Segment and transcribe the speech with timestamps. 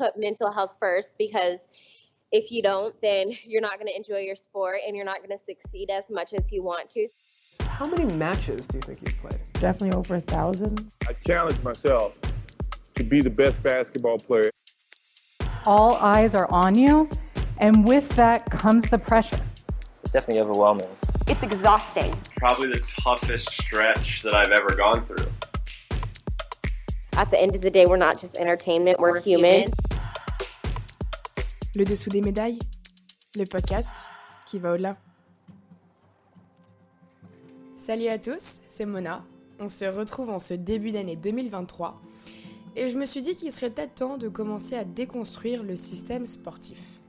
[0.00, 1.68] put mental health first because
[2.32, 5.30] if you don't, then you're not going to enjoy your sport and you're not going
[5.30, 7.06] to succeed as much as you want to.
[7.60, 9.40] How many matches do you think you've played?
[9.54, 10.92] Definitely over a thousand.
[11.08, 12.18] I challenge myself
[12.94, 14.50] to be the best basketball player.
[15.66, 17.10] All eyes are on you,
[17.58, 19.40] and with that comes the pressure.
[20.02, 20.88] It's definitely overwhelming.
[21.26, 22.18] It's exhausting.
[22.36, 25.26] Probably the toughest stretch that I've ever gone through.
[27.14, 29.70] At the end of the day, we're not just entertainment, we're, we're human.
[31.76, 32.58] Le dessous des médailles,
[33.36, 33.94] le podcast
[34.44, 34.96] qui va au-delà.
[37.76, 39.24] Salut à tous, c'est Mona.
[39.60, 42.02] On se retrouve en ce début d'année 2023
[42.74, 46.26] et je me suis dit qu'il serait peut-être temps de commencer à déconstruire le système
[46.26, 47.00] sportif.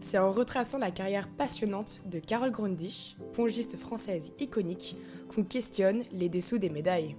[0.00, 4.94] C'est en retraçant la carrière passionnante de Carole Grundich, pongiste française iconique,
[5.34, 7.16] qu'on questionne les dessous des médailles.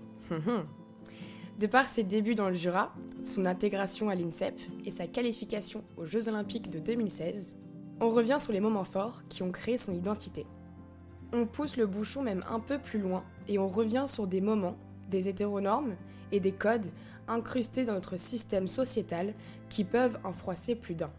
[1.59, 6.05] De par ses débuts dans le Jura, son intégration à l'INSEP et sa qualification aux
[6.05, 7.55] Jeux Olympiques de 2016,
[8.01, 10.45] on revient sur les moments forts qui ont créé son identité.
[11.31, 14.75] On pousse le bouchon même un peu plus loin et on revient sur des moments,
[15.09, 15.95] des hétéronormes
[16.31, 16.87] et des codes
[17.27, 19.33] incrustés dans notre système sociétal
[19.69, 21.11] qui peuvent en froisser plus d'un.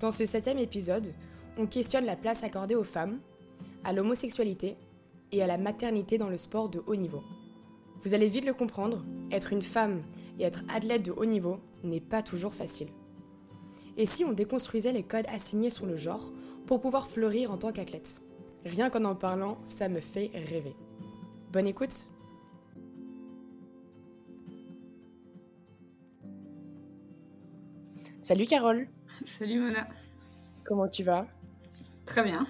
[0.00, 1.12] Dans ce septième épisode,
[1.58, 3.20] on questionne la place accordée aux femmes,
[3.84, 4.76] à l'homosexualité
[5.32, 7.22] et à la maternité dans le sport de haut niveau.
[8.02, 10.02] Vous allez vite le comprendre, être une femme
[10.38, 12.88] et être athlète de haut niveau n'est pas toujours facile.
[13.98, 16.32] Et si on déconstruisait les codes assignés sur le genre
[16.66, 18.22] pour pouvoir fleurir en tant qu'athlète?
[18.64, 20.74] Rien qu'en en parlant, ça me fait rêver.
[21.52, 22.06] Bonne écoute
[28.22, 28.86] Salut Carole
[29.26, 29.88] Salut Mona
[30.64, 31.26] Comment tu vas?
[32.06, 32.46] Très bien.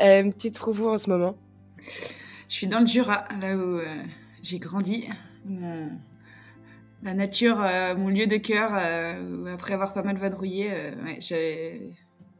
[0.00, 1.36] Euh, tu te trouves où en ce moment
[2.48, 4.02] Je suis dans le Jura, là où euh,
[4.46, 5.08] j'ai grandi.
[7.02, 11.18] La nature, euh, mon lieu de cœur, euh, après avoir pas mal vadrouillé, ouais,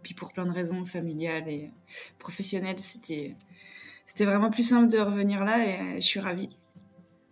[0.02, 1.70] puis pour plein de raisons familiales et
[2.18, 3.34] professionnelles, c'était
[4.06, 6.56] c'était vraiment plus simple de revenir là et je suis ravie.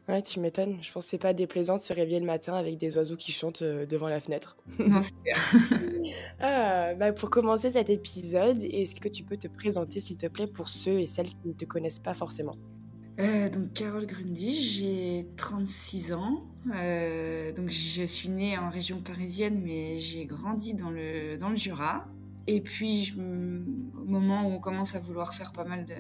[0.09, 0.79] Ouais, tu m'étonnes.
[0.83, 3.33] Je pense que c'est pas déplaisant de se réveiller le matin avec des oiseaux qui
[3.33, 4.57] chantent devant la fenêtre.
[4.81, 5.15] Non, c'est
[6.99, 10.69] bah pour commencer cet épisode, est-ce que tu peux te présenter, s'il te plaît, pour
[10.69, 12.57] ceux et celles qui ne te connaissent pas forcément?
[13.21, 16.43] Euh, donc Carole Grundy, j'ai 36 ans.
[16.75, 21.57] Euh, donc je suis née en région parisienne, mais j'ai grandi dans le, dans le
[21.57, 22.07] Jura.
[22.47, 25.95] Et puis au moment où on commence à vouloir faire pas mal de,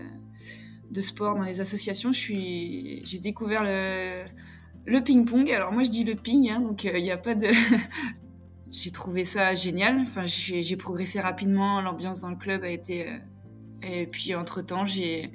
[0.90, 4.24] de sport dans les associations, j'ai découvert le,
[4.84, 5.50] le ping-pong.
[5.50, 7.48] Alors moi je dis le ping, hein, donc il n'y a pas de...
[8.72, 10.00] j'ai trouvé ça génial.
[10.00, 11.80] Enfin, j'ai progressé rapidement.
[11.80, 13.08] L'ambiance dans le club a été...
[13.08, 13.18] Euh,
[13.82, 15.30] et puis entre-temps, j'ai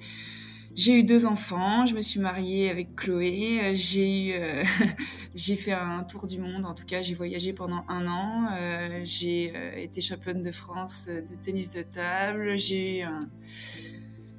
[0.80, 4.64] j'ai eu deux enfants, je me suis mariée avec Chloé, j'ai euh,
[5.36, 9.02] j'ai fait un tour du monde, en tout cas j'ai voyagé pendant un an, euh,
[9.04, 13.06] j'ai euh, été championne de France de tennis de table, j'ai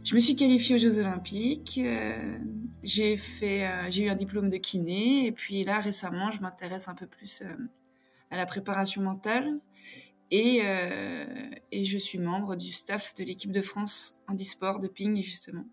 [0.02, 1.78] je me suis qualifiée aux Jeux Olympiques,
[2.82, 3.16] j'ai
[3.52, 7.42] eu un diplôme de kiné et puis là récemment je m'intéresse un peu plus
[8.30, 9.60] à la préparation mentale
[10.30, 10.62] et,
[11.70, 15.66] et je suis membre du staff de l'équipe de France handisport de ping justement.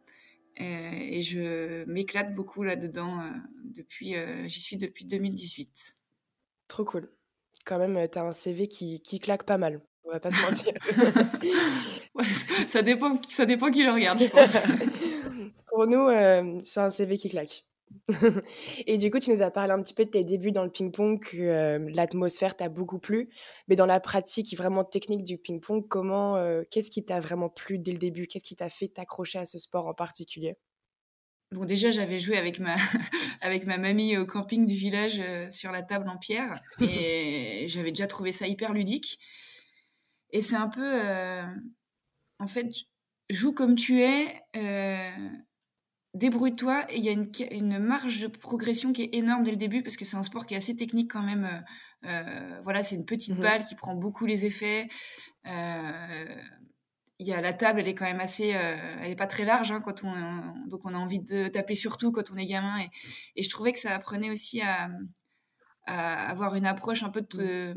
[0.59, 3.29] Euh, et je m'éclate beaucoup là-dedans euh,
[3.63, 5.95] depuis, euh, j'y suis depuis 2018.
[6.67, 7.11] Trop cool.
[7.65, 9.81] Quand même, tu as un CV qui, qui claque pas mal.
[10.03, 10.73] On va pas se mentir.
[12.67, 14.57] ça, dépend, ça dépend qui le regarde, je pense.
[15.67, 16.09] Pour nous,
[16.63, 17.65] c'est un CV qui claque.
[18.85, 20.69] Et du coup, tu nous as parlé un petit peu de tes débuts dans le
[20.69, 23.29] ping-pong, que euh, l'atmosphère t'a beaucoup plu.
[23.67, 27.79] Mais dans la pratique vraiment technique du ping-pong, comment, euh, qu'est-ce qui t'a vraiment plu
[27.79, 28.27] dès le début?
[28.27, 30.57] Qu'est-ce qui t'a fait t'accrocher à ce sport en particulier?
[31.51, 32.75] Bon, déjà, j'avais joué avec ma,
[33.41, 36.55] avec ma mamie au camping du village euh, sur la table en pierre.
[36.81, 39.19] Et j'avais déjà trouvé ça hyper ludique.
[40.31, 41.01] Et c'est un peu.
[42.39, 42.67] en fait,
[43.29, 44.41] joue comme tu es
[46.17, 49.83] débrouille-toi et il y a une, marge de progression qui est énorme dès le début
[49.83, 51.45] parce que c'est un sport qui est assez technique quand même.
[51.45, 54.87] Euh, euh, voilà, c'est une petite mmh balle qui prend beaucoup les effets.
[55.45, 56.35] Euh,
[57.19, 59.71] il y a la table, elle est quand même assez, elle est pas très large
[59.71, 62.89] hein, quand on, donc on a envie de taper surtout quand on est gamin et,
[63.35, 64.89] et je trouvais que ça apprenait aussi à,
[65.87, 67.73] avoir une approche un peu de,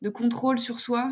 [0.00, 1.10] de contrôle sur soi.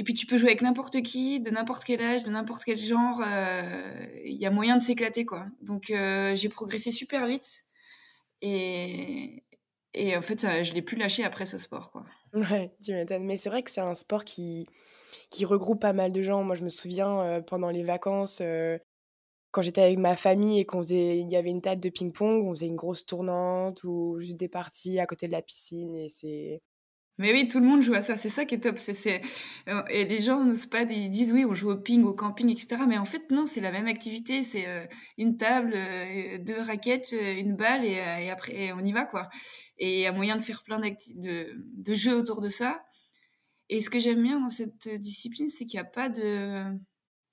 [0.00, 2.78] Et puis tu peux jouer avec n'importe qui, de n'importe quel âge, de n'importe quel
[2.78, 3.20] genre.
[3.22, 5.44] Euh, il y a moyen de s'éclater, quoi.
[5.60, 7.64] Donc euh, j'ai progressé super vite.
[8.40, 9.44] Et,
[9.92, 12.06] et en fait, je l'ai plus lâché après ce sport, quoi.
[12.32, 13.26] Ouais, tu m'étonnes.
[13.26, 14.66] Mais c'est vrai que c'est un sport qui,
[15.28, 16.44] qui regroupe pas mal de gens.
[16.44, 18.40] Moi, je me souviens, euh, pendant les vacances,
[19.50, 22.46] quand j'étais avec ma famille et qu'on faisait, il y avait une table de ping-pong,
[22.46, 25.94] on faisait une grosse tournante ou juste des parties à côté de la piscine.
[25.94, 26.62] Et c'est
[27.20, 28.16] Mais oui, tout le monde joue à ça.
[28.16, 28.78] C'est ça qui est top.
[29.68, 32.48] Euh, Et les gens n'osent pas, ils disent oui, on joue au ping, au camping,
[32.48, 32.78] etc.
[32.88, 34.42] Mais en fait, non, c'est la même activité.
[34.42, 34.86] C'est euh,
[35.18, 39.28] une table, euh, deux raquettes, une balle et, après, on y va, quoi.
[39.76, 42.82] Et il y a moyen de faire plein de, jeux autour de ça.
[43.68, 46.74] Et ce que j'aime bien dans cette discipline, c'est qu'il n'y a de,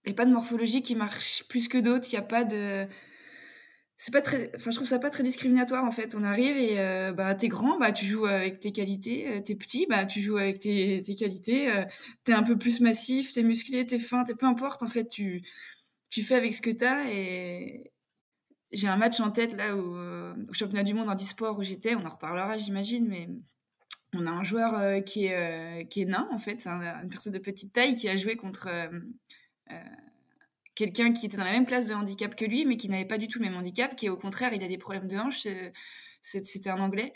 [0.05, 2.07] a pas de morphologie qui marche plus que d'autres.
[2.11, 2.89] Il n'y a pas de,
[3.97, 6.15] c'est pas très enfin je trouve ça pas très discriminatoire en fait.
[6.15, 9.55] On arrive et euh, bah t'es grand bah tu joues avec tes qualités euh, t'es
[9.55, 11.83] petit bah tu joues avec tes, tes qualités euh,
[12.23, 15.41] t'es un peu plus massif t'es musclé t'es fin t'es peu importe en fait tu
[16.11, 17.91] tu fais avec ce que t'as et
[18.71, 19.95] j'ai un match en tête là où,
[20.49, 21.95] au championnat du monde en e-sport où j'étais.
[21.95, 23.29] On en reparlera j'imagine mais
[24.13, 26.61] on a un joueur qui est qui est nain en fait.
[26.61, 28.69] C'est une personne de petite taille qui a joué contre
[30.77, 33.17] quelqu'un qui était dans la même classe de handicap que lui, mais qui n'avait pas
[33.17, 35.47] du tout le même handicap, qui au contraire, il a des problèmes de hanche.
[36.21, 37.13] C'était un anglais.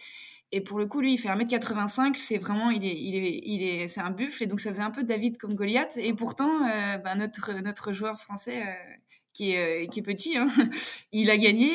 [0.51, 3.63] Et pour le coup, lui, il fait 1m85, c'est vraiment, il est, il est, il
[3.63, 5.95] est, c'est un buffle, et donc ça faisait un peu David comme Goliath.
[5.97, 8.73] Et pourtant, euh, bah, notre, notre joueur français, euh,
[9.31, 10.47] qui, est, euh, qui est petit, hein,
[11.11, 11.69] il a gagné.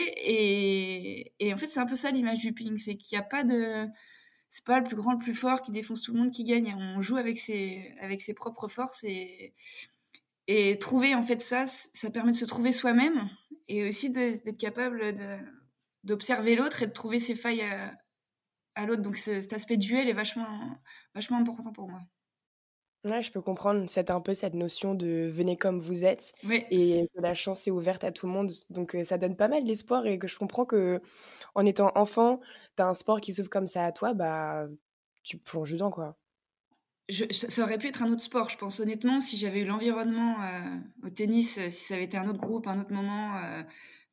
[1.38, 3.44] Et, en fait, c'est un peu ça l'image du ping, c'est qu'il n'y a pas
[3.44, 3.87] de,
[4.50, 6.75] c'est pas le plus grand, le plus fort qui défonce tout le monde qui gagne.
[6.77, 9.05] On joue avec ses, avec ses propres forces
[10.48, 13.28] et trouver en fait ça, ça permet de se trouver soi-même
[13.69, 15.14] et aussi d'être capable
[16.04, 17.62] d'observer l'autre et de trouver ses failles
[18.75, 19.02] à, l'autre.
[19.02, 20.78] Donc cet aspect duel est vachement,
[21.14, 22.00] vachement important pour moi.
[23.04, 23.88] Ouais, je peux comprendre.
[23.88, 26.32] C'est un peu cette notion de venez comme vous êtes
[26.70, 28.50] et que la chance est ouverte à tout le monde.
[28.69, 31.00] Donc euh, ça donne pas mal d'espoir et que je comprends que
[31.54, 32.40] en étant enfant,
[32.76, 34.66] tu as un sport qui s'ouvre comme ça à toi, bah
[35.22, 36.16] tu plonges dedans quoi
[37.08, 39.20] ça aurait pu être un autre sport, je pense honnêtement.
[39.20, 42.67] Si j'avais eu l'environnement euh, au tennis, euh, si ça avait été un autre groupe,
[42.67, 43.62] un autre moment, euh,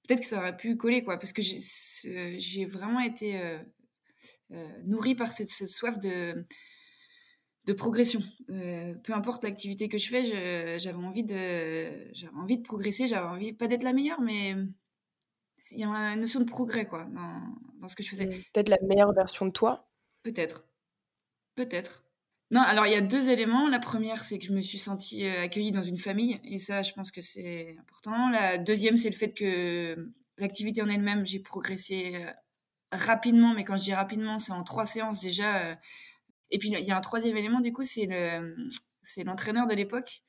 [0.07, 1.17] peut-être que ça aurait pu coller, quoi.
[1.17, 3.59] Parce que j'ai vraiment été
[4.83, 6.45] nourrie par cette, soif de,
[7.65, 8.21] de progression.
[8.47, 13.07] peu importe l'activité que je fais, j'avais envie de, j'avais envie de progresser.
[13.07, 14.55] J'avais envie, pas d'être la meilleure, mais
[15.71, 17.41] il y a une notion de progrès, quoi, dans,
[17.79, 18.27] dans ce que je faisais.
[18.27, 19.89] Peut-être la meilleure version de toi.
[20.21, 20.67] Peut-être,
[21.55, 22.03] peut-être.
[22.53, 23.67] Non, alors il y a deux éléments.
[23.67, 26.83] La première, c'est que je me suis sentie euh, accueillie dans une famille, et ça,
[26.83, 28.29] je pense que c'est important.
[28.29, 32.31] La deuxième, c'est le fait que l'activité en elle-même, j'ai progressé euh,
[32.91, 35.71] rapidement, mais quand je dis rapidement, c'est en trois séances déjà.
[35.71, 35.75] Euh.
[36.51, 38.55] Et puis il y a un troisième élément, du coup, c'est le,
[39.25, 40.21] l'entraîneur de l'époque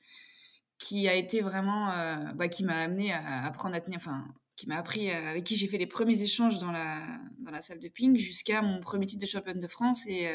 [0.79, 1.93] qui a été vraiment,
[2.33, 4.25] bah, qui m'a amené à apprendre à tenir, enfin,
[4.55, 7.05] qui m'a appris, avec qui j'ai fait les premiers échanges dans la,
[7.37, 10.27] dans la salle de ping jusqu'à mon premier titre de championne de France et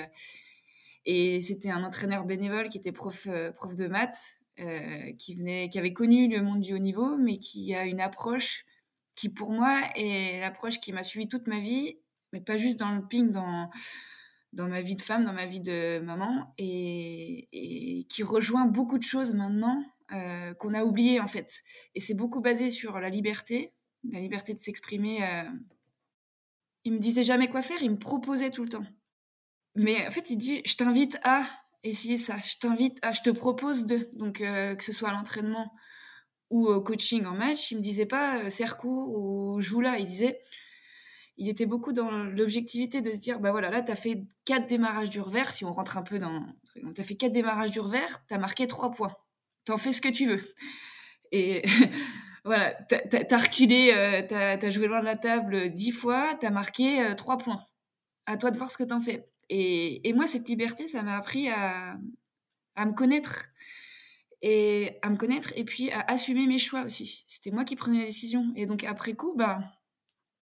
[1.06, 5.78] et c'était un entraîneur bénévole qui était prof, euh, de maths, euh, qui, venait, qui
[5.78, 8.66] avait connu le monde du haut niveau, mais qui a une approche
[9.14, 11.98] qui, pour moi, est l'approche qui m'a suivi toute ma vie,
[12.32, 13.70] mais pas juste dans le ping, dans,
[14.52, 19.32] ma vie de femme, dans ma vie de maman, et, qui rejoint beaucoup de choses
[19.32, 19.82] maintenant
[20.12, 21.62] euh, qu'on a oubliées, en fait.
[21.94, 23.72] Et c'est beaucoup basé sur la liberté,
[24.10, 25.20] la liberté de s'exprimer.
[26.84, 28.86] Il me disait jamais quoi faire, il me proposait tout le temps.
[29.74, 31.44] Mais en fait, il dit Je t'invite à
[31.82, 34.08] essayer ça, je t'invite à, je te propose de.
[34.14, 35.72] Donc, euh, que ce soit à l'entraînement
[36.50, 39.98] ou au coaching en match, il me disait pas euh, serre court ou joue là.
[39.98, 40.40] Il disait
[41.36, 44.66] il était beaucoup dans l'objectivité de se dire bah voilà, là, tu as fait quatre
[44.66, 45.52] démarrages du revers.
[45.52, 46.44] Si on rentre un peu dans.
[46.94, 49.14] Tu as fait quatre démarrages du revers, tu as marqué trois points.
[49.64, 50.42] T'en fais ce que tu veux.
[51.32, 51.62] Et.
[52.44, 56.50] voilà, t'as as reculé, euh, t'as as joué loin de la table dix fois, t'as
[56.50, 57.62] marqué trois points.
[58.26, 59.26] À toi de voir ce que t'en fais.
[59.50, 61.98] Et, moi, cette liberté, ça m'a appris à,
[62.78, 63.46] me connaître
[64.42, 67.24] et à me connaître et puis à assumer mes choix aussi.
[67.28, 68.52] C'était moi qui prenais les décisions.
[68.56, 69.58] Et donc après coup, bah,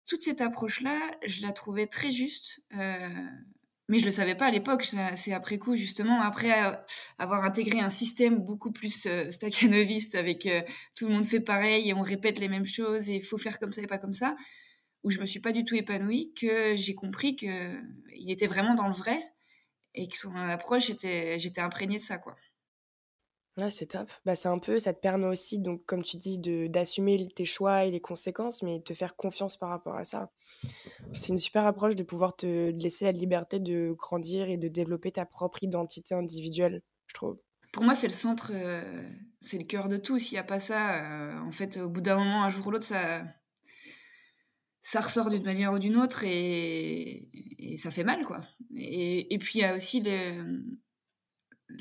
[0.06, 2.64] toute cette approche-là, je la trouvais très juste.
[2.76, 3.08] Euh,
[3.88, 4.84] mais je le savais pas à l'époque.
[5.14, 6.50] C'est après coup, justement, après
[7.18, 9.28] avoir intégré un système beaucoup plus euh,
[10.14, 10.62] avec euh,
[10.96, 13.58] tout le monde fait pareil et on répète les mêmes choses et il faut faire
[13.58, 14.34] comme ça et pas comme ça
[15.04, 17.80] où je me suis pas du tout épanouie, que j'ai compris que
[18.16, 19.22] il était vraiment dans le vrai
[19.94, 22.36] et que son approche était, j'étais imprégnée de ça, quoi.
[23.56, 24.10] Ouais, c'est top.
[24.24, 27.44] Bah, c'est un peu, ça te permet aussi, donc, comme tu dis, de, d'assumer tes
[27.44, 30.32] choix et les conséquences, mais de te faire confiance par rapport à ça.
[31.12, 35.12] C'est une super approche de pouvoir te laisser la liberté de grandir et de développer
[35.12, 37.38] ta propre identité individuelle, je trouve.
[37.72, 39.08] Pour moi, c'est le centre, euh,
[39.42, 40.18] c'est le cœur de tout.
[40.18, 42.70] S'il n'y a pas ça, euh, en fait, au bout d'un moment, un jour ou
[42.72, 43.22] l'autre, ça,
[44.84, 47.30] ça ressort d'une manière ou d'une autre et,
[47.76, 48.42] ça fait mal, quoi.
[48.76, 50.76] Et, puis, il y a aussi le,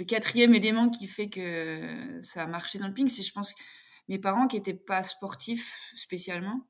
[0.07, 3.53] quatrième élément qui fait que ça a marché dans le ping, c'est, je pense,
[4.07, 6.65] mes parents qui n'étaient pas sportifs spécialement,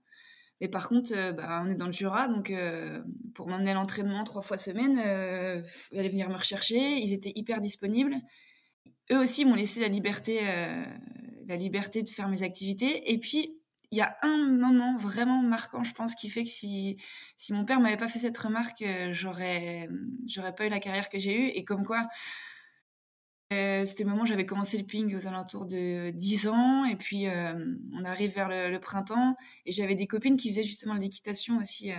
[0.59, 2.51] Mais par contre, bah, on est dans le Jura, donc
[3.35, 4.97] pour m'emmener à l'entraînement trois fois semaine,
[5.91, 6.97] ils allaient venir me rechercher.
[6.97, 8.15] Ils étaient hyper disponibles.
[9.11, 13.11] Eux aussi m'ont laissé la liberté, la liberté de faire mes activités.
[13.11, 13.62] Et puis,
[13.93, 16.97] il y a un moment vraiment marquant, je pense, qui fait que si,
[17.38, 19.88] si mon père m'avait pas fait cette remarque, euh, j'aurais,
[20.25, 21.50] j'aurais pas eu la carrière que j'ai eue.
[21.50, 22.01] Et comme quoi,
[23.53, 26.85] euh, c'était le moment où j'avais commencé le ping aux alentours de 10 ans.
[26.85, 27.53] Et puis, euh,
[27.93, 29.35] on arrive vers le, printemps.
[29.67, 31.91] Et j'avais des copines qui faisaient justement l'équitation aussi.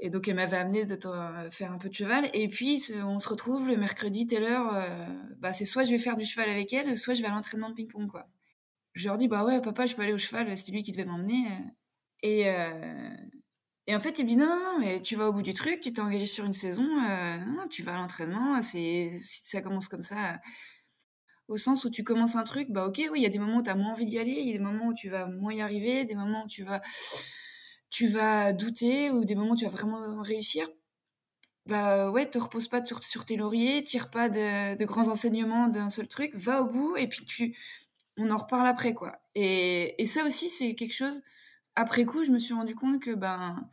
[0.00, 0.98] et donc, elle m'avait amené de
[1.50, 2.28] faire un peu de cheval.
[2.34, 4.86] Et puis, on se retrouve le mercredi, telle heure.
[5.38, 7.70] bah, c'est soit je vais faire du cheval avec elle, soit je vais à l'entraînement
[7.70, 8.28] de ping-pong, quoi
[8.92, 11.04] je leur dis bah ouais papa je peux aller au cheval c'était lui qui devait
[11.04, 11.46] m'emmener.
[12.22, 13.10] Et euh,
[13.86, 15.92] et en fait il me dit non, mais tu vas au bout du truc tu
[15.92, 20.02] t'es engagé sur une saison euh, non, tu vas à l'entraînement c'est ça commence comme
[20.02, 20.40] ça
[21.48, 23.58] au sens où tu commences un truc bah ok oui il y a des moments
[23.58, 25.26] où tu as moins envie d'y aller il y a des moments où tu vas
[25.26, 26.80] moins y arriver des moments où tu vas
[27.92, 30.66] tu vas douter ou des moments où tu vas vraiment réussir.
[31.66, 35.68] Bah ouais, te repose pas sur, sur tes lauriers, tire pas de, de grands enseignements
[35.68, 37.56] d'un seul truc, va au bout et puis tu,
[38.16, 39.20] on en reparle après, quoi.
[39.34, 41.22] Et, et ça aussi, c'est quelque chose.
[41.74, 43.68] Après coup, je me suis rendu compte que, ben.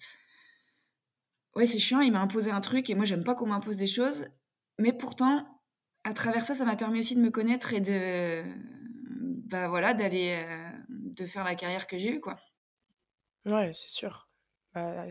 [1.56, 3.88] Ouais, c'est chiant, il m'a imposé un truc et moi, j'aime pas qu'on m'impose des
[3.88, 4.28] choses.
[4.78, 5.62] Mais pourtant,
[6.04, 8.44] à travers ça, ça m'a permis aussi de me connaître et de.
[9.50, 10.44] Bah voilà, d'aller.
[10.48, 10.70] Euh,
[11.20, 12.40] de faire la carrière que j'ai eue, quoi.
[13.46, 14.30] Ouais, c'est sûr.
[14.74, 15.06] Bah,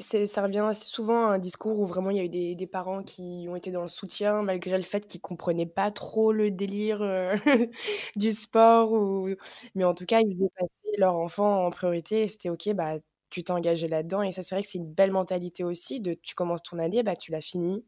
[0.00, 2.66] ça revient assez souvent à un discours où vraiment il y a eu des, des
[2.68, 6.50] parents qui ont été dans le soutien malgré le fait qu'ils comprenaient pas trop le
[6.52, 7.36] délire euh,
[8.16, 8.92] du sport.
[8.92, 9.30] Ou...
[9.74, 12.98] Mais en tout cas, ils faisaient passer leur enfant en priorité et c'était OK, bah,
[13.30, 14.22] tu t'es engagé là-dedans.
[14.22, 17.02] Et ça, c'est vrai que c'est une belle mentalité aussi de tu commences ton année,
[17.02, 17.84] bah, tu l'as fini.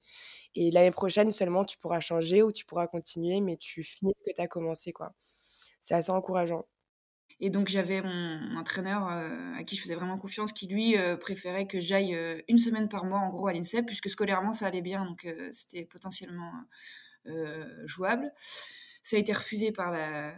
[0.54, 4.22] Et l'année prochaine seulement, tu pourras changer ou tu pourras continuer, mais tu finis ce
[4.30, 4.92] que tu as commencé.
[4.92, 5.12] quoi.
[5.82, 6.66] C'est assez encourageant.
[7.44, 11.18] Et donc j'avais mon entraîneur euh, à qui je faisais vraiment confiance, qui lui euh,
[11.18, 14.66] préférait que j'aille euh, une semaine par mois en gros à l'INSEP, puisque scolairement ça
[14.66, 16.52] allait bien, donc c'était potentiellement
[17.84, 18.32] jouable.
[19.02, 20.34] Ça a été refusé par la,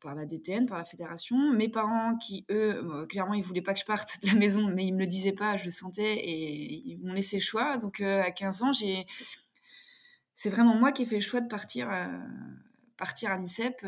[0.00, 1.36] par la DTN, par la fédération.
[1.52, 4.84] Mes parents, qui eux, clairement, ils voulaient pas que je parte de la maison, mais
[4.84, 7.76] ils me le disaient pas, je le sentais, et ils m'ont laissé le choix.
[7.76, 8.72] Donc à 15 ans,
[10.34, 11.88] c'est vraiment moi qui ai fait le choix de partir,
[12.96, 13.84] partir à l'INSEP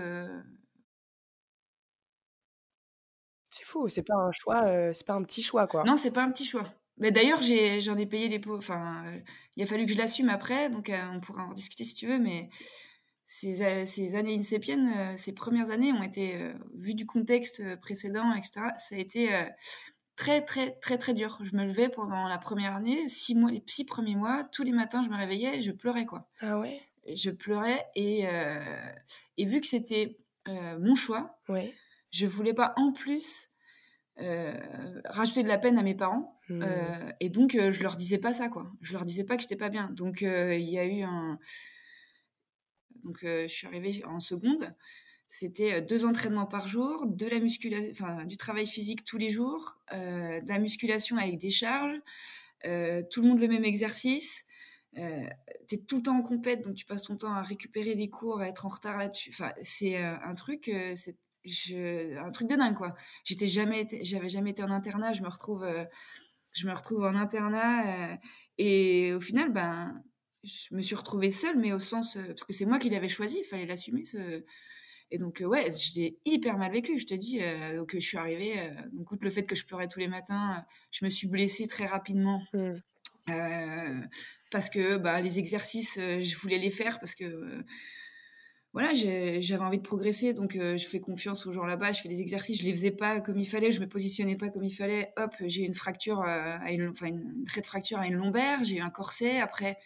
[3.60, 5.84] C'est fou, c'est pas un choix, c'est pas un petit choix, quoi.
[5.84, 6.72] Non, c'est pas un petit choix.
[6.96, 9.04] Mais d'ailleurs, j'en ai payé les pots enfin,
[9.56, 12.18] il a fallu que je l'assume après, donc on pourra en discuter si tu veux,
[12.18, 12.48] mais
[13.26, 18.62] ces ces années insépiennes, ces premières années ont été, vu du contexte, précédent et ça
[18.92, 19.28] a été,
[20.16, 21.38] très, très, très, très dur.
[21.42, 24.72] Je me levais pendant la première année, six mois les six premiers mois, tous les
[24.72, 26.30] matins, je me réveillais et je pleurais, quoi.
[26.40, 26.80] Ah ouais?
[27.14, 28.24] Je pleurais et
[29.36, 31.74] et vu que c'était, mon choix Ouais
[32.10, 33.49] je voulais pas en plus
[35.04, 36.40] rajouter de la peine à mes parents.
[36.48, 36.62] Mmh.
[36.62, 38.70] Euh, et donc, euh, je leur disais pas ça, quoi.
[38.80, 39.90] Je leur disais pas que j'étais pas bien.
[39.90, 41.38] Donc, il y a eu un.
[43.04, 44.74] Donc, je suis arrivée en seconde.
[45.28, 49.78] C'était deux entraînements par jour, de la musculation, enfin, du travail physique tous les jours,
[49.92, 51.96] de la musculation avec des charges,
[52.62, 54.44] tout le monde le même exercice.
[54.98, 55.28] Euh,
[55.68, 58.10] tu es tout le temps en compète, donc tu passes ton temps à récupérer les
[58.10, 59.30] cours, à être en retard là-dessus.
[59.32, 60.68] Enfin, c'est un truc,
[61.44, 62.94] je, un truc de dingue quoi.
[63.24, 65.12] J'étais jamais, j'avais jamais été en internat.
[65.12, 65.84] Je me retrouve, euh,
[66.52, 68.16] je me retrouve en internat euh,
[68.58, 70.02] et au final, ben,
[70.44, 73.08] je me suis retrouvée seule, mais au sens euh, parce que c'est moi qui l'avais
[73.08, 74.04] choisi, il fallait l'assumer.
[74.04, 74.44] Ce...
[75.10, 76.98] Et donc ouais, j'ai hyper mal vécu.
[76.98, 77.40] Je te dis,
[77.74, 78.70] donc je suis arrivée.
[78.92, 81.86] donc outre le fait que je pleurais tous les matins, je me suis blessée très
[81.86, 82.40] rapidement.
[82.52, 84.06] Mmh.
[84.52, 87.64] parce que bah, les exercices, je voulais les faire parce que
[88.72, 91.90] voilà, j'avais envie de progresser, donc euh, je fais confiance aux gens là-bas.
[91.90, 94.48] Je fais des exercices, je les faisais pas comme il fallait, je me positionnais pas
[94.48, 95.12] comme il fallait.
[95.16, 98.76] Hop, j'ai une fracture, euh, à une, enfin une de fracture à une lombaire, j'ai
[98.76, 99.76] eu un corset, après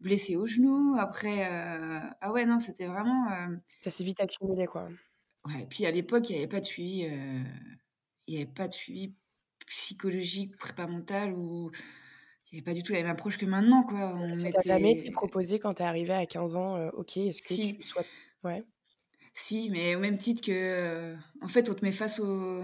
[0.00, 3.26] blessé au genou, après euh, ah ouais non, c'était vraiment.
[3.80, 4.88] Ça s'est vite accumulé quoi.
[5.44, 7.06] Ouais, et puis à l'époque il n'y avait pas de suivi,
[8.26, 9.12] il y avait pas de suivi
[9.66, 11.70] psychologique, prépa mental ou
[12.50, 13.82] il n'y avait pas du tout la même approche que maintenant.
[13.82, 14.14] Quoi.
[14.16, 17.42] On ça t'a jamais été proposé quand tu es arrivé à 15 ans, ok, est-ce
[17.42, 17.76] que si.
[17.76, 18.06] tu souhaites
[18.44, 18.64] Ouais.
[19.34, 20.52] Si, mais au même titre que.
[20.52, 22.62] Euh, en fait, on te met face au.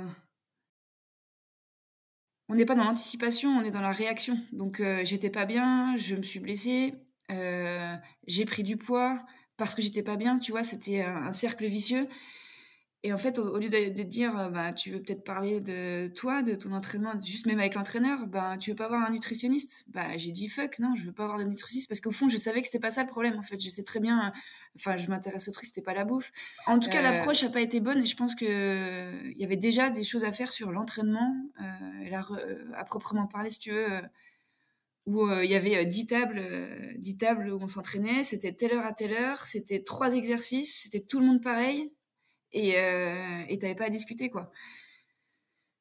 [2.48, 4.38] On n'est pas dans l'anticipation, on est dans la réaction.
[4.52, 6.94] Donc, euh, j'étais pas bien, je me suis blessée,
[7.30, 7.94] euh,
[8.26, 9.22] j'ai pris du poids
[9.58, 12.08] parce que j'étais pas bien, tu vois, c'était un, cercle vicieux.
[13.04, 16.08] Et en fait, au, lieu de, de dire, euh, bah, tu veux peut-être parler de
[16.08, 19.84] toi, de ton entraînement, juste même avec l'entraîneur, bah, tu veux pas avoir un nutritionniste?
[19.86, 22.36] Bah, j'ai dit fuck, non, je veux pas avoir de nutritionniste parce qu'au fond, je
[22.36, 23.38] savais que c'était pas ça le problème.
[23.38, 24.32] En fait, je sais très bien.
[24.74, 26.32] Enfin, je m'intéresse au truc, c'était pas la bouffe.
[26.66, 27.02] En tout cas, euh.
[27.02, 30.24] l'approche a pas été bonne et je pense que il y avait déjà des choses
[30.24, 34.00] à faire sur l'entraînement, euh, à proprement parler, si tu veux
[35.06, 36.42] où il y avait 10 tables,
[36.98, 41.00] 10 tables où on s'entraînait, c'était telle heure à telle heure, c'était trois exercices, c'était
[41.00, 41.90] tout le monde pareil,
[42.52, 44.50] et euh, tu n'avais pas à discuter, quoi.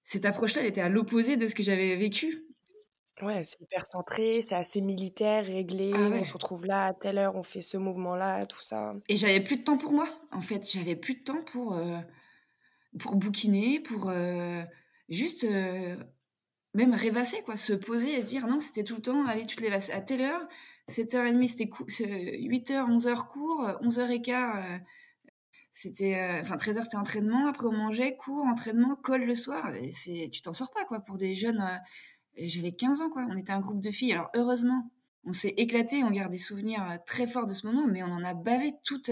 [0.03, 2.43] Cette approche-là, elle était à l'opposé de ce que j'avais vécu.
[3.21, 5.91] Ouais, c'est hyper centré, c'est assez militaire, réglé.
[5.95, 8.91] Ah on se retrouve là à telle heure, on fait ce mouvement-là, tout ça.
[9.09, 10.69] Et j'avais plus de temps pour moi, en fait.
[10.69, 11.97] J'avais plus de temps pour, euh,
[12.99, 14.61] pour bouquiner, pour euh,
[15.09, 15.47] juste
[16.73, 17.57] même rêvasser, quoi.
[17.57, 20.01] Se poser et se dire non, c'était tout le temps, allez, tu te lèves à
[20.01, 20.47] telle heure,
[20.89, 24.79] 7h30, c'était 8h, 11h cours, 11h15
[25.77, 29.75] c'était euh, enfin 13h c'était entraînement après on mangeait cours entraînement colle le soir.
[29.75, 33.27] Et c'est tu t'en sors pas quoi pour des jeunes euh, j'avais 15 ans quoi.
[33.29, 34.13] On était un groupe de filles.
[34.13, 34.89] Alors heureusement
[35.23, 38.07] on s'est éclaté on garde des souvenirs euh, très forts de ce moment mais on
[38.07, 39.11] en a bavé toutes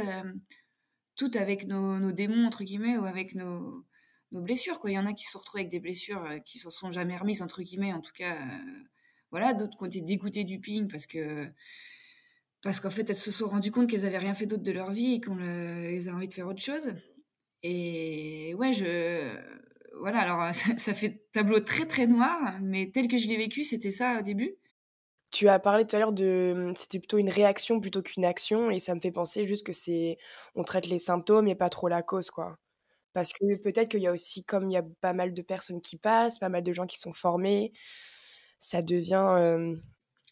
[1.15, 3.85] toutes avec nos, démons entre guillemets ou avec nos,
[4.31, 4.89] nos blessures quoi.
[4.89, 7.43] Il y en a qui se retrouvés avec des blessures qui s'en sont jamais remises
[7.43, 8.39] entre guillemets en tout cas
[9.29, 9.53] voilà.
[9.53, 11.47] D'autres qui ont été dégoûtés du ping parce que
[12.65, 14.89] parce qu'en fait, elles se sont rendues compte qu'elles n'avaient rien fait d'autre de leur
[14.89, 16.89] vie et qu'on les a envie de faire autre chose.
[17.61, 19.37] Et ouais, je.
[19.99, 23.91] Voilà, alors ça, fait tableau très très noir, mais tel que je l'ai vécu, c'était
[23.91, 24.55] ça au début.
[25.29, 26.73] Tu as parlé tout à l'heure de.
[26.75, 30.17] C'était plutôt une réaction plutôt qu'une action, et ça me fait penser juste que c'est.
[30.55, 32.57] On traite les symptômes et pas trop la cause, quoi.
[33.13, 35.81] Parce que peut-être qu'il y a aussi, comme il y a pas mal de personnes
[35.81, 37.73] qui passent, pas mal de gens qui sont formés,
[38.57, 39.35] ça devient.
[39.37, 39.75] Euh,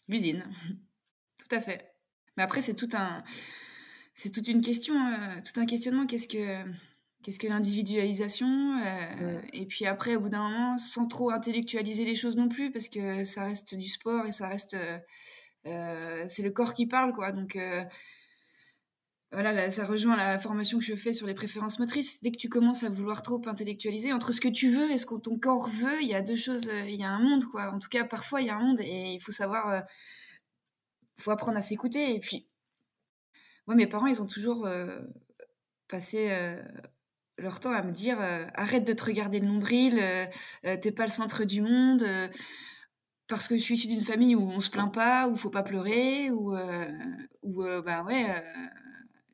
[0.08, 0.44] L'usine.
[1.38, 1.93] Tout à fait.
[2.36, 3.22] Mais après, c'est tout un,
[4.14, 6.06] c'est toute une question, euh, tout un questionnement.
[6.06, 6.64] Qu'est-ce que,
[7.22, 12.14] qu'est-ce que l'individualisation euh, Et puis après, au bout d'un moment, sans trop intellectualiser les
[12.14, 14.76] choses non plus, parce que ça reste du sport et ça reste,
[15.66, 17.32] euh, c'est le corps qui parle, quoi.
[17.32, 17.58] Donc
[19.32, 22.22] voilà, ça rejoint la formation que je fais sur les préférences motrices.
[22.22, 25.06] Dès que tu commences à vouloir trop intellectualiser, entre ce que tu veux et ce
[25.06, 27.72] que ton corps veut, il y a deux choses, il y a un monde, quoi.
[27.72, 29.84] En tout cas, parfois, il y a un monde et il faut savoir
[31.18, 32.14] faut apprendre à s'écouter.
[32.14, 32.48] Et puis,
[33.66, 35.00] moi, mes parents, ils ont toujours euh,
[35.88, 36.62] passé euh,
[37.38, 40.02] leur temps à me dire euh, arrête de te regarder le nombril,
[40.62, 42.04] t'es pas le centre du monde.
[43.26, 45.62] parce que je suis issue d'une famille où on se plaint pas, où faut pas
[45.62, 46.54] pleurer, où,
[47.42, 48.44] où bah ouais,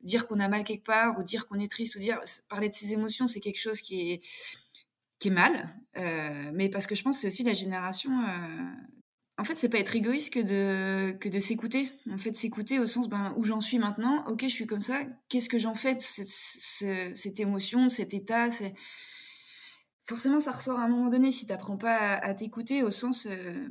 [0.03, 2.73] dire qu'on a mal quelque part, ou dire qu'on est triste, ou dire parler de
[2.73, 4.21] ses émotions, c'est quelque chose qui est
[5.19, 5.75] qui est mal,
[6.53, 8.11] mais parce que je pense que c'est aussi la génération
[9.41, 10.39] en fait, c'est pas être égoïste que
[11.27, 11.91] de, s'écouter.
[12.11, 15.01] En fait, s'écouter au sens ben, où j'en suis maintenant, ok, je suis comme ça,
[15.29, 18.49] qu'est-ce que j'en fais de cette, émotion, cet état?
[20.03, 23.25] Forcément, ça ressort à un moment donné si tu n'apprends pas à, t'écouter au sens
[23.25, 23.67] euh,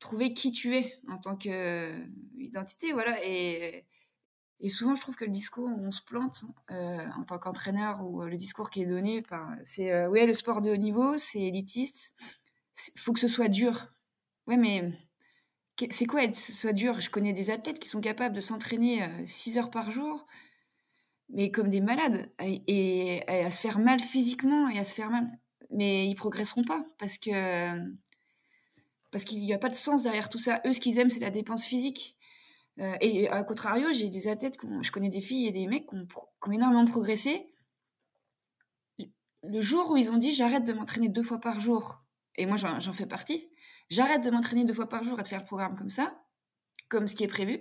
[0.00, 2.92] trouver qui tu es en tant qu'identité.
[2.92, 3.24] voilà.
[3.24, 3.86] Et,
[4.70, 8.22] souvent, je trouve que le discours où on se plante euh, en tant qu'entraîneur ou
[8.24, 11.42] le discours qui est donné, par, c'est euh, ouais, le sport de haut niveau, c'est
[11.42, 12.16] élitiste,
[12.96, 13.92] il faut que ce soit dur
[14.50, 14.90] Ouais, mais
[15.92, 17.00] c'est quoi être soit dur?
[17.00, 20.26] Je connais des athlètes qui sont capables de s'entraîner 6 euh, heures par jour,
[21.28, 25.30] mais comme des malades, et, à se faire mal physiquement et à se faire mal.
[25.70, 27.78] Mais ils progresseront pas parce que
[29.12, 30.60] parce qu'il n'y a pas de sens derrière tout ça.
[30.66, 32.16] Eux, ce qu'ils aiment, c'est la dépense physique.
[32.80, 35.94] Euh, et à contrario, j'ai des athlètes, je connais des filles et des mecs qui
[35.94, 37.54] ont, qui ont énormément progressé.
[39.44, 42.02] Le jour où ils ont dit j'arrête de m'entraîner deux fois par jour,
[42.34, 43.49] et moi j'en fais partie,
[43.90, 46.24] J'arrête de m'entraîner deux fois par jour et de faire le programme comme ça,
[46.88, 47.60] comme ce qui est prévu.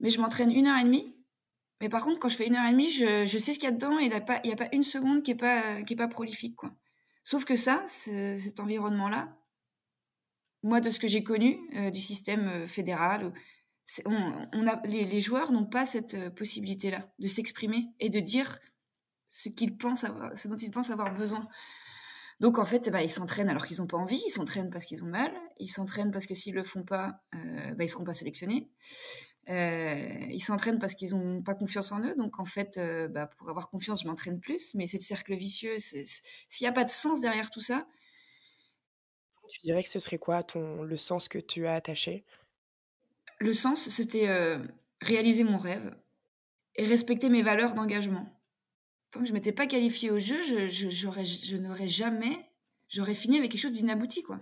[0.00, 1.16] Mais je m'entraîne une heure et demie.
[1.80, 3.66] Mais par contre, quand je fais une heure et demie, je, sais ce qu'il y
[3.66, 4.14] a dedans et il n'y
[4.52, 6.56] a, pas, une seconde qui n'est pas, prolifique.
[6.56, 6.72] Quoi.
[7.24, 9.36] Sauf que ça, cet environnement-là,
[10.62, 13.32] moi, de ce que j'ai connu euh, du système euh, fédéral,
[14.84, 18.60] les, joueurs n'ont pas cette euh, possibilité-là de s'exprimer et de dire
[19.30, 21.48] ce, qu'ils pensent ce dont ils pensent avoir besoin.
[22.42, 25.04] Donc en fait, bah, ils s'entraînent alors qu'ils n'ont pas envie, ils s'entraînent parce qu'ils
[25.04, 28.12] ont mal, ils s'entraînent parce que s'ils le font pas, euh, bah, ils seront pas
[28.12, 28.68] sélectionnés.
[29.48, 32.16] Euh, ils s'entraînent parce qu'ils n'ont pas confiance en eux.
[32.16, 34.74] Donc en fait, euh, bah, pour avoir confiance, je m'entraîne plus.
[34.74, 35.76] Mais c'est le cercle vicieux.
[35.78, 37.86] S'il n'y a pas de sens derrière tout ça.
[39.48, 42.24] Tu dirais que ce serait quoi ton, le sens que tu as attaché?
[43.38, 44.26] Le sens, c'était
[45.00, 45.94] réaliser mon rêve
[46.74, 48.41] et respecter mes valeurs d'engagement
[49.12, 52.50] tant que je m'étais pas qualifiée au jeu, je, je, n'aurais jamais,
[52.88, 54.40] j'aurais fini avec quelque chose d'inabouti, quoi.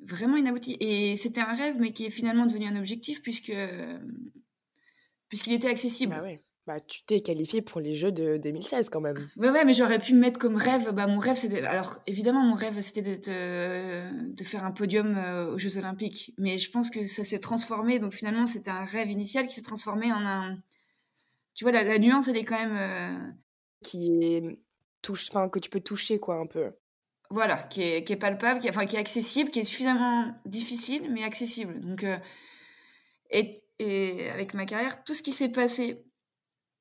[0.00, 0.76] Vraiment inabouti.
[0.80, 3.52] Et c'était un rêve, mais qui est finalement devenu un objectif puisque
[5.28, 6.14] puisqu'il était accessible.
[6.14, 6.28] Bah
[6.66, 9.28] bah, tu t'es qualifié pour les Jeux de 2016 quand même.
[9.36, 10.90] Ouais, ouais, mais j'aurais pu me mettre comme rêve.
[10.92, 11.62] Bah, mon rêve, c'était.
[11.62, 15.16] Alors, évidemment, mon rêve, c'était de, de faire un podium
[15.52, 16.34] aux Jeux Olympiques.
[16.38, 17.98] Mais je pense que ça s'est transformé.
[17.98, 20.58] Donc, finalement, c'était un rêve initial qui s'est transformé en un.
[21.54, 23.34] Tu vois, la, la nuance, elle est quand même.
[23.82, 24.58] Qui est.
[25.02, 25.28] Touche...
[25.30, 26.72] Enfin, que tu peux toucher, quoi, un peu.
[27.30, 30.34] Voilà, qui est, qui est palpable, qui est, enfin, qui est accessible, qui est suffisamment
[30.44, 31.80] difficile, mais accessible.
[31.80, 32.04] Donc.
[33.30, 36.04] Et, et avec ma carrière, tout ce qui s'est passé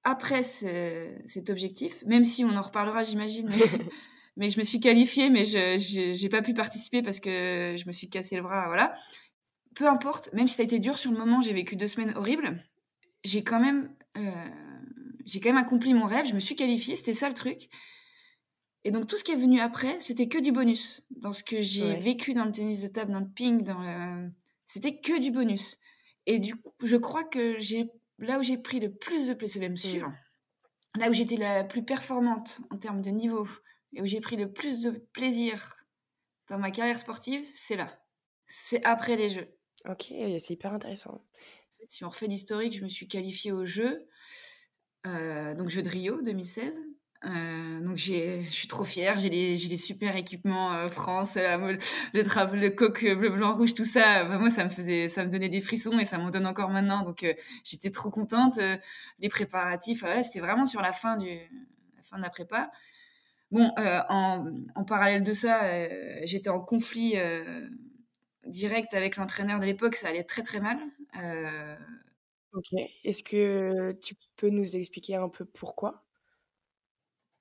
[0.03, 3.49] après cet objectif, même si on en reparlera, j'imagine.
[4.37, 7.91] Mais, je me suis qualifiée, mais je n'ai pas pu participer parce que je me
[7.91, 8.65] suis cassé le bras.
[8.67, 8.93] Voilà.
[9.75, 12.13] Peu importe, même si ça a été dur sur le moment, j'ai vécu deux semaines
[12.15, 12.63] horribles.
[13.23, 14.31] J'ai quand même, euh,
[15.25, 16.25] j'ai quand même accompli mon rêve.
[16.25, 17.69] Je me suis qualifiée, c'était ça le truc.
[18.83, 21.05] Et donc tout ce qui est venu après, c'était que du bonus.
[21.09, 24.29] Dans ce que j'ai vécu dans le tennis de table, dans le ping, dans le...
[24.65, 25.77] c'était que du bonus.
[26.25, 29.53] Et du coup, je crois que j'ai là où j'ai pris le plus de plaisir,
[29.53, 30.11] c'est même sûr,
[30.95, 33.47] là où j'étais la plus performante en termes de niveau
[33.93, 35.75] et où j'ai pris le plus de plaisir
[36.49, 38.01] dans ma carrière sportive, c'est là.
[38.47, 39.55] C'est après les Jeux.
[39.87, 41.23] Ok, c'est hyper intéressant.
[41.87, 44.07] Si on refait l'historique, je me suis qualifiée aux Jeux,
[45.05, 46.81] donc Jeux de Rio 2016.
[47.25, 51.77] Euh, donc je suis trop fière, j'ai des, des super équipements euh, France, euh,
[52.13, 54.23] le, drapeau, le coq bleu, blanc, rouge, tout ça.
[54.23, 56.69] Bah, moi, ça me faisait, ça me donnait des frissons et ça m'en donne encore
[56.69, 57.03] maintenant.
[57.03, 57.25] Donc
[57.63, 58.59] j'étais trop contente.
[59.19, 62.71] les préparatifs, c'était vraiment sur la fin du, la fin de la prépa.
[63.51, 65.59] Bon, en, en, parallèle de ça,
[66.23, 67.15] j'étais en conflit
[68.45, 69.95] direct avec l'entraîneur de l'époque.
[69.95, 70.77] Ça allait très très mal.
[72.53, 72.73] Ok.
[73.03, 76.05] Est-ce que tu peux nous expliquer un peu pourquoi?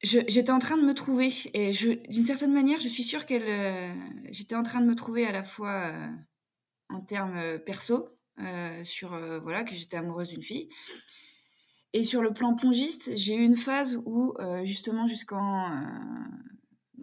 [0.03, 3.93] J'étais en train de me trouver et d'une certaine manière, je suis sûre qu'elle, euh,
[4.31, 6.07] j'étais en train de me trouver à la fois euh,
[6.91, 8.11] en termes euh, perso,
[8.85, 9.11] sur
[9.43, 10.69] voilà que j'étais amoureuse d'une fille,
[11.93, 15.83] et sur le plan pongiste, j'ai eu une phase où justement jusqu'en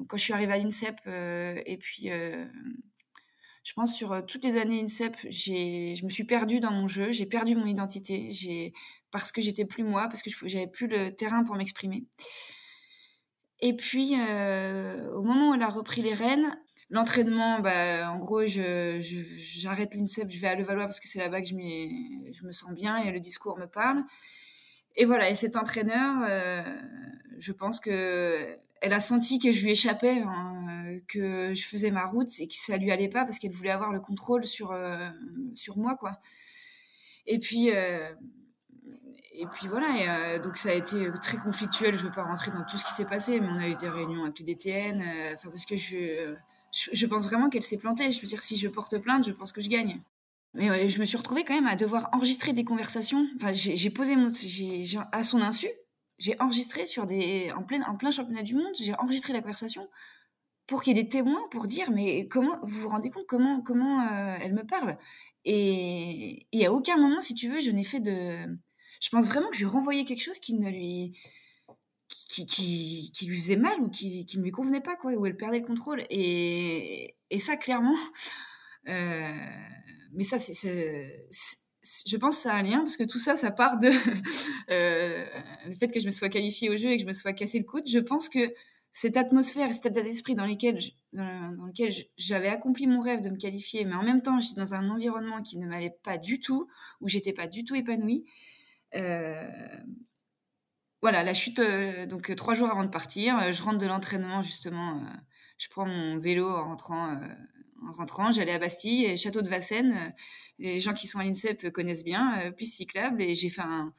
[0.07, 2.09] quand je suis arrivée à l'INSEP et puis
[3.65, 7.10] je pense sur toutes les années INSEP, j'ai, je me suis perdue dans mon jeu,
[7.10, 8.73] j'ai perdu mon identité, j'ai
[9.10, 12.06] parce que j'étais plus moi, parce que j'avais plus le terrain pour m'exprimer.
[13.62, 16.56] Et puis, euh, au moment où elle a repris les rênes,
[16.91, 21.41] l'entraînement, bah, en gros, j'arrête je, l'INSEP, je vais à Levallois parce que c'est là-bas
[21.41, 24.04] que je, je, me sens bien et le discours me parle.
[24.95, 26.62] Et voilà, et cet entraîneur, euh,
[27.39, 32.05] je pense que elle a senti que je lui échappais, hein, que je faisais ma
[32.05, 35.09] route et que ça lui allait pas parce qu'elle voulait avoir le contrôle sur, euh,
[35.53, 36.19] sur moi, quoi.
[37.27, 37.71] Et puis,
[39.38, 41.95] et puis voilà, et, euh, donc ça a été très conflictuel.
[41.95, 43.75] Je ne veux pas rentrer dans tout ce qui s'est passé, mais on a eu
[43.75, 45.01] des réunions avec le DTN.
[45.01, 46.35] Euh, parce que je,
[46.71, 48.11] je, pense vraiment qu'elle s'est plantée.
[48.11, 50.01] Je veux dire, si je porte plainte, je pense que je gagne.
[50.53, 53.27] Mais je me suis retrouvée quand même à devoir enregistrer des conversations.
[53.35, 54.31] Enfin, j'ai posé mon,
[55.11, 55.67] à son insu,
[56.17, 59.89] j'ai enregistré sur des, en plein, en plein championnat du monde, j'ai enregistré la conversation
[60.67, 63.62] pour qu'il y ait des témoins pour dire, mais comment vous vous rendez compte comment
[63.62, 64.97] comment euh, elle me parle?
[65.45, 68.58] Et, et à aucun moment, si tu veux, je n'ai fait de
[69.01, 71.17] je pense vraiment que je renvoyais quelque chose qui ne lui
[72.08, 75.38] qui, qui lui faisait mal ou qui, qui, ne lui convenait pas quoi où elle
[75.38, 76.06] perdait le contrôle.
[76.10, 77.95] Et, et ça clairement
[78.88, 79.34] euh,
[80.13, 81.28] mais ça c'est
[82.08, 83.89] je pense que ça a un lien parce que tout ça ça part de
[84.69, 85.26] euh,
[85.67, 87.60] le fait que je me sois qualifiée au jeu et que je me sois cassé
[87.60, 88.54] le coude je pense que
[88.95, 90.80] cette atmosphère et cet état d'esprit dans, lequel
[91.12, 94.74] dans, lequel j'avais accompli mon rêve de me qualifier, mais en même temps, j'étais dans
[94.74, 96.69] un environnement qui ne m'allait pas du tout,
[97.02, 98.24] où j'étais pas du tout épanouie.
[98.95, 99.45] Euh,
[101.02, 105.04] voilà, la chute, euh, donc trois jours avant de partir, je rentre de l'entraînement justement,
[105.58, 107.19] je prends mon vélo en rentrant
[107.88, 110.13] en rentrant, j'allais à Bastille, et Château de Vincennes.
[110.60, 113.93] Les gens qui sont à l'INSEP connaissent bien, piste cyclable, et j'ai fait un,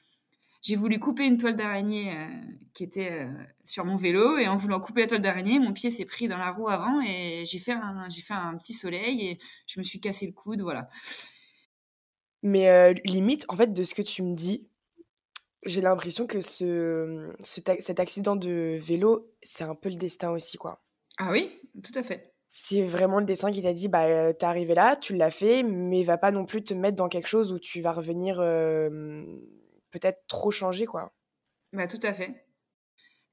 [0.63, 2.13] j'ai voulu couper une toile d'araignée
[2.75, 3.29] qui était
[3.65, 6.39] sur mon vélo, et en voulant couper la toile d'araignée, mon pied s'est pris dans
[6.39, 9.85] la roue avant, et j'ai fait un, j'ai fait un petit soleil, et je me
[9.85, 10.89] suis cassé le coude, voilà.
[12.43, 14.69] Mais limite, en fait, de ce que tu me dis,
[15.65, 20.85] j'ai l'impression que ce, cet accident de vélo, c'est un peu le destin aussi, quoi.
[21.19, 22.36] Ah oui, tout à fait.
[22.59, 26.03] C'est vraiment le destin qui t'a dit, bah, t'es arrivé là, tu l'as fait, mais
[26.03, 28.39] va pas non plus te mettre dans quelque chose où tu vas revenir
[29.91, 31.13] peut-être trop changer, quoi.
[31.73, 32.47] Bah, tout à fait.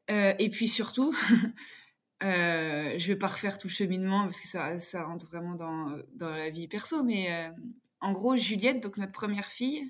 [0.09, 1.13] et puis surtout,
[2.21, 6.29] je vais pas refaire tout le cheminement parce que ça, ça rentre vraiment dans, dans
[6.29, 7.49] la vie perso, mais
[8.01, 9.89] en gros, Juliette, donc notre première fille,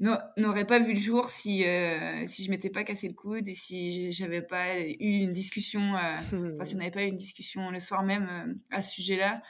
[0.00, 3.54] n'aurait pas vu le jour si euh, si je m'étais pas cassé le coude et
[3.54, 6.16] si j'avais pas eu une discussion euh,
[6.54, 9.40] enfin si on n'avait pas eu une discussion le soir même euh, à ce sujet-là.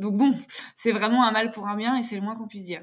[0.00, 0.34] Donc bon
[0.74, 2.82] c'est vraiment un mal pour un bien et c'est le moins qu'on puisse dire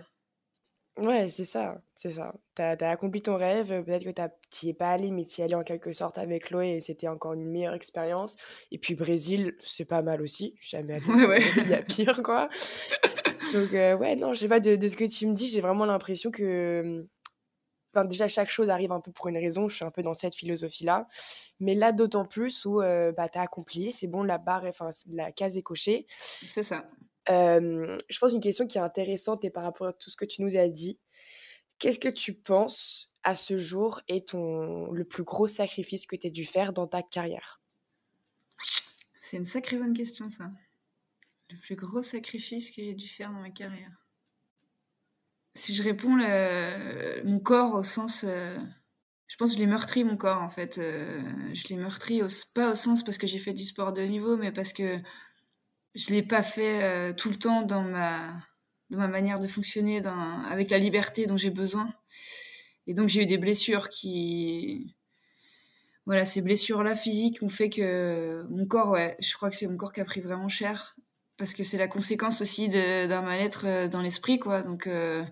[1.02, 2.34] Ouais, c'est ça, c'est ça.
[2.56, 4.12] Tu as, accompli ton rêve, peut-être que
[4.52, 6.76] tu n'y es pas allé, mais tu y es allé en quelque sorte avec Chloé
[6.76, 8.36] et c'était encore une meilleure expérience.
[8.72, 10.56] Et puis Brésil, c'est pas mal aussi.
[10.62, 11.42] Jamais allé, ouais, ouais.
[11.58, 12.50] il y a pire, quoi.
[13.54, 15.62] Donc, euh, ouais, non, je sais pas, de, de, ce que tu me dis, j'ai
[15.62, 17.08] vraiment l'impression que.
[17.94, 19.68] Enfin, déjà, chaque chose arrive un peu pour une raison.
[19.68, 21.08] Je suis un peu dans cette philosophie-là.
[21.60, 24.92] Mais là, d'autant plus où euh, bah, tu as accompli, c'est bon, la barre, enfin,
[25.08, 26.06] la case est cochée.
[26.48, 26.86] C'est ça
[27.30, 30.42] je pense une question qui est intéressante et par rapport à tout ce que tu
[30.42, 31.00] nous as dit,
[31.78, 36.28] qu'est-ce que tu penses à ce jour est ton le plus gros sacrifice que tu
[36.28, 37.62] as dû faire dans ta carrière?
[39.22, 40.52] C'est une sacrée bonne question ça.
[41.52, 44.08] Le plus gros sacrifice que j'ai dû faire dans ma carrière.
[45.56, 46.16] Si je réponds
[47.26, 48.26] mon corps au sens
[49.28, 50.76] je pense que je l'ai meurtri mon corps en fait.
[50.78, 52.22] je l'ai meurtri
[52.56, 55.00] pas au sens parce que j'ai fait du sport de haut niveau, mais parce que
[55.96, 58.38] je l'ai pas fait euh, tout le temps dans ma
[58.90, 61.94] dans ma manière de fonctionner dans, avec la liberté dont j'ai besoin.
[62.88, 64.96] Et donc j'ai eu des blessures qui
[66.06, 69.68] voilà ces blessures là physiques ont fait que mon corps ouais je crois que c'est
[69.68, 70.96] mon corps qui a pris vraiment cher.
[71.38, 74.62] Parce que c'est la conséquence aussi d'un mal-être euh, dans l'esprit quoi.
[74.62, 75.24] Donc euh,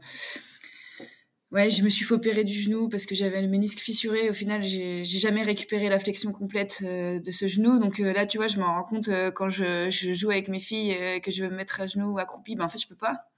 [1.51, 4.29] Ouais, je me suis fait opérer du genou parce que j'avais le ménisque fissuré.
[4.29, 7.79] Au final, j'ai jamais récupéré la flexion complète euh, de ce genou.
[7.79, 10.49] Donc euh, là, tu vois, je me rends compte euh, quand je, je, joue avec
[10.49, 12.95] mes filles que je veux me mettre à genoux accroupi, ben en fait, je peux
[12.95, 13.29] pas.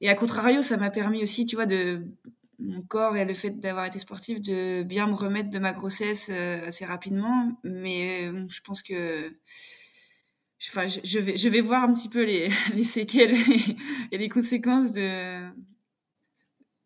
[0.00, 2.02] Et à contrario, ça m'a permis aussi, tu vois, de
[2.58, 6.30] mon corps et le fait d'avoir été sportif, de bien me remettre de ma grossesse
[6.30, 7.58] assez rapidement.
[7.64, 9.34] Mais je pense que
[10.58, 12.50] je, vais, je vais voir un petit peu les
[12.84, 13.36] séquelles
[14.12, 15.42] et les conséquences de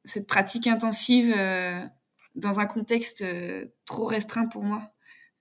[0.04, 1.84] cette pratique intensive euh,
[2.34, 4.92] dans un contexte euh, trop restreint pour moi,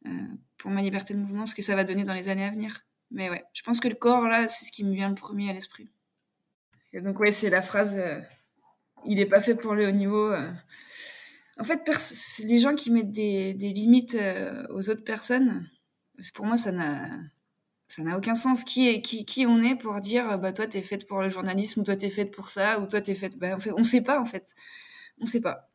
[0.05, 0.09] euh,
[0.57, 2.81] pour ma liberté de mouvement, ce que ça va donner dans les années à venir.
[3.11, 5.49] Mais ouais, je pense que le corps, là, c'est ce qui me vient le premier
[5.49, 5.89] à l'esprit.
[6.93, 8.01] Et donc, ouais, c'est la phrase
[9.05, 10.33] il n'est pas fait pour le haut niveau.
[11.57, 11.89] En fait,
[12.43, 14.17] les gens qui mettent des, des limites
[14.69, 15.69] aux autres personnes,
[16.33, 17.09] pour moi, ça n'a
[17.89, 18.63] ça n'a aucun sens.
[18.63, 21.81] Qui, est, qui, qui on est pour dire bah toi t'es faite pour le journalisme,
[21.81, 23.37] ou toi t'es faite pour ça, ou toi t'es faite.
[23.37, 24.53] Bah, en fait, on sait pas en fait.
[25.19, 25.69] On sait pas.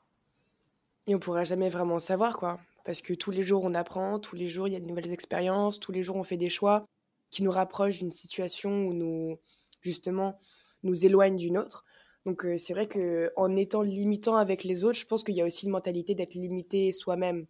[1.06, 2.58] Et on pourra jamais vraiment savoir quoi.
[2.84, 5.12] Parce que tous les jours on apprend, tous les jours il y a de nouvelles
[5.12, 6.86] expériences, tous les jours on fait des choix
[7.30, 9.38] qui nous rapprochent d'une situation où nous,
[9.80, 10.38] justement,
[10.84, 11.84] nous éloignent d'une autre.
[12.26, 15.42] Donc euh, c'est vrai que en étant limitant avec les autres, je pense qu'il y
[15.42, 17.46] a aussi une mentalité d'être limité soi-même.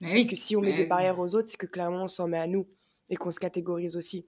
[0.00, 2.38] Parce que si on met des barrières aux autres, c'est que clairement on s'en met
[2.38, 2.68] à nous
[3.10, 4.26] et qu'on se catégorise aussi.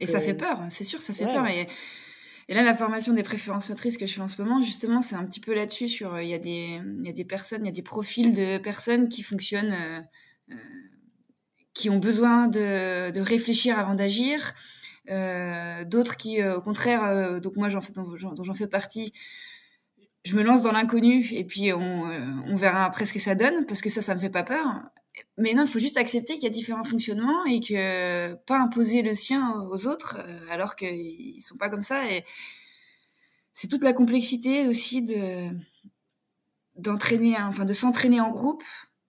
[0.00, 1.46] et ça fait euh, peur, c'est sûr, ça fait peur.
[1.48, 1.68] Et,
[2.48, 5.16] et, là, la formation des préférences motrices que je fais en ce moment, justement, c'est
[5.16, 5.88] un petit peu là-dessus.
[5.88, 8.34] Sur, il y a des, il y a des personnes, il y a des profils
[8.34, 10.00] de personnes qui fonctionnent, euh,
[10.50, 10.54] euh,
[11.74, 14.54] qui ont besoin de, de réfléchir avant d'agir.
[15.06, 19.12] D'autres qui, au contraire, donc moi, j'en fais, dont j'en fais partie,
[20.24, 22.04] je me lance dans l'inconnu et puis on,
[22.46, 24.64] on, verra après ce que ça donne parce que ça, ça me fait pas peur
[25.38, 29.02] mais non, il faut juste accepter qu'il y a différents fonctionnements et que pas imposer
[29.02, 32.02] le sien aux autres euh, alors qu'ils sont pas comme ça.
[33.52, 35.48] C'est toute la complexité aussi de
[36.76, 38.64] d'entraîner, enfin de s'entraîner en groupe,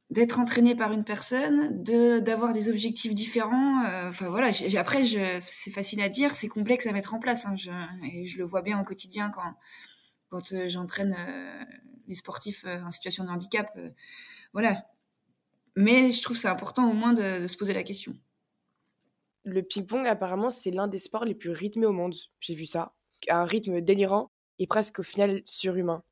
[0.10, 3.86] d'être entraîné par une personne, d'avoir des objectifs différents.
[3.86, 4.50] Euh, enfin voilà.
[4.78, 5.04] après,
[5.42, 7.46] c'est facile à dire, c'est complexe à mettre en place.
[7.46, 7.56] Hein,
[8.04, 9.54] et je le vois bien au quotidien quand
[10.30, 11.16] quand euh, j'entraîne
[12.08, 13.72] les sportifs en situation de handicap.
[14.52, 14.84] voilà,
[15.76, 18.16] mais je trouve c'est important au moins de, se poser la question.
[19.44, 22.16] Le ping-pong, apparemment, c'est l'un des sports les plus rythmés au monde.
[22.40, 22.94] J'ai vu ça.
[23.30, 26.04] Un rythme délirant et presque au final surhumain.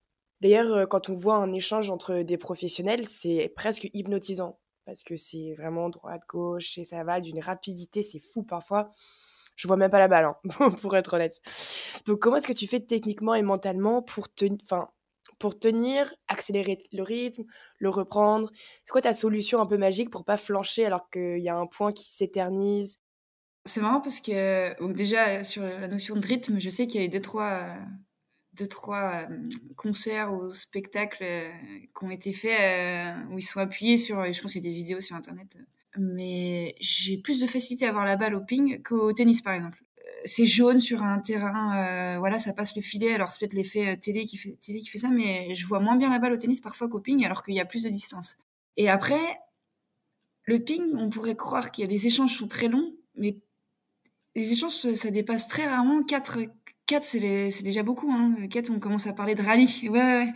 [0.41, 4.59] D'ailleurs, euh, quand on voit un échange entre des professionnels, c'est presque hypnotisant.
[4.85, 8.89] Parce que c'est vraiment droite-gauche et ça va d'une rapidité, c'est fou parfois.
[9.55, 11.39] Je vois même pas la balle, hein, pour être honnête.
[12.05, 14.89] Donc, comment est-ce que tu fais techniquement et mentalement pour te, enfin,
[15.41, 17.43] pour tenir, accélérer le rythme,
[17.79, 18.49] le reprendre?
[18.85, 21.65] C'est quoi ta solution un peu magique pour pas flancher alors qu'il y a un
[21.65, 22.99] point qui s'éternise?
[23.65, 27.07] C'est marrant parce que déjà sur la notion de rythme, je sais qu'il y a
[27.07, 27.75] eu deux trois,
[28.53, 29.43] deux, trois euh,
[29.75, 34.41] concerts ou spectacles euh, qui ont été faits euh, où ils sont appuyés sur, je
[34.41, 35.57] pense qu'il y a des vidéos sur internet.
[35.97, 39.83] Mais j'ai plus de facilité à avoir la balle au ping qu'au tennis par exemple
[40.25, 43.13] c'est jaune sur un terrain, euh, voilà, ça passe le filet.
[43.13, 45.79] Alors c'est peut-être l'effet euh, télé qui fait télé qui fait ça, mais je vois
[45.79, 47.89] moins bien la balle au tennis parfois qu'au ping, alors qu'il y a plus de
[47.89, 48.37] distance.
[48.77, 49.39] Et après,
[50.43, 53.37] le ping, on pourrait croire qu'il y a des échanges sont très longs, mais
[54.35, 56.39] les échanges ça dépasse très rarement 4
[56.85, 58.11] 4 c'est déjà beaucoup.
[58.11, 58.47] Hein.
[58.49, 59.89] 4 on commence à parler de rallye.
[59.89, 60.33] Ouais, ouais.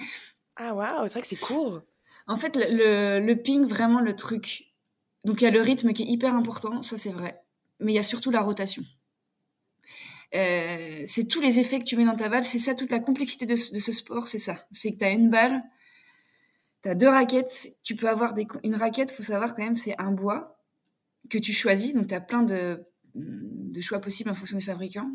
[0.56, 1.82] Ah waouh, c'est vrai que c'est court.
[2.28, 4.74] En fait, le, le ping, vraiment le truc.
[5.26, 7.42] Donc il y a le rythme qui est hyper important, ça c'est vrai.
[7.80, 8.84] Mais il y a surtout la rotation.
[10.36, 12.44] Euh, c'est tous les effets que tu mets dans ta balle.
[12.44, 14.66] C'est ça toute la complexité de, ce sport, c'est ça.
[14.72, 15.64] C'est que tu as une balle,
[16.84, 17.78] tu as deux raquettes.
[17.84, 20.60] Tu peux avoir une raquette, faut savoir quand même, c'est un bois
[21.30, 21.94] que tu choisis.
[21.96, 22.86] Donc tu as plein de,
[23.82, 25.10] choix possibles en fonction des fabricants.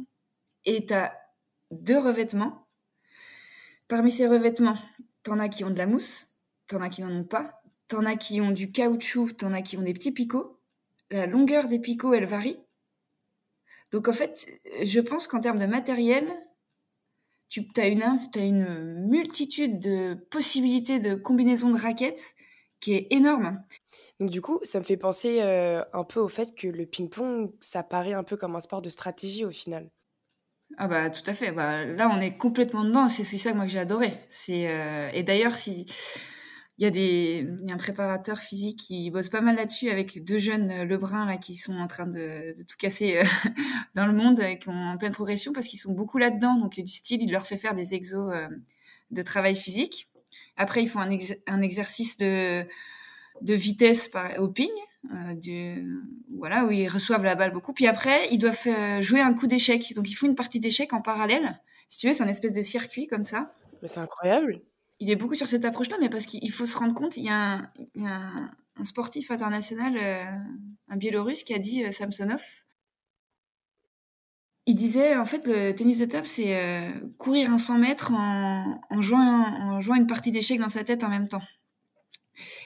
[0.64, 1.12] Et tu as
[1.70, 2.66] deux revêtements.
[3.88, 4.78] Parmi ces revêtements,
[5.24, 7.62] tu en as qui ont de la mousse, tu en as qui n'en ont pas.
[7.88, 10.61] Tu en as qui ont du caoutchouc, tu en as qui ont des petits picots.
[11.11, 12.56] La longueur des picots, elle varie.
[13.92, 14.48] Donc en fait,
[14.83, 16.29] je pense qu'en termes de matériel,
[17.48, 22.35] tu as une, as une multitude de possibilités de combinaisons de raquettes
[22.81, 23.62] qui est énorme.
[24.20, 27.53] Donc du coup, ça me fait penser euh, un peu au fait que le ping-pong,
[27.61, 29.90] ça paraît un peu comme un sport de stratégie au final.
[30.76, 31.50] Ah bah tout à fait.
[31.50, 33.09] Bah, là, on est complètement dedans.
[33.09, 34.14] C'est ça que moi que j'ai adoré.
[34.29, 35.87] C'est euh, et d'ailleurs si
[36.80, 40.70] il y a des un préparateur physique qui bosse pas mal là-dessus avec deux jeunes
[40.70, 43.24] euh, Lebrun là qui sont en train de, tout casser euh,
[43.94, 46.56] dans le monde et qui ont en pleine progression parce qu'ils sont beaucoup là-dedans.
[46.56, 48.48] Donc du style il leur fait faire des exos euh,
[49.10, 50.08] de travail physique.
[50.56, 52.66] Après ils font un, exercice de
[53.42, 54.70] vitesse par, au ping
[56.38, 57.74] voilà où ils reçoivent la balle beaucoup.
[57.74, 59.92] Puis après ils doivent jouer un coup d'échec.
[59.94, 61.60] Donc ils font une partie d'échec en parallèle.
[61.90, 63.54] Si tu veux c'est un espèce de circuit comme ça.
[63.82, 64.62] Mais c'est incroyable
[65.00, 67.30] il est beaucoup sur cette approche-là, mais parce qu'il faut se rendre compte, il y
[67.30, 68.50] a un,
[68.84, 70.24] sportif international, euh,
[70.88, 72.42] un Biélorusse, qui a dit, euh, Samsonov,
[74.66, 79.00] il disait, en fait, le tennis de table, c'est euh, courir un 100 mètres en,
[79.00, 81.42] jouant, une partie d'échecs dans sa tête en même temps.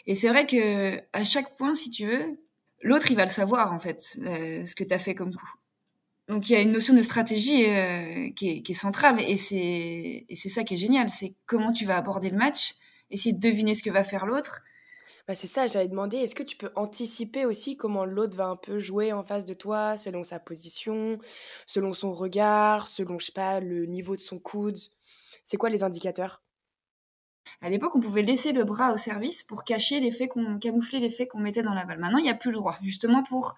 [0.06, 2.38] Et c'est vrai que à chaque point, si tu veux,
[2.82, 5.52] l'autre, il va le savoir, en fait, ce que tu as fait comme coup.
[6.28, 10.64] Donc il y a une notion de stratégie euh, qui, est, centrale et c'est ça
[10.64, 12.74] qui est génial, c'est comment tu vas aborder le match,
[13.10, 14.62] essayer de deviner ce que va faire l'autre.
[15.26, 18.56] Bah c'est ça, j'allais demander, est-ce que tu peux anticiper aussi comment l'autre va un
[18.56, 21.18] peu jouer en face de toi, selon sa position,
[21.66, 24.78] selon son regard, selon, je sais pas, le niveau de son coude?
[25.42, 26.42] C'est quoi les indicateurs?
[27.62, 31.26] À l'époque, on pouvait laisser le bras au service pour cacher l'effet qu'on camoufler l'effet
[31.26, 32.00] qu'on mettait dans la balle.
[32.00, 33.56] Maintenant, il n'y a plus le droit, justement pour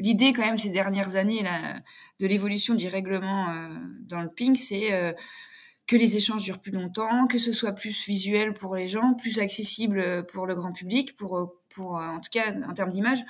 [0.00, 1.44] l'idée quand même ces dernières années
[2.18, 3.68] de l'évolution du règlement euh,
[4.00, 5.12] dans le ping, c'est euh,
[5.86, 9.38] que les échanges durent plus longtemps, que ce soit plus visuel pour les gens, plus
[9.38, 13.24] accessible pour le grand public, pour, en tout cas en termes d'image.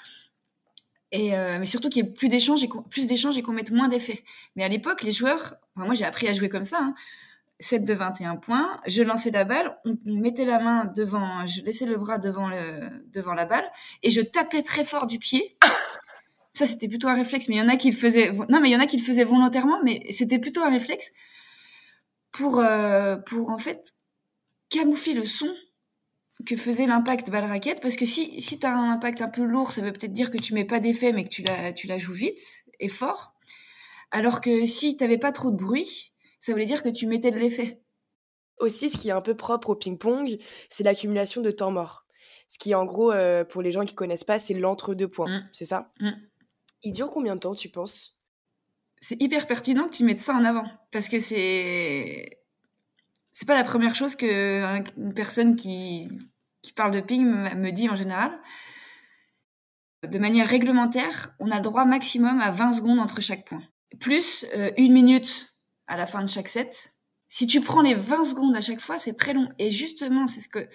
[1.13, 3.89] Euh, mais surtout qu'il y ait plus d'échanges et plus d'échanges et qu'on mette moins
[3.89, 4.23] d'effets.
[4.55, 6.79] Mais à l'époque, les joueurs, moi j'ai appris à jouer comme ça.
[6.81, 6.95] Hein,
[7.63, 11.85] 7 de 21 points, je lançais la balle, on, mettait la main devant, je laissais
[11.85, 13.71] le bras devant la balle
[14.03, 15.59] et je tapais très fort du pied
[16.55, 18.33] ça, c'était plutôt un réflexe, mais il y en a qui le faisaient.
[18.33, 21.13] Non, mais il y en a qui le faisaient volontairement, mais c'était plutôt un réflexe
[22.33, 23.95] pour, euh, pour en fait
[24.69, 25.53] camoufler le son
[26.47, 27.81] que faisait l'impact balle-raquette.
[27.81, 30.31] Parce que si, si tu as un impact un peu lourd, ça veut peut-être dire
[30.31, 33.35] que tu mets pas d'effet, mais que tu la, tu la joues vite et fort.
[34.11, 37.39] Alors que si tu pas trop de bruit, ça voulait dire que tu mettais de
[37.39, 37.81] l'effet.
[38.59, 42.05] Aussi, ce qui est un peu propre au ping-pong, c'est l'accumulation de temps mort.
[42.49, 45.29] Ce qui, en gros, euh, pour les gens qui connaissent pas, c'est l'entre-deux points.
[45.29, 45.49] Mmh.
[45.53, 45.93] C'est ça?
[46.01, 46.11] Mmh.
[46.83, 48.17] Il dure combien de temps, tu penses?
[49.01, 50.67] C'est hyper pertinent que tu mettes ça en avant.
[50.93, 52.39] Parce que c'est.
[53.33, 56.09] C'est pas la première chose que une personne qui,
[56.63, 58.39] qui parle de ping me dit en général.
[60.03, 63.63] De manière réglementaire, on a le droit maximum à 20 secondes entre chaque point.
[64.01, 65.55] Plus euh, une minute
[65.87, 66.95] à la fin de chaque set.
[67.29, 69.49] Si tu prends les 20 secondes à chaque fois, c'est très long.
[69.59, 70.69] Et justement, c'est ce que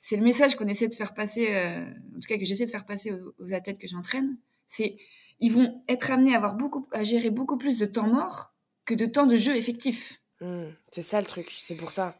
[0.00, 2.70] c'est le message qu'on essaie de faire passer, euh, en tout cas que j'essaie de
[2.70, 4.36] faire passer aux, aux athlètes que j'entraîne.
[4.66, 4.96] C'est
[5.40, 8.94] ils vont être amenés à, avoir beaucoup, à gérer beaucoup plus de temps mort que
[8.94, 10.20] de temps de jeu effectif.
[10.40, 12.18] Hmm, c'est ça le truc, c'est pour ça.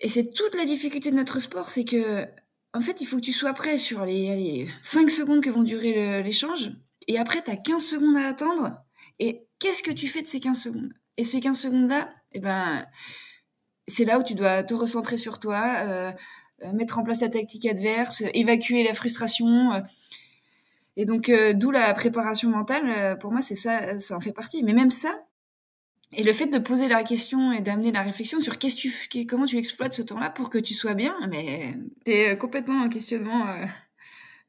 [0.00, 2.26] Et c'est toute la difficulté de notre sport, c'est que,
[2.72, 6.22] en fait, il faut que tu sois prêt sur les, 5 secondes que vont durer
[6.22, 6.72] l'échange,
[7.06, 8.82] et après, tu as 15 secondes à attendre,
[9.18, 10.92] et qu'est-ce que tu fais de ces 15 secondes?
[11.16, 12.86] Et ces 15 secondes-là, eh ben,
[13.86, 16.12] c'est là où tu dois te recentrer sur toi, euh,
[16.62, 19.72] euh, mettre en place la tactique adverse, évacuer la frustration.
[19.72, 19.80] Euh,
[20.96, 24.32] et donc, euh, d'où la préparation mentale, euh, pour moi, c'est ça, ça en fait
[24.32, 24.62] partie.
[24.62, 25.26] Mais même ça,
[26.12, 29.46] et le fait de poser la question et d'amener la réflexion sur qu'est-ce tu, comment
[29.46, 33.56] tu exploites ce temps-là pour que tu sois bien, mais t'es euh, complètement en questionnement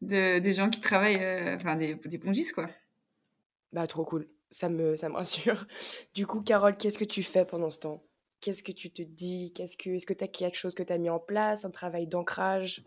[0.01, 2.69] de, des gens qui travaillent, enfin des, des pongistes, quoi.
[3.73, 4.27] Bah, trop cool.
[4.51, 5.65] Ça me, ça me rassure.
[6.13, 8.03] Du coup, Carole, qu'est-ce que tu fais pendant ce temps?
[8.41, 9.51] Qu'est-ce que tu te dis?
[9.53, 11.65] Qu'est-ce que, Est-ce que tu as quelque chose que tu as mis en place?
[11.65, 12.83] Un travail d'ancrage?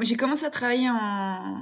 [0.00, 1.60] J'ai commencé à travailler en,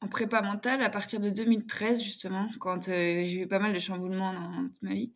[0.00, 3.78] en prépa mentale à partir de 2013 justement, quand euh, j'ai eu pas mal de
[3.78, 5.12] chamboulements dans toute ma vie.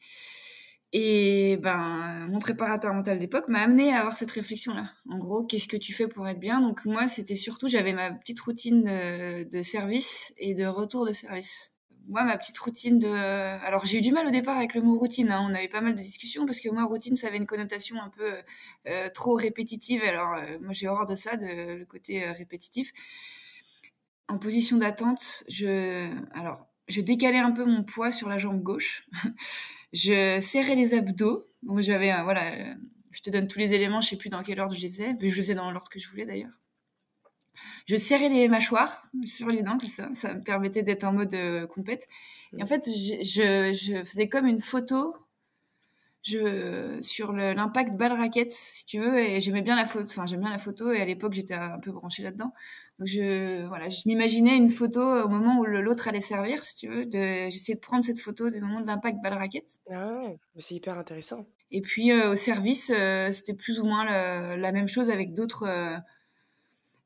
[0.96, 4.92] Et ben, mon préparateur mental d'époque m'a amené à avoir cette réflexion-là.
[5.10, 6.60] En gros, qu'est-ce que tu fais pour être bien?
[6.60, 11.72] Donc moi, c'était surtout, j'avais ma petite routine de, service et de retour de service.
[12.06, 13.08] moi, ma petite routine de.
[13.08, 15.32] Alors, j'ai eu du mal au départ avec le mot routine.
[15.32, 15.44] hein.
[15.50, 18.00] On a eu pas mal de discussions parce que moi, routine, ça avait une connotation
[18.00, 18.36] un peu
[18.86, 20.00] euh, trop répétitive.
[20.04, 22.92] Alors, euh, moi, j'ai horreur de ça, de, le côté euh, répétitif.
[24.28, 26.10] En position d'attente, je.
[26.34, 26.66] Alors,
[27.00, 29.08] décalais un peu mon poids sur la jambe gauche.
[29.92, 31.46] je serrais les abdos.
[31.62, 32.12] Donc, j'avais.
[32.12, 32.52] euh, voilà.
[32.54, 32.74] euh,
[33.10, 35.14] je te donne tous les éléments, je sais plus dans quel ordre je les faisais.
[35.20, 36.50] Mais je les faisais dans l'ordre que je voulais d'ailleurs.
[37.86, 40.12] Je serrais les mâchoires sur les dents, ça.
[40.14, 42.08] Ça me permettait d'être en mode euh, compète.
[42.56, 45.14] Et en fait, je, je, faisais comme une photo
[46.22, 49.18] je, sur l'impact balle-raquette, si tu veux.
[49.18, 50.06] Et j'aimais bien la photo.
[50.08, 50.92] Enfin, bien la photo.
[50.92, 52.52] Et à l'époque, j'étais un peu branchée là-dedans.
[52.98, 56.88] Donc, je, voilà, je m'imaginais une photo au moment où l'autre allait servir, si tu
[56.88, 57.06] veux.
[57.06, 59.78] De, j'essayais de prendre cette photo du moment de l'impact balle-raquette.
[59.90, 61.44] Ah ouais, c'est hyper intéressant.
[61.72, 65.34] Et puis euh, au service, euh, c'était plus ou moins la, la même chose avec
[65.34, 65.96] d'autres, euh,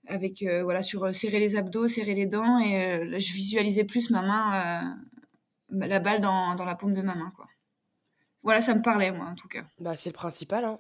[0.09, 4.20] avec voilà sur serrer les abdos, serrer les dents, et là, je visualisais plus ma
[4.20, 4.97] main,
[5.70, 7.47] la balle dans, dans la paume de ma main, quoi.
[8.43, 9.64] Voilà, ça me parlait moi en tout cas.
[9.78, 10.78] Bah, c'est le principal, hein.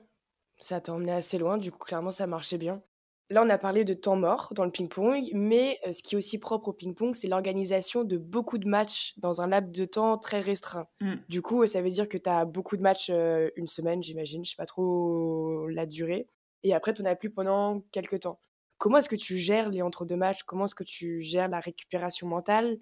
[0.58, 2.82] Ça t'a emmené assez loin, du coup, clairement, ça marchait bien.
[3.30, 6.18] Là, on a parlé de temps mort dans le ping-pong, mais euh, ce qui est
[6.18, 10.16] aussi propre au ping-pong, c'est l'organisation de beaucoup de matchs dans un laps de temps
[10.16, 10.86] très restreint.
[11.02, 11.14] Mm.
[11.28, 14.44] Du coup, ça veut dire que tu as beaucoup de matchs euh, une semaine, j'imagine,
[14.46, 16.26] je sais pas trop la durée,
[16.62, 18.40] et après, tu n'en as plus pendant quelques temps.
[18.78, 20.44] Comment est-ce que tu gères les entre-deux matchs?
[20.44, 22.78] Comment est-ce que tu gères la récupération mentale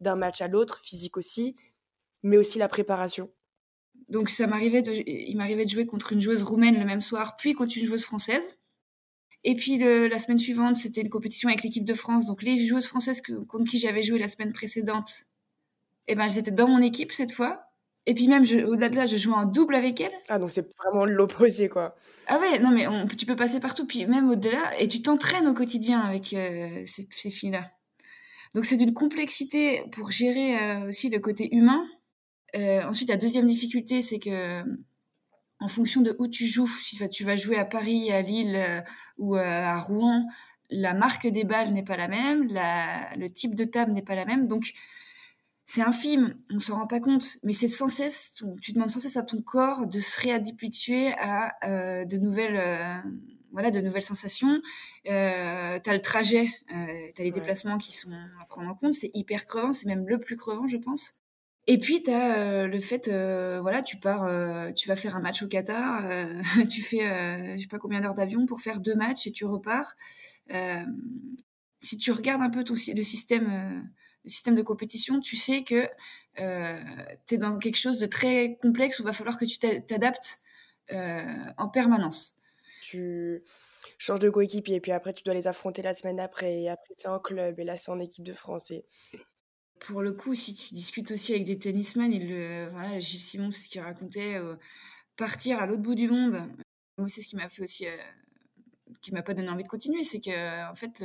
[0.00, 1.54] d'un match à l'autre, physique aussi,
[2.22, 3.30] mais aussi la préparation?
[4.08, 7.36] Donc ça m'arrivait de, il m'arrivait de jouer contre une joueuse roumaine le même soir,
[7.36, 8.58] puis contre une joueuse française.
[9.44, 12.26] Et puis le- la semaine suivante, c'était une compétition avec l'équipe de France.
[12.26, 15.24] Donc les joueuses françaises que- contre qui j'avais joué la semaine précédente,
[16.08, 17.60] eh ben elles étaient dans mon équipe cette fois.
[18.06, 20.12] Et puis même au-delà de là, je jouais en double avec elles.
[20.28, 21.94] Ah, donc c'est vraiment l'opposé, quoi.
[22.26, 25.46] Ah ouais, non mais on- tu peux passer partout, puis même au-delà, et tu t'entraînes
[25.48, 27.70] au quotidien avec euh, ces, ces filles-là.
[28.54, 31.84] Donc c'est d'une complexité pour gérer euh, aussi le côté humain.
[32.56, 34.62] Euh, ensuite, la deuxième difficulté, c'est que
[35.60, 38.80] en fonction de où tu joues, si tu vas jouer à Paris, à Lille euh,
[39.18, 40.26] ou euh, à Rouen,
[40.70, 44.14] la marque des balles n'est pas la même, la- le type de table n'est pas
[44.14, 44.48] la même.
[44.48, 44.72] Donc
[45.64, 49.16] c'est infime, on s'en rend pas compte, mais c'est sans cesse, tu, demandes sans cesse
[49.16, 52.98] à ton corps de se réhabituer à euh, de nouvelles, euh,
[53.52, 54.60] voilà, de nouvelles sensations.
[55.06, 57.30] Euh, t'as le trajet, t'as les Ouais.
[57.30, 60.66] déplacements qui sont à prendre en compte, c'est hyper crevant, c'est même le plus crevant,
[60.66, 61.14] je pense.
[61.66, 65.20] Et puis t'as euh, le fait, euh, voilà, tu pars, euh, tu vas faire un
[65.20, 66.02] match au Qatar,
[66.70, 69.96] tu fais, je sais pas combien d'heures d'avion pour faire deux matchs et tu repars.
[71.78, 73.90] Si tu regardes un peu le système,
[74.24, 75.88] le système de compétition, tu sais que
[76.36, 79.80] tu es dans quelque chose de très complexe où il va falloir que tu t'a-
[79.80, 80.40] t'adaptes
[80.90, 82.36] en permanence.
[82.82, 83.42] Tu
[83.96, 86.92] changes de coéquipier, et puis après, tu dois les affronter la semaine d'après, et après,
[86.96, 88.70] c'est en club, et là, c'est en équipe de France.
[89.86, 92.26] Pour le coup, si tu discutes aussi avec des tennisman, il
[93.00, 94.56] Gilles Simon, c'est ce qu'il racontait, euh,
[95.16, 96.48] partir à l'autre bout du monde.
[96.98, 97.96] Moi, c'est ce qui m'a fait aussi, euh,
[99.02, 101.02] qui m'a pas donné envie de continuer, c'est que en fait,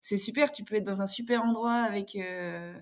[0.00, 2.78] c'est super, tu peux être dans un super endroit avec, euh,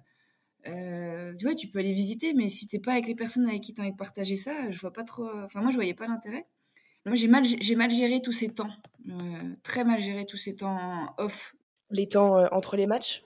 [0.66, 3.62] euh, tu vois, tu peux aller visiter, mais si t'es pas avec les personnes avec
[3.62, 5.27] qui tu as envie de partager ça, je vois pas trop.
[5.43, 6.47] Enfin, moi, je voyais pas l'intérêt.
[7.07, 8.70] Moi, j'ai mal, j'ai mal géré tous ces temps,
[9.09, 11.55] euh, très mal géré tous ces temps off.
[11.91, 13.22] Les temps euh, entre les matchs?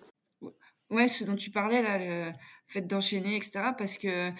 [0.91, 2.33] Ouais, ce dont tu parlais là, le
[2.67, 3.75] fait d'enchaîner, etc.
[3.77, 4.33] Parce que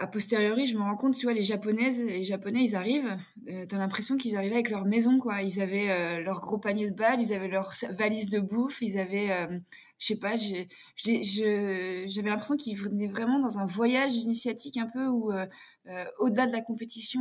[0.00, 3.18] a posteriori, je me rends compte, tu vois, les japonaises, les japonais, ils arrivent,
[3.48, 5.42] euh, t'as l'impression qu'ils arrivaient avec leur maison, quoi.
[5.42, 8.98] Ils avaient euh, leur gros panier de balles, ils avaient leur valise de bouffe, ils
[8.98, 9.58] avaient, euh,
[9.98, 15.32] je sais pas, j'avais l'impression qu'ils venaient vraiment dans un voyage initiatique un peu où,
[15.32, 15.46] euh,
[15.88, 17.20] euh, au-delà de la compétition,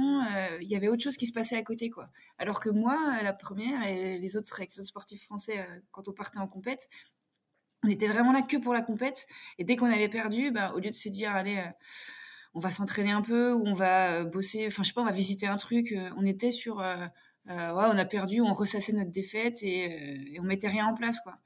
[0.62, 2.08] il y avait autre chose qui se passait à côté, quoi.
[2.38, 6.40] Alors que moi, la première et les autres, les autres sportifs français, quand on partait
[6.40, 6.88] en compète,
[7.84, 9.28] on était vraiment là que pour la compète.
[9.58, 11.72] Et dès qu'on avait perdu, bah, au lieu de se dire, allez, euh,
[12.54, 15.06] on va s'entraîner un peu ou on va euh, bosser, enfin, je sais pas, on
[15.06, 17.06] va visiter un truc, euh, on était sur, euh,
[17.48, 21.20] ouais, on a perdu, on ressassait notre défaite et, et on mettait rien en place,
[21.22, 21.38] quoi.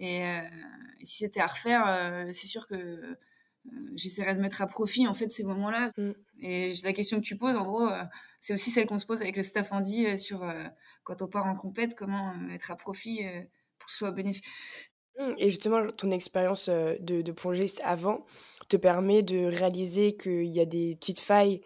[0.00, 3.18] Et, et si c'était à refaire, c'est sûr que
[3.96, 5.90] j'essaierais de mettre à profit, en fait, ces moments-là.
[5.96, 6.12] Mm.
[6.40, 7.88] Et la question que tu poses, en gros,
[8.38, 10.48] c'est aussi celle qu'on se pose avec le staff Andy sur
[11.02, 13.22] quand on part en compète, comment être à profit
[13.80, 14.44] pour que ce soit bénéfique.
[15.18, 18.24] Mmh, Et justement, ton expérience euh, de, de plongiste avant
[18.68, 21.60] te permet de réaliser qu'il y a des petites failles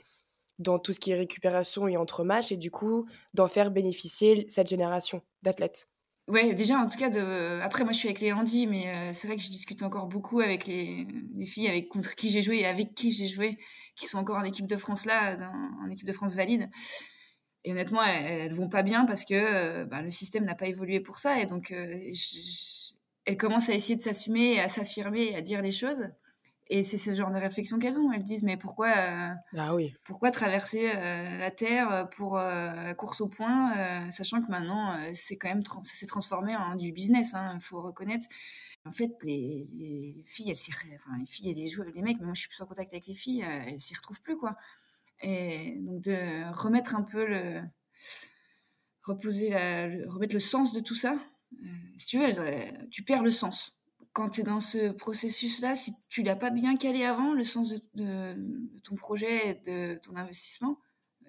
[0.59, 4.47] dans tout ce qui est récupération et entre matchs, et du coup, d'en faire bénéficier
[4.51, 5.89] cette génération d'athlètes?
[6.29, 7.11] Ouais, déjà, en tout cas,
[7.63, 10.07] après, moi, je suis avec les handis, mais euh, c'est vrai que je discute encore
[10.07, 13.59] beaucoup avec les, les filles avec contre qui j'ai joué et avec qui j'ai joué,
[13.97, 15.37] qui sont encore en équipe de France là,
[15.85, 16.71] en équipe de France valide.
[17.65, 20.67] Et honnêtement, elles, elles vont pas bien parce que euh, bah, le système n'a pas
[20.69, 21.41] évolué pour ça.
[21.41, 22.82] Et donc, je-
[23.25, 26.05] elles commencent à essayer de s'assumer, à s'affirmer, à dire les choses.
[26.69, 28.13] Et c'est ce genre de réflexion qu'elles ont.
[28.13, 29.93] Elles disent mais pourquoi, euh, Ah oui.
[30.05, 35.37] pourquoi traverser euh, la terre pour euh, la course au point, sachant que maintenant c'est
[35.37, 37.35] quand même ça s'est transformé en du business.
[37.55, 38.27] Il faut reconnaître.
[38.85, 42.19] En fait, les, les filles, elles enfin les filles et les joueurs, les mecs.
[42.21, 43.43] Mais moi, je suis plus en contact avec les filles.
[43.43, 44.57] elles s'y retrouvent plus quoi.
[45.21, 47.61] Et donc de remettre un peu le
[49.03, 51.17] reposer la, le- remettre le sens de tout ça.
[51.63, 52.31] Euh, si tu veux,
[52.91, 53.77] tu perds le sens
[54.13, 57.75] quand tu es dans ce processus-là, si tu l'as pas bien calé avant, le sens
[57.95, 58.37] de,
[58.85, 60.79] ton projet et de ton investissement,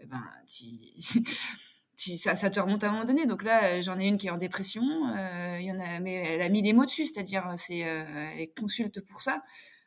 [0.02, 0.24] eh ben,
[2.18, 3.26] ça, ça te remonte à un moment donné.
[3.26, 4.84] Donc là, j'en ai une qui est en dépression,
[5.16, 8.54] euh, y en a, mais elle a mis les mots dessus, c'est-à-dire c'est, euh, elle
[8.54, 9.42] consulte pour ça.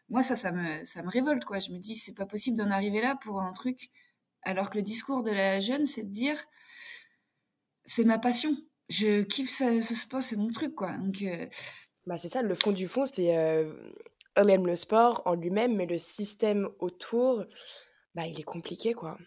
[0.08, 1.58] Moi, ça, ça me, ça me révolte, quoi.
[1.58, 3.90] Je me dis, c'est pas possible d'en arriver là pour un truc,
[4.42, 6.42] alors que le discours de la jeune, c'est de dire,
[7.84, 8.56] c'est ma passion.
[8.88, 10.96] Je kiffe ce, ce sport, c'est mon truc, quoi.
[10.98, 11.46] Donc, euh,
[12.06, 13.72] Bah, c'est ça, le fond du fond, c'est euh,
[14.34, 17.44] elle aime le sport en lui-même, mais le système autour,
[18.14, 19.18] bah, il est compliqué, quoi.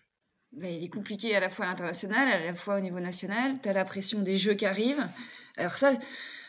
[0.53, 3.59] bah, il est compliqué à la fois à l'international, à la fois au niveau national.
[3.61, 5.05] Tu as la pression des jeux qui arrivent.
[5.57, 5.91] Alors ça,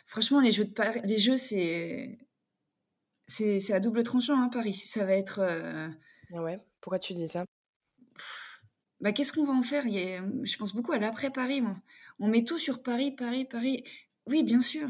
[0.06, 2.18] franchement, les jeux, de Paris, les jeux c'est
[3.26, 4.74] c'est c'est à double tranchant, hein, Paris.
[4.74, 5.40] Ça va être...
[5.40, 5.88] euh,
[6.34, 7.44] Ah ouais, pourquoi tu dis ça?
[9.00, 9.86] bah, Qu'est-ce qu'on va en faire?
[9.86, 11.76] Il y a- Je pense beaucoup à l'après-Paris, moi.
[12.20, 13.84] On met tout sur Paris, Paris, Paris.
[14.26, 14.88] Oui, bien sûr.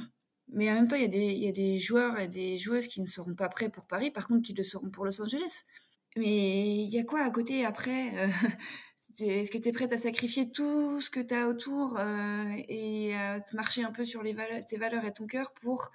[0.53, 2.59] Mais en même temps, il y, a des, il y a des joueurs et des
[2.59, 5.23] joueuses qui ne seront pas prêts pour Paris, par contre, qui le seront pour Los
[5.23, 5.63] Angeles.
[6.17, 8.29] Mais il y a quoi à côté après Euh,
[9.21, 13.15] Est-ce que tu es prête à sacrifier tout ce que tu as autour euh, et
[13.15, 15.91] à te marcher un peu sur les valeurs, tes valeurs et ton cœur pour.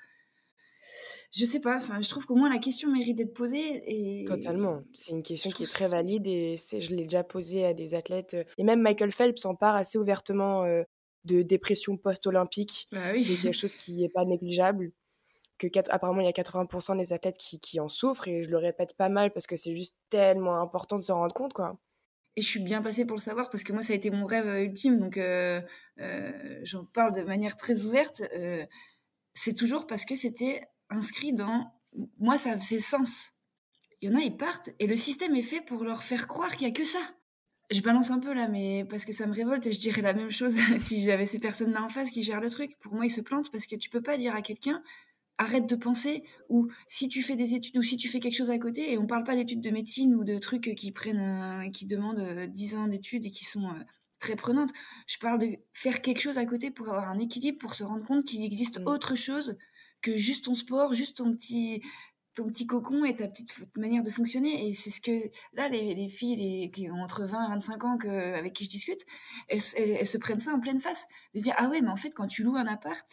[1.31, 3.81] Je sais pas, enfin, je trouve qu'au moins la question mérite d'être posée.
[3.88, 4.25] Et...
[4.25, 4.83] Totalement.
[4.93, 7.93] C'est une question je qui est très valide et je l'ai déjà posée à des
[7.93, 8.36] athlètes.
[8.36, 10.83] euh, Et même Michael Phelps en parle assez ouvertement euh,
[11.26, 14.91] de dépression post-olympique, Bah qui est quelque chose qui n'est pas négligeable.
[15.57, 18.57] Que apparemment, il y a 80% des athlètes qui, qui en souffrent et je le
[18.57, 21.80] répète pas mal parce que c'est juste tellement important de s'en rendre compte, quoi.
[22.36, 24.26] Et je suis bien placée pour le savoir parce que moi, ça a été mon
[24.26, 24.99] rêve euh, ultime.
[24.99, 25.61] Donc, euh,
[25.99, 28.21] euh, j'en parle de manière très ouverte.
[28.34, 28.65] Euh,
[29.34, 31.71] c'est toujours parce que c'était inscrit dans.
[32.19, 33.32] Moi, ça faisait sens.
[34.01, 36.55] Il y en a, ils partent et le système est fait pour leur faire croire
[36.55, 36.99] qu'il n'y a que ça.
[37.72, 40.13] Je balance un peu là, mais parce que ça me révolte et je dirais la
[40.13, 42.78] même chose si j'avais ces personnes-là en face qui gèrent le truc.
[42.80, 44.84] Pour moi, ils se plantent parce que tu peux pas dire à quelqu'un
[45.38, 48.51] arrête de penser ou si tu fais des études ou si tu fais quelque chose
[48.51, 51.70] à côté et on parle pas d'études de médecine ou de trucs qui prennent euh,
[51.72, 53.84] qui demandent euh, 10 ans d'études et qui sont euh,
[54.20, 54.72] très prenantes
[55.07, 58.05] je parle de faire quelque chose à côté pour avoir un équilibre pour se rendre
[58.05, 58.88] compte qu'il existe Mm.
[58.88, 59.57] autre chose
[60.01, 61.82] que juste ton sport juste ton petit
[62.36, 65.95] ton petit cocon et ta petite manière de fonctionner et c'est ce que là les,
[65.95, 68.99] les filles les, qui ont entre 20 et 25 ans que, avec qui je discute
[69.47, 72.13] elles, elles- se prennent ça en pleine face de dire ah ouais mais en fait
[72.13, 73.07] quand tu loues un appart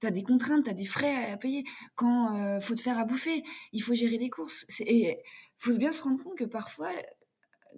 [0.00, 1.64] T'as des contraintes, t'as des frais à payer.
[1.94, 4.66] Quand euh, faut te faire à bouffer, il faut gérer les courses.
[4.80, 5.18] Et
[5.56, 6.90] faut bien se rendre compte que parfois,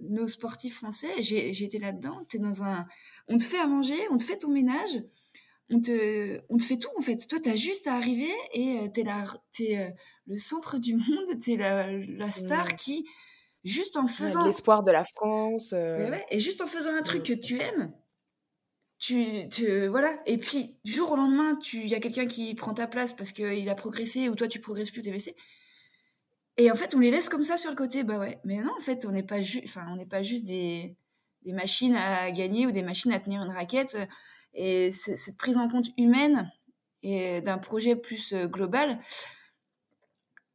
[0.02, 2.86] nos sportifs français, j'ai j'ai été là-dedans, t'es dans un...
[3.28, 4.98] On te fait à manger, on te fait ton ménage,
[5.70, 7.16] on te, on te fait tout en fait.
[7.28, 9.24] Toi, t'as juste à arriver et euh, t'es la-
[9.56, 9.90] t'es, euh,
[10.26, 13.06] le centre du monde, t'es la, la star qui,
[13.64, 14.44] juste en faisant...
[14.44, 15.72] L'espoir de la France.
[15.72, 16.24] euh, ouais.
[16.30, 17.92] Et juste en faisant un truc que tu aimes,
[18.98, 20.18] tu, tu- voilà.
[20.26, 23.12] Et puis du jour au lendemain, tu il y a quelqu'un qui prend ta place
[23.12, 25.34] parce qu'il a progressé ou toi tu progresses plus, t'es blessé.
[26.58, 28.02] Et en fait, on les laisse comme ça sur le côté.
[28.04, 28.38] Bah ouais.
[28.44, 30.96] Mais non, en fait, on n'est pas juste, enfin, on n'est pas juste des,
[31.42, 33.98] des machines à gagner ou des machines à tenir une raquette.
[34.56, 36.50] Et cette prise en compte humaine
[37.02, 38.98] et d'un projet plus euh, global,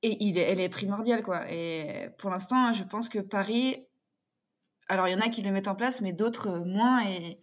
[0.03, 1.49] et il est- elle est primordiale quoi.
[1.51, 3.85] Et pour l'instant, je pense que Paris
[4.87, 7.07] alors, il y en a qui le mettent en place, mais d'autres euh, moins.
[7.07, 7.39] Et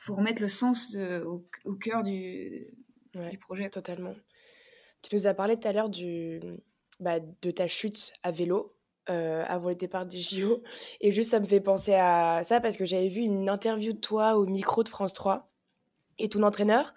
[0.00, 2.68] faut remettre le sens euh, au, au cœur du,
[3.18, 3.28] Ouais.
[3.28, 3.68] du projet.
[3.68, 4.14] Totalement.
[5.02, 6.40] Tu nous as parlé tout à l'heure du,
[6.98, 8.78] bah, de ta chute à vélo
[9.10, 10.62] euh, avant le départ des JO.
[11.02, 13.98] Et juste, ça me fait penser à ça parce que j'avais vu une interview de
[14.00, 15.52] toi au micro de France 3.
[16.18, 16.94] Et ton entraîneur,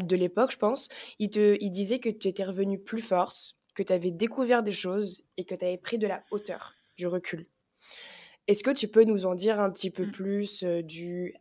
[0.00, 0.88] de l'époque, je pense,
[1.18, 4.72] il, te, il disait que tu étais revenue plus forte, que tu avais découvert des
[4.72, 7.46] choses et que tu avais pris de la hauteur, du recul.
[8.48, 10.10] Est-ce que tu peux nous en dire un petit peu Mm.
[10.10, 11.34] plus euh, du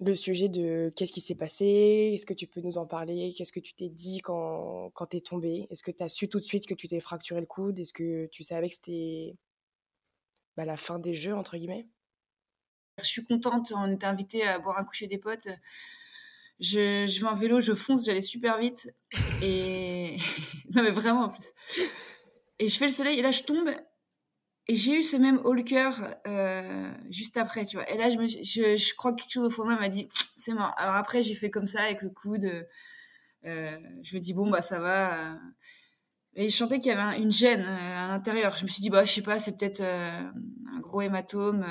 [0.00, 2.12] le sujet de qu'est-ce qui s'est passé?
[2.14, 3.32] Est-ce que tu peux nous en parler?
[3.36, 5.68] Qu'est-ce que tu t'es dit quand, quand t'es tombé?
[5.70, 7.78] Est-ce que tu as su tout de suite que tu t'es fracturé le coude?
[7.78, 9.36] Est-ce que tu savais que c'était
[10.56, 11.86] bah, la fin des jeux, entre guillemets?
[12.98, 13.72] Je suis contente.
[13.76, 15.48] On était invité à boire un coucher des potes.
[16.60, 18.90] Je, je vais en vélo, je fonce, j'allais super vite.
[19.42, 20.16] Et.
[20.74, 21.52] non, mais vraiment en plus.
[22.58, 23.70] Et je fais le soleil, et là, je tombe.
[24.68, 27.90] Et j'ai eu ce même haut cœur euh, juste après, tu vois.
[27.90, 29.88] Et là, je, me, je, je crois que quelque chose au fond de moi m'a
[29.88, 30.72] dit, c'est mort.
[30.76, 32.44] Alors après, j'ai fait comme ça avec le coude.
[33.44, 35.36] euh, je me dis, bon, bah ça va.
[36.36, 36.40] Euh.
[36.40, 38.56] Et je sentais qu'il y avait une gêne à l'intérieur.
[38.56, 41.64] Je me suis dit, bah, je sais pas, c'est peut-être un gros hématome.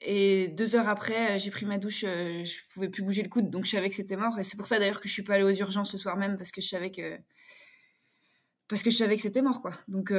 [0.00, 3.64] Et deux heures après, j'ai pris ma douche, je pouvais plus bouger le coude, donc
[3.64, 4.38] je savais que c'était mort.
[4.38, 6.36] Et c'est pour ça d'ailleurs que je suis pas allée aux urgences le soir même,
[6.36, 7.16] parce que je savais que
[8.68, 9.72] parce que je savais que c'était mort, quoi.
[9.88, 10.12] Donc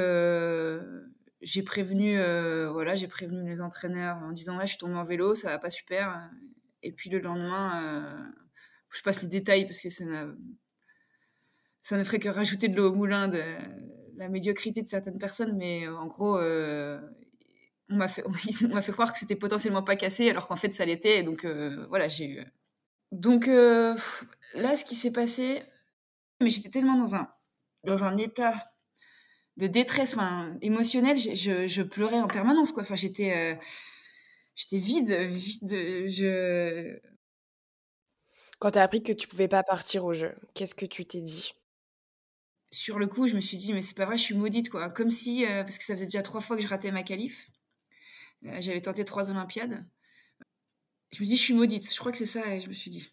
[1.40, 2.18] j'ai prévenu,
[2.72, 5.58] voilà, j'ai prévenu les entraîneurs en disant, ouais, je suis tombée en vélo, ça va
[5.58, 6.28] pas super.
[6.82, 8.30] Et puis le lendemain,
[8.90, 10.04] je passe les détails parce que ça
[11.88, 13.42] ça ne ferait que rajouter de l'eau au moulin de
[14.18, 17.00] la médiocrité de certaines personnes, mais euh, en gros, euh,
[17.88, 18.22] on m'a fait,
[18.70, 21.22] on fait croire que c'était potentiellement pas cassé, alors qu'en fait ça l'était.
[21.22, 22.44] Donc euh, voilà, j'ai eu.
[23.10, 25.62] Donc là, ce qui s'est passé,
[26.42, 27.28] mais j'étais tellement dans un
[27.84, 28.66] dans un état
[29.56, 30.14] de détresse
[30.60, 32.82] émotionnelle, je, je, pleurais en permanence quoi.
[32.82, 33.58] Enfin, j'étais
[34.54, 35.70] j'étais vide, vide.
[36.06, 36.98] Je
[38.58, 41.22] quand tu as appris que tu pouvais pas partir au jeu, qu'est-ce que tu t'es
[41.22, 41.54] dit?
[42.70, 44.90] Sur le coup, je me suis dit, mais c'est pas vrai, je suis maudite, quoi.
[44.90, 47.48] Comme si, euh, parce que ça faisait déjà trois fois que je ratais ma qualif.
[48.44, 49.86] Euh, j'avais tenté trois Olympiades.
[51.12, 51.90] Je me dis, je suis maudite.
[51.90, 53.10] Je crois que c'est ça, je me suis dit.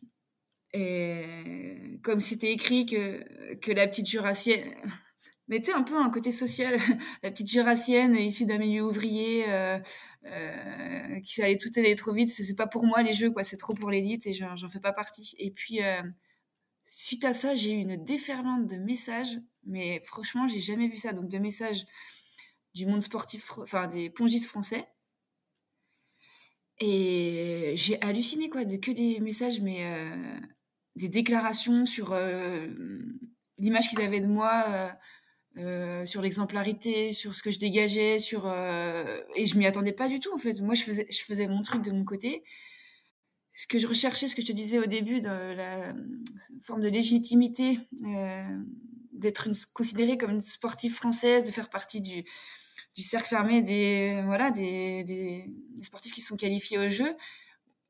[0.73, 4.73] Et comme c'était écrit que, que la petite jurassienne.
[5.47, 6.77] Mais tu sais, un peu un côté social.
[7.23, 9.79] la petite jurassienne issue d'un milieu ouvrier, euh,
[11.23, 12.29] qui allait tout aller trop vite.
[12.29, 13.43] C'est pas pour moi les jeux, quoi.
[13.43, 15.35] C'est trop pour l'élite et j'en fais pas partie.
[15.37, 15.79] Et puis
[16.85, 21.13] Suite à ça, j'ai eu une déferlante de messages, mais franchement, j'ai jamais vu ça.
[21.13, 21.85] Donc, de messages
[22.75, 24.87] du monde sportif, enfin des pongistes français.
[26.79, 30.39] Et j'ai halluciné, quoi, de que des messages, mais euh,
[30.95, 32.67] des déclarations sur euh,
[33.57, 34.93] l'image qu'ils avaient de moi,
[35.57, 38.45] euh, sur l'exemplarité, sur ce que je dégageais, sur.
[38.47, 40.61] et je m'y attendais pas du tout, en fait.
[40.61, 42.43] Moi, je faisais, je faisais mon truc de mon côté
[43.55, 45.93] ce que je recherchais, ce que je te disais au début, de la
[46.61, 48.43] forme de légitimité, euh,
[49.13, 52.25] d'être considérée comme une sportive française, de faire partie du,
[53.01, 55.45] cercle fermé des, voilà, des,
[55.81, 57.15] sportifs qui sont qualifiés au jeu.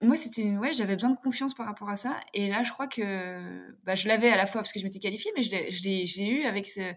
[0.01, 2.19] Moi, c'était, ouais, j'avais besoin de confiance par rapport à ça.
[2.35, 4.99] Et là, je crois que bah, je l'avais à la fois parce que je m'étais
[4.99, 6.93] qualifiée, mais je l'ai eu avec ce,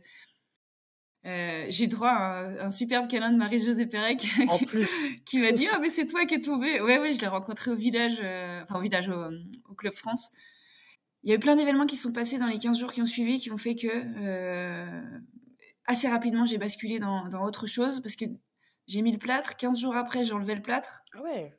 [1.26, 4.24] euh, j'ai droit à un, superbe câlin de Marie-Josée Pérec
[5.26, 7.72] qui m'a dit ah mais c'est toi qui es tombée ouais ouais je l'ai rencontré
[7.72, 10.30] au village euh, enfin au village au, club France.
[11.24, 13.06] Il y a eu plein d'événements qui sont passés dans les 15 jours qui ont
[13.06, 15.02] suivi qui ont fait que euh,
[15.86, 18.24] assez rapidement j'ai basculé dans, dans, autre chose parce que
[18.86, 19.56] j'ai mis le plâtre.
[19.56, 21.02] 15 jours après j'ai enlevé le plâtre.
[21.14, 21.52] Ah ouais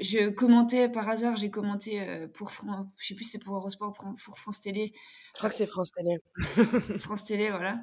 [0.00, 4.14] je commentais par hasard, j'ai commenté pour France, je sais plus c'est pour Eurosport ou
[4.14, 4.92] pour France Télé.
[5.34, 6.18] Je crois que c'est France Télé.
[6.98, 7.80] France Télé, voilà.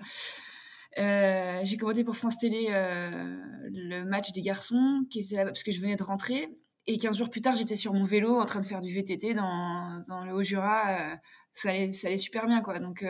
[0.98, 5.72] Euh, j'ai commenté pour France Télé le match des garçons, qui était là parce que
[5.72, 6.50] je venais de rentrer.
[6.88, 9.36] Et 15 jours plus tard, j'étais sur mon vélo en train de faire du VTT
[9.36, 11.18] dans, dans le Haut-Jura.
[11.54, 12.80] ça, allait, ça allait super bien, quoi.
[12.80, 13.06] Donc,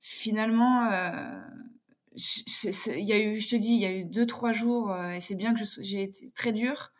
[0.00, 0.90] finalement,
[2.14, 5.20] il y a eu, je te dis, il y a eu deux, trois jours, et
[5.20, 6.92] c'est bien que j'ai été très dur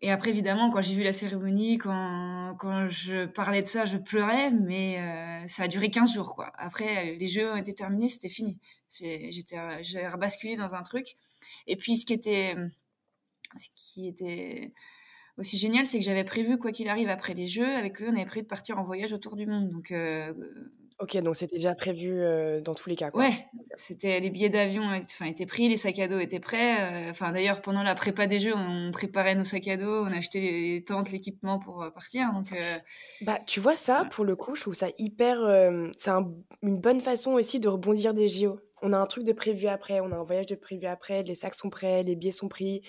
[0.00, 3.96] et après, évidemment, quand j'ai vu la cérémonie, quand, quand je parlais de ça, je
[3.96, 6.52] pleurais, mais euh, ça a duré 15 jours, quoi.
[6.56, 8.60] Après, les jeux ont été terminés, c'était fini.
[8.88, 11.16] J'étais, j'avais rebasculé dans un truc.
[11.66, 12.54] Et puis, ce qui était,
[13.56, 14.72] ce qui était
[15.36, 18.14] aussi génial, c'est que j'avais prévu, quoi qu'il arrive après les jeux, avec lui, on
[18.14, 19.68] avait prévu de partir en voyage autour du monde.
[19.70, 20.32] Donc, euh,
[21.00, 23.12] Ok, donc c'était déjà prévu euh, dans tous les cas.
[23.12, 23.22] Quoi.
[23.22, 23.46] Ouais,
[23.76, 27.06] c'était les billets d'avion enfin, étaient pris, les sacs à dos étaient prêts.
[27.06, 30.12] Euh, enfin, d'ailleurs, pendant la prépa des jeux, on préparait nos sacs à dos, on
[30.12, 32.32] achetait les tentes, l'équipement pour euh, partir.
[32.32, 32.48] Donc,
[33.20, 35.38] bah, tu vois ça, pour le coup, je trouve ça hyper.
[35.96, 36.10] c'est
[36.62, 38.58] une bonne façon aussi de rebondir des JO.
[38.82, 41.34] On a un truc de prévu après, on a un voyage de prévu après, les
[41.36, 42.82] sacs sont prêts, les billets sont pris.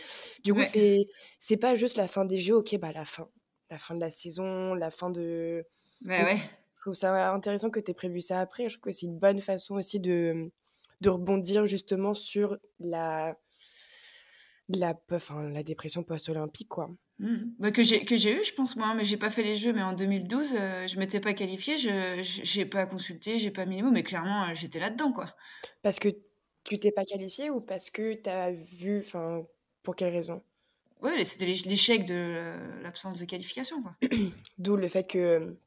[0.44, 1.06] Du coup, c'est
[1.38, 3.28] c'est pas juste la fin des jeux, ok, bah la fin,
[3.70, 5.64] la fin de la saison, la fin de.
[6.06, 6.38] Bah, ouais
[6.80, 8.70] je trouve ça intéressant que tu aies prévu ça après.
[8.70, 10.50] Je trouve que c'est une bonne façon aussi de,
[11.02, 13.38] de rebondir justement sur la,
[14.70, 16.70] la, enfin, la dépression post-olympique.
[16.70, 16.90] quoi.
[17.20, 17.36] Mmh.
[17.60, 19.92] Bah, que j'ai eu, je pense, moi, mais j'ai pas fait les Jeux, mais en
[19.92, 23.92] 2012, euh, je m'étais pas qualifiée, je n'ai pas consulté, j'ai pas mis les mots,
[23.92, 25.12] mais clairement, euh, j'étais là-dedans.
[25.12, 25.26] quoi.
[25.82, 26.08] Parce que
[26.64, 29.44] tu t'es pas qualifiée ou parce que tu as vu, enfin,
[29.84, 30.42] pour quelle raison?
[31.02, 33.84] Ouais, c'était l'échec de l'absence de qualification.
[34.58, 35.58] D'où le fait que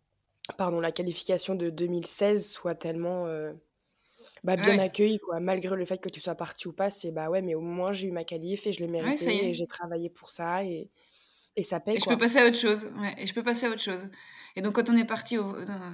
[0.57, 3.53] pardon, la qualification de 2016 soit tellement euh,
[4.45, 5.41] bah, bien accueillie, quoi.
[5.41, 7.93] Malgré le fait que tu sois parti ou pas, c'est bah ouais, mais au moins
[7.93, 10.91] j'ai eu ma qualif et je l'ai mérité et j'ai travaillé pour ça et,
[11.57, 11.97] et ça paye.
[11.97, 12.91] Et je peux passer à autre chose.
[13.19, 14.09] et je peux passer à autre chose.
[14.57, 15.37] Et donc quand on est parti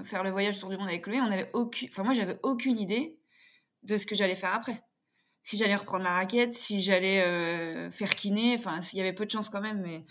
[0.04, 2.78] faire le voyage autour du monde avec Chloé, on avait aucune, enfin moi j'avais aucune
[2.78, 3.18] idée
[3.82, 4.82] de ce que j'allais faire après.
[5.48, 9.24] Si j'allais reprendre la raquette, si j'allais euh, faire kiné, enfin s'il y avait peu
[9.24, 10.04] de chance quand même, mais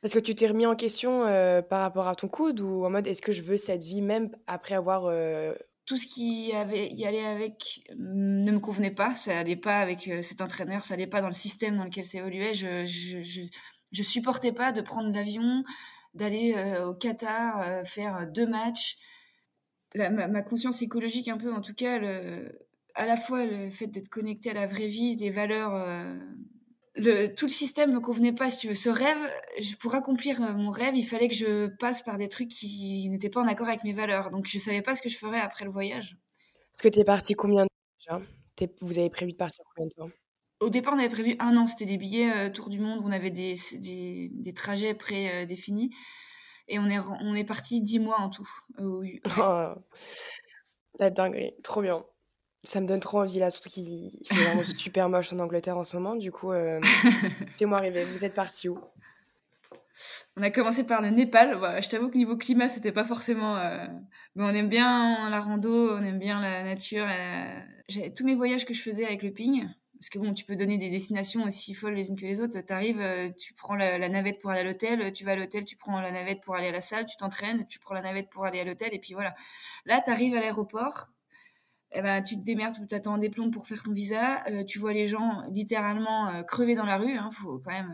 [0.00, 2.88] parce que tu t'es remis en question euh, par rapport à ton coude ou en
[2.88, 5.04] mode est-ce que je veux cette vie même après avoir.
[5.04, 5.52] Euh,
[5.84, 9.14] tout ce qui avait, y allait avec mm, ne me convenait pas.
[9.14, 12.16] Ça allait pas avec cet entraîneur, ça allait pas dans le système dans lequel ça
[12.16, 12.54] évoluait.
[12.54, 13.42] Je, je, je,
[13.92, 15.62] je supportais pas de prendre l'avion,
[16.14, 16.54] d'aller
[16.86, 18.96] au Qatar, faire deux matchs.
[19.92, 23.70] La, ma, ma, conscience écologique, un peu en tout cas, le, à la fois le
[23.70, 25.74] fait d'être connecté à la vraie vie, des valeurs
[26.94, 28.74] le, tout le système me convenait pas, si tu veux.
[28.74, 29.18] Ce rêve,
[29.80, 33.30] pour accomplir euh, mon rêve, il fallait que je passe par des trucs qui n'étaient
[33.30, 34.30] pas en accord avec mes valeurs.
[34.30, 36.16] Donc, je savais pas ce que je ferais après le voyage.
[36.72, 38.20] Parce que tu es parti combien de temps
[38.58, 38.72] déjà?
[38.82, 40.10] Vous avez prévu de partir combien de temps?
[40.60, 41.66] Au départ, on avait prévu un an.
[41.66, 43.00] C'était des billets euh, tour du monde.
[43.02, 45.90] On avait des, des, des trajets prédéfinis.
[46.68, 48.48] et on est, on est parti dix mois en tout.
[48.78, 49.02] Oh,
[50.98, 51.54] la dinguerie.
[51.62, 52.04] Trop bien.
[52.62, 55.84] Ça me donne trop envie là, surtout qu'il fait vraiment super moche en Angleterre en
[55.84, 56.14] ce moment.
[56.14, 56.80] Du coup, euh,
[57.58, 58.04] fais-moi rêver.
[58.04, 58.78] Vous êtes parti où?
[60.36, 61.58] On a commencé par le Népal.
[61.82, 63.56] je t'avoue que niveau climat, c'était pas forcément.
[63.56, 63.86] Euh,
[64.34, 67.06] mais on aime bien la rando, on aime bien la nature.
[68.16, 69.66] Tous mes voyages que je faisais avec le ping,
[70.00, 72.58] parce que bon, tu peux donner des destinations aussi folles les unes que les autres.
[72.58, 75.36] Tu arrives, euh, tu prends la, la, navette pour aller à l'hôtel, tu vas à
[75.36, 78.00] l'hôtel, tu prends la navette pour aller à la salle, tu t'entraînes, tu prends la
[78.00, 79.34] navette pour aller à l'hôtel, et puis voilà.
[79.84, 81.08] Là, tu arrives à l'aéroport,
[81.92, 84.78] eh ben, tu te démerdes, tu attends des plombs pour faire ton visa, euh, tu
[84.78, 87.84] vois les gens littéralement euh, crever dans la rue, hein, faut quand.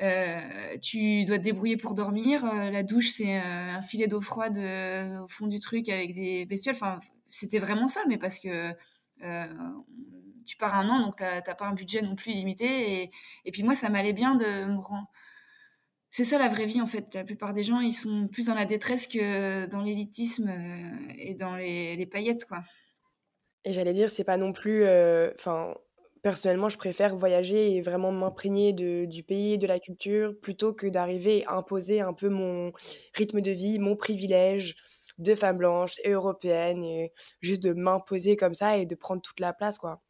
[0.00, 2.44] Euh, tu dois te débrouiller pour dormir.
[2.44, 6.74] la douche, c'est un filet d'eau froide au fond du truc avec des bestioles.
[6.74, 6.98] Enfin,
[7.28, 8.72] c'était vraiment ça, mais parce que
[10.44, 13.10] tu pars un an, donc tu n'as pas un budget non plus limité.
[13.44, 14.78] Et, puis moi, ça m'allait bien de me
[16.12, 17.06] c'est ça la vraie vie en fait.
[17.14, 21.34] La plupart des gens, ils sont plus dans la détresse que dans l'élitisme euh, et
[21.34, 22.62] dans les, paillettes, quoi.
[23.64, 24.84] Et j'allais dire, c'est pas non plus.
[24.84, 25.74] Euh, enfin,
[26.22, 31.46] personnellement, je préfère voyager et vraiment m'imprégner du pays, de la culture, plutôt que d'arriver
[31.46, 32.72] à imposer un peu mon
[33.14, 34.76] rythme de vie, mon privilège
[35.16, 39.40] de femme blanche et européenne, et juste de m'imposer comme ça et de prendre toute
[39.40, 40.02] la place, quoi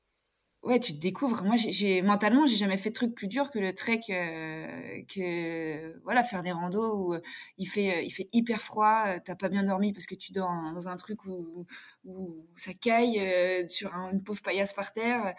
[0.63, 1.43] ouais, tu te découvres.
[1.43, 6.01] Moi, j'ai mentalement, j'ai jamais fait de truc plus dur que le trek, euh, que
[6.05, 7.21] voilà, faire des randos où euh,
[7.59, 10.51] il fait, euh, il fait hyper froid, t'as pas bien dormi parce que tu dors
[10.75, 11.67] dans un truc où,
[12.05, 15.35] où ça caille sur une pauvre paillasse par terre.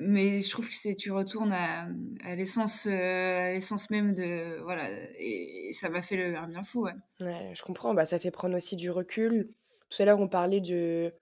[0.00, 1.86] Mais je trouve que tu retournes à,
[2.34, 6.82] l'essence, l'essence même de voilà, et, ça m'a fait le un bien fou.
[6.82, 6.92] Ouais.
[7.20, 7.94] ouais je comprends.
[7.94, 9.48] Bah, ça fait prendre aussi du recul.
[9.90, 11.14] Tout à l'heure, on parlait de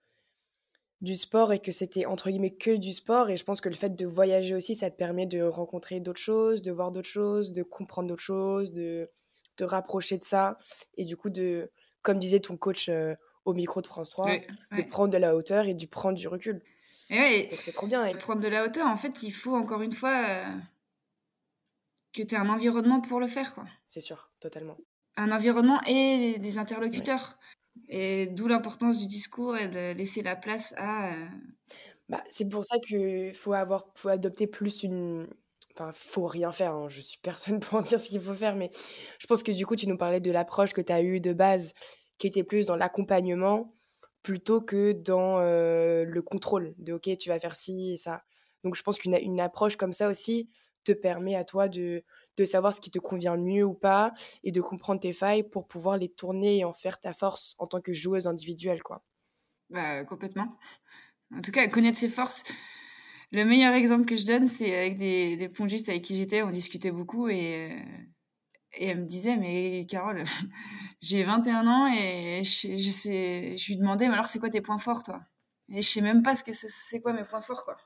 [1.03, 3.29] du sport et que c'était entre guillemets que du sport.
[3.29, 6.21] Et je pense que le fait de voyager aussi, ça te permet de rencontrer d'autres
[6.21, 9.11] choses, de voir d'autres choses, de comprendre d'autres choses, de
[9.57, 10.57] te rapprocher de ça.
[10.95, 11.69] Et du coup, de,
[12.01, 14.37] comme disait ton coach euh, au micro de France 3,
[14.77, 16.63] de prendre de la hauteur et de prendre du recul.
[17.09, 18.05] Et Donc c'est trop bien.
[18.05, 18.17] Et...
[18.17, 20.45] Prendre de la hauteur, en fait, il faut encore une fois euh,
[22.13, 23.53] que tu aies un environnement pour le faire.
[23.53, 23.65] quoi.
[23.85, 24.77] C'est sûr, totalement.
[25.17, 27.37] Un environnement et des interlocuteurs.
[27.95, 31.13] Et d'où l'importance du discours et de laisser la place à.
[31.13, 31.27] Euh,
[32.09, 35.27] bah, c'est pour ça qu'il faut avoir, faut adopter plus une.
[35.75, 36.73] Enfin, faut rien faire.
[36.73, 36.89] Hein.
[36.89, 38.71] Je suis personne pour en dire ce qu'il faut faire, mais
[39.19, 41.33] je pense que du coup, tu nous parlais de l'approche que tu as eue de
[41.33, 41.75] base,
[42.17, 43.75] qui était plus dans l'accompagnement
[44.23, 48.23] plutôt que dans euh, le contrôle de OK, tu vas faire ci et ça.
[48.63, 50.49] Donc, je pense qu'une une approche comme ça aussi
[50.83, 52.03] te permet à toi de,
[52.37, 54.13] de savoir ce qui te convient mieux ou pas
[54.43, 57.67] et de comprendre tes failles pour pouvoir les tourner et en faire ta force en
[57.67, 59.03] tant que joueuse individuelle, quoi.
[59.69, 60.57] Bah, complètement.
[61.35, 62.43] En tout cas, connaître ses forces.
[63.31, 66.51] Le meilleur exemple que je donne, c'est avec des, des pongistes avec qui j'étais, on
[66.51, 68.03] discutait beaucoup et, euh,
[68.73, 70.23] et elle me disait, mais Carole,
[71.01, 74.77] j'ai 21 ans et je, sais, je lui demandais, mais alors c'est quoi tes points
[74.77, 75.21] forts, toi?
[75.69, 77.77] Et je sais même pas ce que c'est quoi mes points forts, quoi.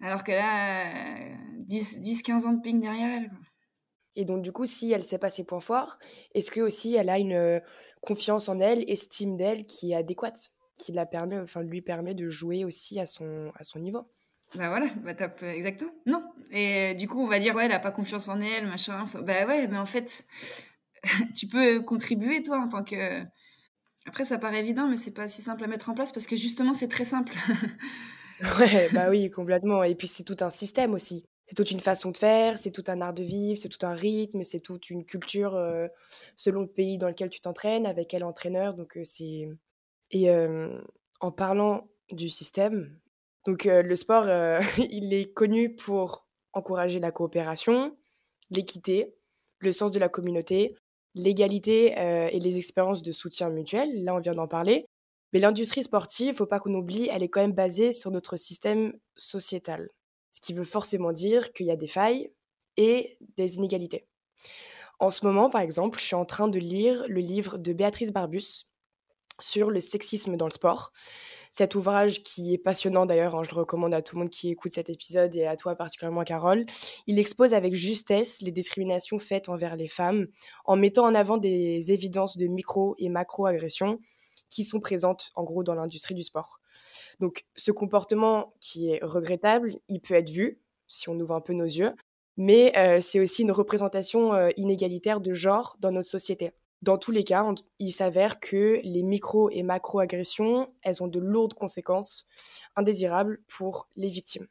[0.00, 1.36] Alors qu'elle a
[1.66, 3.30] 10-15 ans de ping derrière elle.
[4.16, 5.98] Et donc, du coup, si elle sait pas ses points forts,
[6.34, 7.60] est-ce que aussi elle a une euh,
[8.00, 12.28] confiance en elle, estime d'elle qui est adéquate, qui la permet, enfin, lui permet de
[12.28, 14.08] jouer aussi à son, à son niveau?
[14.54, 15.92] Bah voilà, bah top, exactement.
[16.06, 16.22] Non.
[16.50, 19.04] Et du coup, on va dire, ouais, elle a pas confiance en elle, machin.
[19.22, 20.26] Bah ouais, mais en fait,
[21.36, 23.22] tu peux contribuer, toi, en tant que.
[24.06, 26.34] Après, ça paraît évident, mais c'est pas si simple à mettre en place parce que
[26.34, 27.34] justement, c'est très simple.
[28.58, 29.82] ouais, bah oui, complètement.
[29.82, 32.84] Et puis, c'est tout un système aussi c'est toute une façon de faire, c'est tout
[32.88, 35.88] un art de vivre, c'est tout un rythme, c'est toute une culture euh,
[36.36, 38.74] selon le pays dans lequel tu t'entraînes, avec quel entraîneur.
[38.74, 39.48] Donc, euh, c'est.
[40.10, 40.78] Et euh,
[41.20, 42.98] en parlant du système,
[43.46, 44.26] donc le sport,
[44.78, 47.96] il est connu pour encourager la coopération,
[48.50, 49.14] l'équité,
[49.58, 50.76] le sens de la communauté,
[51.14, 51.92] l'égalité
[52.32, 54.04] et les expériences de soutien mutuel.
[54.04, 54.86] Là, on vient d'en parler.
[55.32, 58.94] Mais l'industrie sportive, faut pas qu'on oublie, elle est quand même basée sur notre système
[59.16, 59.90] sociétal
[60.38, 62.30] ce qui veut forcément dire qu'il y a des failles
[62.76, 64.06] et des inégalités.
[65.00, 68.12] En ce moment, par exemple, je suis en train de lire le livre de Béatrice
[68.12, 68.68] Barbus,
[69.40, 70.92] sur le sexisme dans le sport.
[71.50, 74.50] Cet ouvrage qui est passionnant d'ailleurs, hein, je le recommande à tout le monde qui
[74.50, 76.66] écoute cet épisode et à toi particulièrement Carole,
[77.06, 80.26] il expose avec justesse les discriminations faites envers les femmes
[80.64, 83.98] en mettant en avant des évidences de micro et macro-agressions
[84.48, 86.60] qui sont présentes en gros dans l'industrie du sport.
[87.20, 91.52] Donc ce comportement qui est regrettable, il peut être vu si on ouvre un peu
[91.52, 91.94] nos yeux,
[92.36, 96.52] mais euh, c'est aussi une représentation euh, inégalitaire de genre dans notre société.
[96.80, 97.44] Dans tous les cas,
[97.80, 102.26] il s'avère que les micro et macro-agressions, elles ont de lourdes conséquences
[102.76, 104.46] indésirables pour les victimes.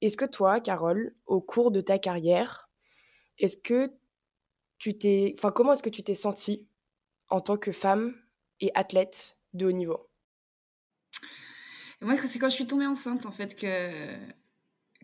[0.00, 2.70] Est-ce que toi, Carole, au cours de ta carrière,
[3.38, 3.92] est-ce que
[4.78, 6.66] tu t'es, enfin, comment est-ce que tu t'es sentie
[7.28, 8.14] en tant que femme
[8.60, 10.08] et athlète de haut niveau
[12.00, 14.16] Moi, c'est quand je suis tombée enceinte, en fait, que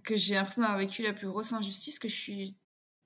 [0.02, 2.56] que j'ai l'impression d'avoir vécu la plus grosse injustice, que je suis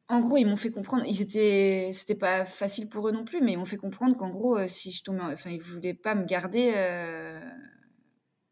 [0.08, 3.40] en gros, ils m'ont fait comprendre, ils étaient, c'était pas facile pour eux non plus,
[3.40, 6.14] mais ils m'ont fait comprendre qu'en gros, euh, si je tombais, enfin, ils voulaient pas
[6.14, 6.72] me garder.
[6.76, 7.40] Euh,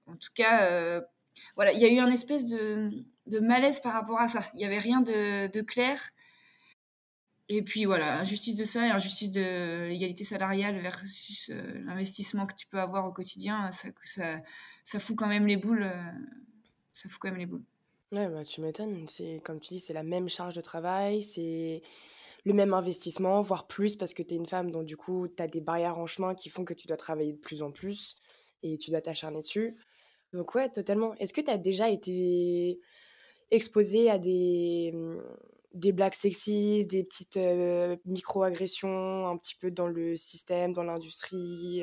[0.07, 1.03] en tout cas, euh,
[1.57, 2.91] voilà, il y a eu un espèce de,
[3.41, 4.43] malaise par rapport à ça.
[4.55, 6.01] Il y avait rien de, clair.
[7.49, 11.51] Et puis voilà, injustice de ça et injustice de l'égalité salariale versus
[11.85, 15.91] l'investissement que tu peux avoir au quotidien, ça, fout quand même les boules.
[16.93, 17.65] ça fout quand même les boules.
[18.13, 19.07] Ouais, bah, tu m'étonnes.
[19.43, 21.83] Comme tu dis, c'est la même charge de travail, c'est
[22.45, 25.43] le même investissement, voire plus parce que tu es une femme, donc du coup, tu
[25.43, 28.17] as des barrières en chemin qui font que tu dois travailler de plus en plus
[28.63, 29.77] et tu dois t'acharner dessus.
[30.33, 31.15] Donc ouais, totalement.
[31.17, 32.81] Est-ce que tu as déjà été
[33.51, 35.21] exposée à des, mmh,
[35.75, 37.39] des blagues sexistes, des petites
[38.05, 41.83] micro-agressions un petit peu dans le système, dans l'industrie,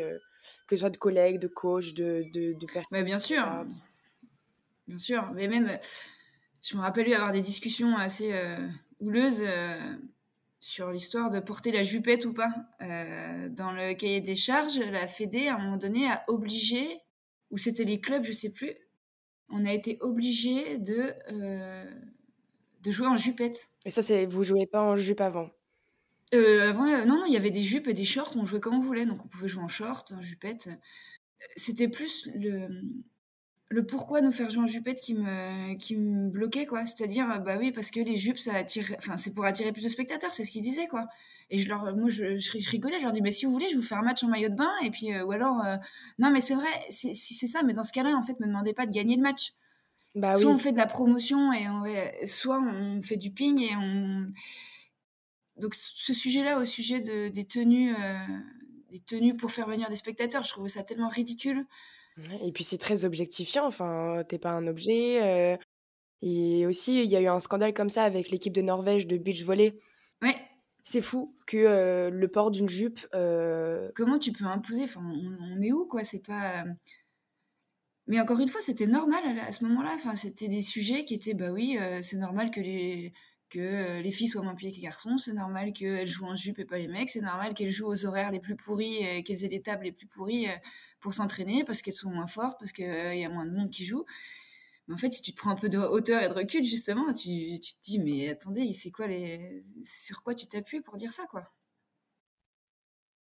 [0.67, 3.43] que ce soit de collègues, de coachs, de, de, de personnes bien sûr.
[4.89, 5.31] Bien sûr.
[5.35, 5.79] Mais même,
[6.63, 8.67] je me rappelle lui avoir des discussions assez euh,
[8.99, 9.95] houleuses euh,
[10.59, 12.51] sur l'histoire de porter la jupette ou pas.
[12.81, 17.01] Euh, dans le cahier des charges, la Fédé, à un moment donné, a obligé,
[17.51, 18.73] ou c'était les clubs, je sais plus,
[19.49, 21.13] on a été obligé de,
[22.81, 23.67] de jouer en jupette.
[23.85, 25.49] Et ça, c'est vous jouez pas en jupe avant?
[26.31, 28.79] Avant, non, non, il y avait des jupes et des shorts, on jouait comme on
[28.79, 30.69] voulait, donc on pouvait jouer en short, en jupette.
[31.55, 32.67] C'était plus le,
[33.69, 36.85] le pourquoi nous faire jouer en jupette qui me, qui me bloquait, quoi.
[36.85, 39.83] C'est-à-dire, euh, bah oui, parce que les jupes, ça attire, enfin, c'est pour attirer plus
[39.83, 41.07] de spectateurs, c'est ce qu'ils disaient, quoi.
[41.51, 43.75] Et je leur, moi, je, je, rigolais, je leur dis, mais si vous voulez, je
[43.75, 45.77] vous fais un match en maillot de bain, et puis, euh, ou alors, euh,
[46.17, 48.51] non, mais c'est vrai, si c'est ça, mais dans ce cas-là, en fait, ne me
[48.51, 49.53] demandez pas de gagner le match.
[50.19, 51.83] Bah soit on fait de la promotion, et on,
[52.25, 54.27] soit on fait du ping, et on.
[55.57, 57.93] Donc, ce sujet-là, au sujet de, des tenues,
[58.91, 61.65] des tenues pour faire venir des spectateurs, je trouvais ça tellement ridicule.
[62.43, 65.57] Et puis c'est très objectifiant, enfin, t'es pas un objet.
[66.21, 69.17] Et aussi, il y a eu un scandale comme ça avec l'équipe de Norvège de
[69.17, 69.77] beach volley.
[70.21, 70.35] Ouais.
[70.83, 72.99] C'est fou que le port d'une jupe.
[73.95, 76.03] Comment tu peux imposer Enfin, on, est où, quoi?
[76.03, 76.63] C'est pas.
[78.09, 79.91] Mais encore une fois, c'était normal à, ce moment-là.
[79.95, 83.13] Enfin, c'était des sujets qui étaient, bah oui, c'est normal que les
[83.49, 86.59] que les filles soient moins payées que les garçons, c'est normal qu'elles jouent en jupe
[86.59, 89.47] et pas les mecs, c'est normal qu'elles jouent aux horaires les plus pourris qu'elles aient
[89.47, 90.47] des tables les plus pourries
[90.99, 93.85] pour s'entraîner parce qu'elles sont moins fortes, parce qu'il y a moins de monde qui
[93.85, 94.05] joue.
[94.87, 97.13] Mais en fait, si tu te prends un peu de hauteur et de recul, justement,
[97.13, 99.63] tu, tu te dis, mais attendez, c'est quoi les...
[99.83, 101.51] sur quoi tu t'appuies pour dire ça, quoi?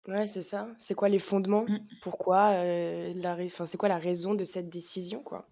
[0.07, 0.67] Ouais, c'est ça.
[0.77, 1.65] C'est quoi les fondements?
[1.67, 1.79] Mmh.
[2.01, 3.35] Pourquoi euh, la...
[3.35, 5.47] enfin, C'est quoi la raison de cette décision, quoi?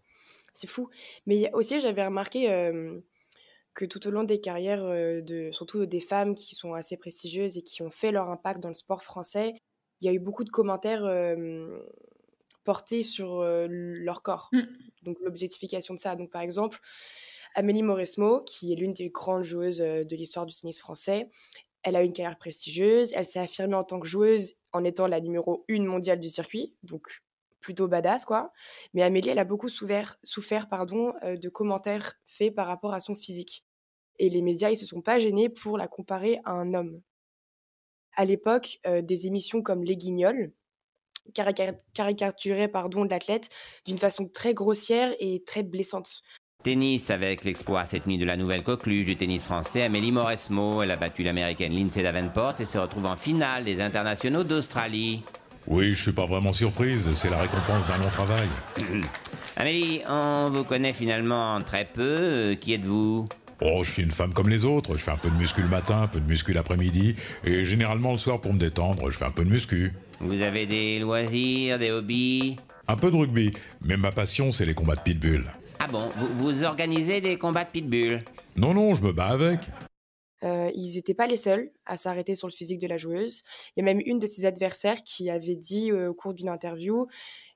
[0.54, 0.90] C'est fou.
[1.26, 2.48] Mais aussi, j'avais remarqué
[3.76, 7.62] que tout au long des carrières, de, surtout des femmes qui sont assez prestigieuses et
[7.62, 9.54] qui ont fait leur impact dans le sport français,
[10.02, 11.06] il y a eu beaucoup de commentaires
[12.64, 14.50] portés sur leur corps.
[14.52, 14.62] Mmh.
[15.04, 16.16] Donc l'objectification de ça.
[16.16, 16.80] Donc par exemple,
[17.54, 21.30] Amélie Mauresmo, qui est l'une des grandes joueuses de l'histoire du tennis français,
[21.88, 25.22] elle a une carrière prestigieuse, elle s'est affirmée en tant que joueuse en étant la
[25.22, 27.24] numéro une mondiale du circuit, donc
[27.62, 28.52] plutôt badass quoi.
[28.94, 30.18] Mais Amélie, elle a beaucoup souffert,
[30.70, 33.66] pardon, de commentaires faits par rapport à son physique.
[34.20, 37.02] Et les médias, ils se sont pas gênés pour la comparer à un homme
[38.18, 40.52] à l'époque euh, des émissions comme Les Guignols,
[41.94, 42.72] caricaturaient
[43.10, 43.50] l'athlète
[43.86, 46.22] d'une façon très grossière et très blessante.
[46.68, 50.84] Tennis avec l'exploit cette nuit de la nouvelle coqueluche du tennis français, Amélie Mauresmo.
[50.84, 55.24] Elle a battu l'américaine Lindsay Davenport et se retrouve en finale des internationaux d'Australie.
[55.66, 58.50] Oui, je suis pas vraiment surprise, c'est la récompense d'un long travail.
[59.56, 62.02] Amélie, on vous connaît finalement très peu.
[62.02, 63.30] Euh, qui êtes-vous?
[63.62, 64.98] Oh, je suis une femme comme les autres.
[64.98, 67.16] Je fais un peu de muscu le matin, un peu de muscu l'après-midi.
[67.46, 69.94] Et généralement, le soir, pour me détendre, je fais un peu de muscu.
[70.20, 72.58] Vous avez des loisirs, des hobbies?
[72.90, 73.54] Un peu de rugby.
[73.82, 75.46] Mais ma passion, c'est les combats de pitbull.
[75.88, 78.22] Ah bon vous, vous organisez des combats de pitbull
[78.58, 79.62] Non, non, je me bats avec.
[80.44, 83.44] Euh, ils n'étaient pas les seuls à s'arrêter sur le physique de la joueuse.
[83.76, 86.50] Il y a même une de ses adversaires qui avait dit euh, au cours d'une
[86.50, 87.08] interview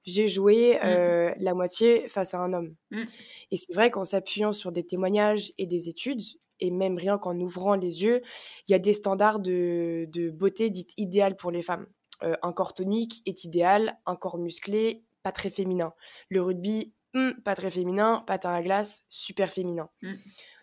[0.06, 0.86] J'ai joué Mmh.
[0.86, 2.74] euh, la moitié face à un homme.
[2.92, 3.04] Mm.
[3.52, 6.22] Et c'est vrai qu'en s'appuyant sur des témoignages et des études,
[6.62, 8.22] et même rien qu'en ouvrant les yeux,
[8.68, 11.86] il y a des standards de, de beauté dites idéales pour les femmes.
[12.24, 15.94] Euh, un corps tonique est idéal, un corps musclé, pas très féminin.
[16.30, 19.90] Le rugby, hmm, pas très féminin, patin à glace, super féminin.
[20.02, 20.14] Mm.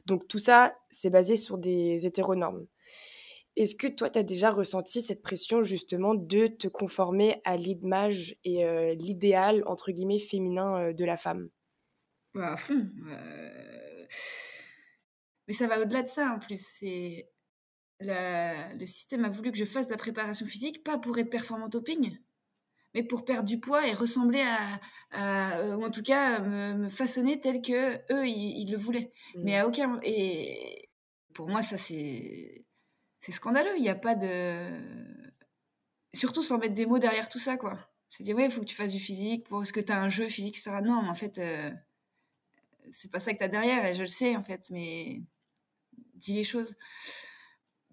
[0.06, 2.66] Donc tout ça, c'est basé sur des hétéronormes.
[3.56, 8.36] Est-ce que toi, tu as déjà ressenti cette pression justement de te conformer à l'image
[8.44, 11.48] et euh, l'idéal, entre guillemets, féminin euh, de la femme?
[12.34, 12.88] Ouais, à fond.
[13.10, 14.06] euh.
[15.48, 16.64] Mais ça va au-delà de ça en plus.
[16.64, 17.28] C'est
[18.00, 21.30] la- le système a voulu que je fasse de la préparation physique, pas pour être
[21.30, 22.16] performante au ping,
[22.94, 24.80] mais pour perdre du poids et ressembler à,
[25.12, 28.78] à- euh, ou en tout cas me, me façonner tel que eux ils, ils le
[28.78, 29.12] voulaient.
[29.36, 30.88] Mais à aucun et
[31.34, 32.64] pour moi ça c'est
[33.20, 33.76] c'est scandaleux.
[33.76, 34.68] Il n'y a pas de
[36.14, 37.78] surtout sans mettre des mots derrière tout ça quoi.
[38.08, 40.00] C'est dire ouais il faut que tu fasses du physique pour ce que tu as
[40.00, 40.80] un jeu physique etc.
[40.82, 41.70] Non mais en fait euh,
[42.90, 45.20] c'est pas ça que tu as derrière et je le sais en fait mais
[46.14, 46.76] dis les choses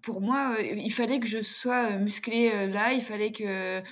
[0.02, 3.42] pour moi, euh, il fallait que je sois euh, musclée euh, là, il fallait que
[3.44, 3.82] euh,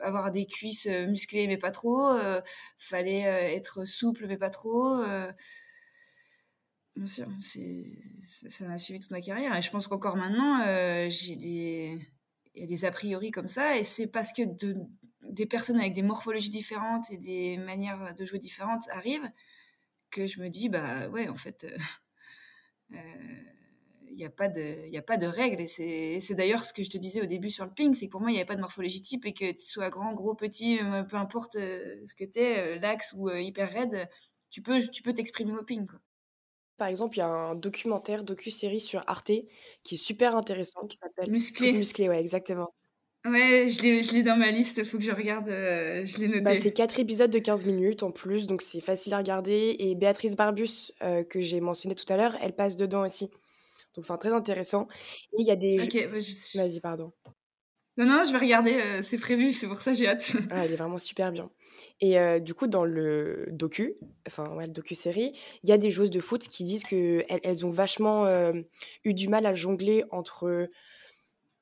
[0.00, 2.40] avoir des cuisses euh, musclées mais pas trop, euh,
[2.78, 5.00] fallait euh, être souple mais pas trop.
[5.02, 5.30] euh.
[6.96, 7.26] Bien sûr,
[8.48, 11.98] ça m'a suivi toute ma carrière et je pense qu'encore maintenant euh, j'ai des
[12.54, 14.76] il y a des a priori comme ça et c'est parce que de,
[15.22, 19.28] des personnes avec des morphologies différentes et des manières de jouer différentes arrivent
[20.10, 21.76] que je me dis bah ouais en fait euh,
[22.92, 23.53] euh,
[24.14, 26.72] il n'y a pas de il y a pas de règles et c'est d'ailleurs ce
[26.72, 28.38] que je te disais au début sur le ping c'est que pour moi il n'y
[28.38, 31.56] avait pas de morphologie type et que tu sois grand gros petit euh, peu importe
[31.56, 34.08] euh, ce que tu es l'axe ou euh, hyper raide
[34.50, 35.98] tu peux tu peux t'exprimer au ping quoi.
[36.76, 39.30] Par exemple, il y a un documentaire, docu-série sur Arte
[39.84, 41.72] qui est super intéressant, qui s'appelle Musclé.
[41.72, 42.74] Musclé, ouais, exactement.
[43.24, 46.56] ouais je l'ai dans ma liste faut que je regarde euh, je l'ai noté Bah,
[46.56, 49.76] c'est quatre épisodes de 15 minutes en plus, donc c'est facile à regarder.
[49.78, 53.30] Et Béatrice Barbus, euh, que j'ai mentionné tout à l'heure, elle passe dedans aussi.
[53.94, 54.86] Donc, enfin, très intéressant.
[55.32, 55.78] Et il y a des...
[55.82, 57.12] ok bah, je- Vas-y, pardon.
[57.96, 60.72] non non je vais regarder euh, c'est prévu c'est pour ça j'ai hâte Ah, elle
[60.72, 61.50] est vraiment super bien.
[62.00, 63.94] Et euh, du coup, dans le docu,
[64.26, 65.32] enfin, ouais, le docu-série,
[65.62, 68.52] il y a des joueuses de foot qui disent qu'elles elles ont vachement euh,
[69.04, 70.68] eu du mal à jongler entre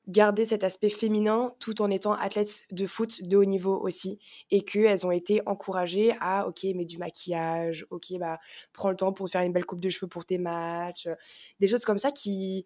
[0.07, 4.19] garder cet aspect féminin tout en étant athlètes de foot de haut niveau aussi.
[4.51, 8.39] Et qu'elles ont été encouragées à, ok, mets du maquillage, ok, bah,
[8.73, 11.07] prends le temps pour te faire une belle coupe de cheveux pour tes matchs.
[11.59, 12.65] Des choses comme ça qui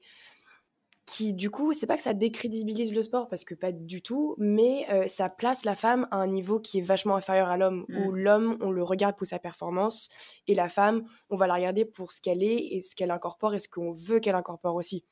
[1.05, 4.35] qui du coup, c'est pas que ça décrédibilise le sport parce que pas du tout,
[4.37, 7.85] mais euh, ça place la femme à un niveau qui est vachement inférieur à l'homme,
[7.87, 8.05] Mm.
[8.05, 10.09] où l'homme, on le regarde pour sa performance,
[10.47, 13.55] et la femme, on va la regarder pour ce qu'elle est et ce qu'elle incorpore
[13.55, 15.05] et ce qu'on veut qu'elle incorpore aussi.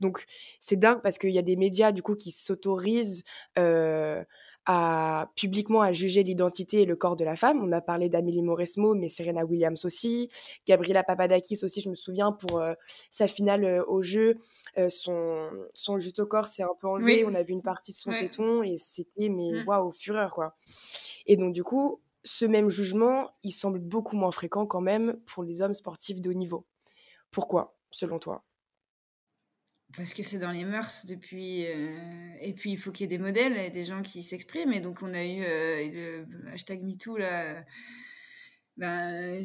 [0.00, 0.24] Donc
[0.60, 3.22] c'est dingue parce qu'il y a des médias du coup qui s'autorisent
[3.58, 4.24] euh,
[4.66, 7.62] à publiquement à juger l'identité et le corps de la femme.
[7.62, 10.28] On a parlé d'Amélie Mauresmo, mais Serena Williams aussi,
[10.66, 12.74] Gabriela Papadakis aussi, je me souviens pour euh,
[13.10, 14.36] sa finale euh, au jeu,
[14.78, 17.30] euh, son son juste au corps s'est un peu enlevé, Oui.
[17.30, 19.66] on a vu une partie de son téton et c'était mais Mm.
[19.66, 20.54] waouh fureur quoi.
[21.26, 25.42] Et donc du coup, ce même jugement, il semble beaucoup moins fréquent quand même pour
[25.42, 26.66] les hommes sportifs de haut niveau.
[27.30, 28.44] Pourquoi, selon toi?
[29.96, 31.66] Parce que c'est dans les mœurs depuis.
[31.66, 31.96] euh,
[32.40, 34.72] et puis il faut qu'il y ait des modèles et des gens qui s'expriment.
[34.72, 37.64] Et donc on a eu euh, le hashtag MeToo là.
[38.76, 39.44] Ben,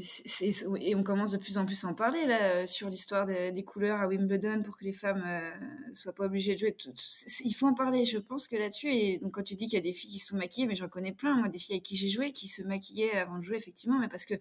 [0.79, 3.63] et on commence de plus en plus à en parler là sur l'histoire de- des
[3.65, 5.51] couleurs à Wimbledon pour que les femmes euh,
[5.93, 6.77] soient pas obligées de jouer.
[7.43, 8.05] Il faut en parler.
[8.05, 10.19] Je pense que là-dessus et donc quand tu dis qu'il y a des filles qui
[10.19, 12.47] se sont maquillées, mais j'en connais plein moi des filles avec qui j'ai joué qui
[12.47, 14.35] se maquillaient avant de jouer effectivement, mais parce que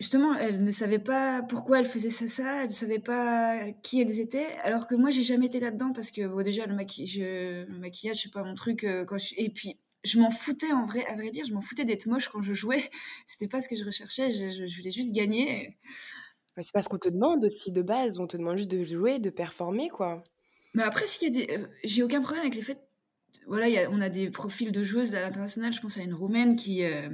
[0.00, 4.00] justement, elles ne savaient pas pourquoi elles faisaient ça, ça, elles ne savaient pas qui
[4.00, 7.06] elles étaient, alors que moi, j'ai jamais été là-dedans parce que, bon, déjà, le, maqui-
[7.06, 8.84] je- le maquillage, c'est pas mon truc.
[8.84, 11.60] euh, quand je- Et puis, je m'en foutais, en vrai, à vrai dire, je m'en
[11.60, 12.82] foutais d'être moche quand je jouais.
[13.26, 15.76] C'était pas ce que je recherchais, je, je- je voulais juste gagner.
[16.60, 19.28] C'est parce qu'on te demande aussi de base, on te demande juste de jouer, de
[19.30, 20.22] performer quoi.
[20.74, 21.52] Mais après, s'il y a des.
[21.58, 22.80] euh, j'ai aucun problème avec les faits.
[23.46, 25.72] Voilà, il y a- on a des profils de joueuses à l'international.
[25.72, 27.10] Je pense à une roumaine qui, euh,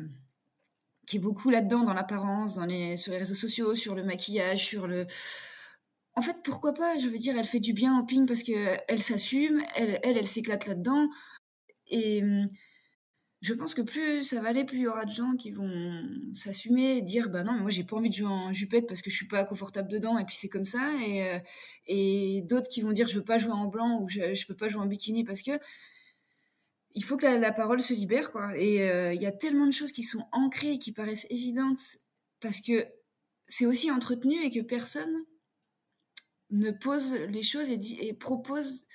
[1.07, 5.07] qui est beaucoup là-dedans, dans l'apparence, sur les réseaux sociaux, sur le maquillage, sur le.
[6.15, 9.03] En fait, pourquoi pas Je veux dire, elle fait du bien au ping parce qu'elle
[9.03, 11.09] s'assume, elle, elle, elle s'éclate là-dedans.
[11.89, 12.49] Et hum,
[13.43, 16.03] je pense que plus ça va aller, plus il y aura de gens qui vont
[16.33, 19.03] s'assumer et dire bah non, mais moi j'ai pas envie de jouer en jupette parce
[19.03, 20.93] que je suis pas confortable dedans et puis c'est comme ça.
[21.05, 21.39] Et, euh,
[21.89, 24.55] et d'autres qui vont dire je veux pas jouer en blanc ou je, je peux
[24.55, 25.53] pas jouer en bikini parce que
[26.95, 28.57] il faut que la, parole se libère quoi.
[28.57, 31.99] Et euh, il y a tellement de choses qui sont ancrées et qui paraissent évidentes
[32.41, 32.87] parce que
[33.49, 35.25] c'est aussi entretenu et que personne
[36.51, 38.87] ne pose les choses et, propose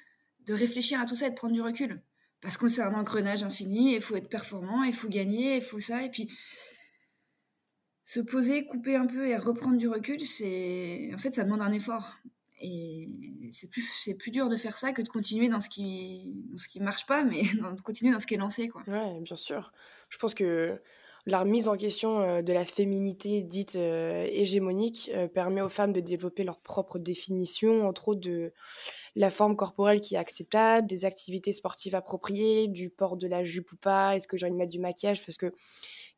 [0.45, 2.01] de réfléchir à tout ça et de prendre du recul.
[2.41, 5.79] Parce que c'est un engrenage infini, il faut être performant, il faut gagner, il faut
[5.79, 6.03] ça.
[6.03, 6.31] Et puis,
[8.03, 11.71] se poser, couper un peu et reprendre du recul, c'est en fait, ça demande un
[11.71, 12.15] effort.
[12.59, 13.07] Et
[13.51, 16.57] c'est plus, c'est plus dur de faire ça que de continuer dans ce qui ne
[16.57, 17.41] ce qui marche pas, mais
[17.75, 18.67] de continuer dans ce qui est lancé.
[18.67, 18.83] Quoi.
[18.87, 19.71] Ouais, bien sûr.
[20.09, 20.79] Je pense que
[21.27, 25.91] la remise en question euh, de la féminité dite euh, hégémonique euh, permet aux femmes
[25.91, 28.53] de développer leur propre définition, entre autres de
[29.17, 33.73] la forme corporelle qui est acceptable, des activités sportives appropriées, du port de la jupe
[33.73, 35.25] ou pas, est-ce que j'ai envie de mettre du maquillage?
[35.25, 35.53] Parce que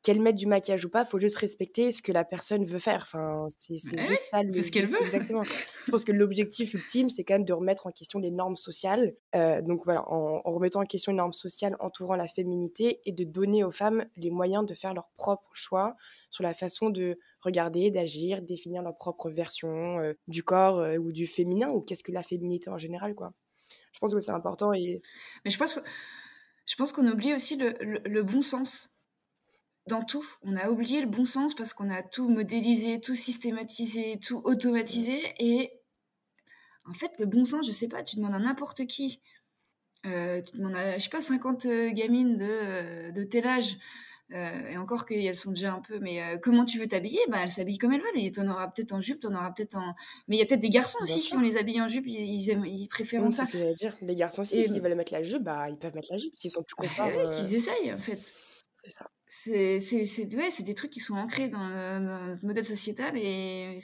[0.01, 3.03] qu'elle mette du maquillage ou pas, faut juste respecter ce que la personne veut faire.
[3.03, 3.95] Enfin, c'est juste
[4.31, 4.43] ça.
[4.43, 5.01] Le, ce qu'elle veut.
[5.01, 5.43] Exactement.
[5.85, 9.13] Je pense que l'objectif ultime, c'est quand même de remettre en question les normes sociales.
[9.35, 13.25] Euh, donc voilà, en, remettant en question les normes sociales entourant la féminité et de
[13.25, 15.95] donner aux femmes les moyens de faire leur propre choix
[16.29, 21.11] sur la façon de regarder, d'agir, définir leur propre version euh, du corps euh, ou
[21.11, 23.33] du féminin ou qu'est-ce que la féminité en général, quoi.
[23.91, 24.71] Je pense que c'est important.
[24.71, 25.01] Et...
[25.43, 25.81] Mais je pense que
[26.65, 28.95] je pense qu'on oublie aussi le, le bon sens
[29.89, 30.25] dans tout.
[30.43, 35.21] On a oublié le bon sens parce qu'on a tout modélisé, tout systématisé, tout automatisé.
[35.39, 35.73] Et
[36.85, 39.21] en fait, le bon sens, je sais pas, tu demandes à n'importe qui.
[40.05, 43.77] Euh, tu demandes à, je sais pas, 50 euh, gamines de, euh, de tel âge.
[44.31, 47.19] et encore qu'elles sont déjà un peu, mais comment tu veux t'habiller?
[47.29, 48.23] Bah, Elles s'habillent comme elles veulent.
[48.23, 49.95] Et tu en auras peut-être en jupe, tu en auras peut-être en.
[50.27, 52.49] Mais il y a peut-être des garçons aussi, si on les habille en jupe, ils,
[52.51, 53.45] aiment, ils préfèrent ça.
[53.45, 53.97] C'est ce que dire.
[54.01, 56.51] Les garçons aussi, s'ils veulent mettre la jupe, bah, ils peuvent mettre la jupe s'ils
[56.51, 57.09] sont plus contents.
[57.09, 58.21] Bah, ils essayent, en fait.
[58.83, 63.77] C'est ça c'est c'est ouais, des trucs qui sont ancrés dans, notre modèle sociétal et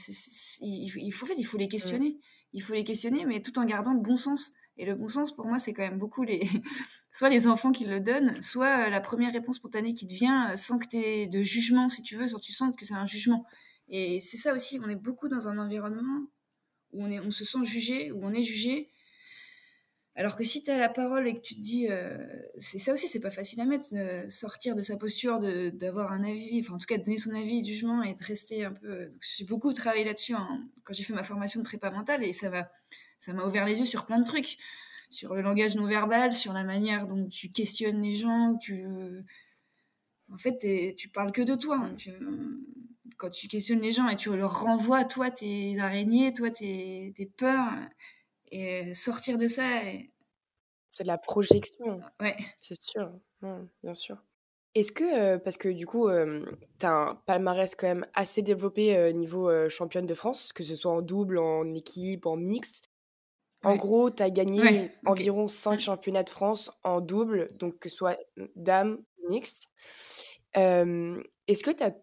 [0.61, 2.17] il, faut, en fait, il faut les questionner.
[2.51, 4.53] Il faut les questionner, mais tout en gardant le bon sens.
[4.77, 6.49] Et le bon sens, pour moi, c'est quand même beaucoup les,
[7.11, 10.79] soit les enfants qui le donnent, soit la première réponse spontanée qui te vient sans
[10.79, 13.45] que tu de jugement, si tu veux, sans que tu sentes que c'est un jugement.
[13.87, 16.25] Et c'est ça aussi, on est beaucoup dans un environnement
[16.91, 18.89] où on, est, on se sent jugé, où on est jugé,
[20.17, 22.17] alors que si tu as la parole et que tu te dis, euh,
[22.57, 23.89] c'est ça aussi, c'est pas facile à mettre,
[24.29, 25.39] sortir de sa posture,
[25.73, 28.23] d'avoir un avis, enfin en tout cas de donner son avis, du jugement et de
[28.23, 29.11] rester un peu.
[29.19, 30.33] J'ai beaucoup travaillé là-dessus
[30.85, 32.71] quand j'ai fait ma formation de prépa mentale et ça m'a
[33.19, 34.57] ça ouvert les yeux sur plein de trucs,
[35.09, 38.85] sur le langage non verbal, sur la manière dont tu questionnes les gens, tu
[40.31, 41.77] en fait tu parles que de toi.
[41.77, 41.95] Hein.
[43.17, 47.25] quand tu questionnes les gens et tu leur renvoies toi tes araignées, toi tes, tes
[47.25, 47.73] peurs
[48.51, 49.81] et sortir de ça.
[50.91, 52.01] C'est de la projection.
[52.19, 52.35] Ouais.
[52.59, 53.11] C'est sûr.
[53.83, 54.17] bien sûr.
[54.73, 56.09] Est-ce que, parce que du coup,
[56.79, 60.91] tu as un palmarès quand même assez développé niveau championne de France, que ce soit
[60.91, 62.81] en double, en équipe, en mix.
[63.63, 67.95] En gros, tu as gagné environ 5 championnats de France en double, donc que ce
[67.95, 68.19] soit
[68.55, 69.73] dame, mixte.
[70.53, 71.95] Est-ce que tu as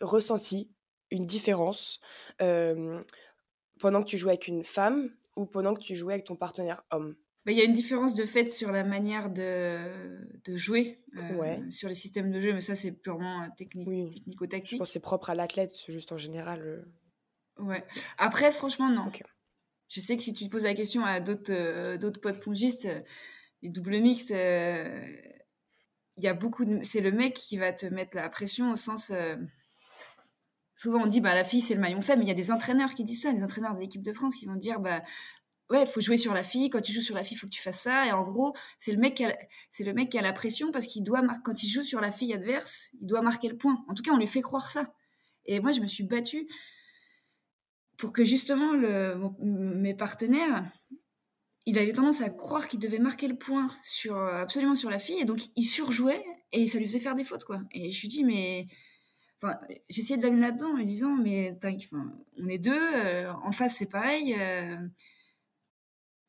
[0.00, 0.70] ressenti
[1.10, 2.00] une différence
[2.38, 6.82] pendant que tu jouais avec une femme ou pendant que tu jouais avec ton partenaire
[6.90, 7.14] homme?
[7.46, 11.70] Bah, il y a une différence de fait sur la manière de, de jouer, euh,
[11.70, 14.70] sur les systèmes de jeu, mais ça c'est purement euh, technique, technico-tactique.
[14.72, 16.60] Je pense que c'est propre à l'athlète, juste en général.
[16.62, 17.62] Euh.
[17.62, 17.84] Ouais.
[18.18, 19.12] Après, franchement, non.
[19.88, 22.88] Je sais que si tu te poses la question à d'autres d'autres potes pongistes,
[23.62, 26.80] les doubles mix, il y a beaucoup de...
[26.82, 29.12] C'est le mec qui va te mettre la pression au sens
[30.76, 32.52] souvent on dit bah la fille c'est le maillon faible, mais il y a des
[32.52, 35.02] entraîneurs qui disent ça, des entraîneurs de l'équipe de France qui vont dire bah
[35.70, 37.52] ouais, faut jouer sur la fille, quand tu joues sur la fille, il faut que
[37.52, 39.36] tu fasses ça et en gros, c'est le mec qui a
[39.70, 42.12] c'est le mec qui a la pression parce qu'il doit quand il joue sur la
[42.12, 43.84] fille adverse, il doit marquer le point.
[43.88, 44.92] En tout cas, on lui fait croire ça.
[45.46, 46.46] Et moi je me suis battue
[47.96, 48.72] pour que justement
[49.40, 50.70] mes partenaires
[51.64, 55.18] il avait tendance à croire qu'il devait marquer le point sur absolument sur la fille
[55.18, 57.60] et donc il surjouait et ça lui faisait faire des fautes quoi.
[57.72, 58.66] Et je lui dis mais
[59.42, 59.58] Enfin,
[59.90, 61.58] j'essayais de l'amener là-dedans en me disant, mais
[62.38, 64.34] on est deux, euh, en face c'est pareil.
[64.38, 64.78] Euh,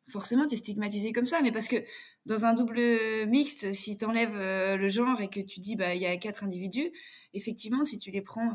[0.10, 1.78] forcément, tu es stigmatisé comme ça, mais parce que
[2.26, 5.96] dans un double mixte, si tu enlèves euh, le genre et que tu dis, bah,
[5.96, 6.92] il y a quatre individus,
[7.34, 8.52] effectivement, si tu les prends,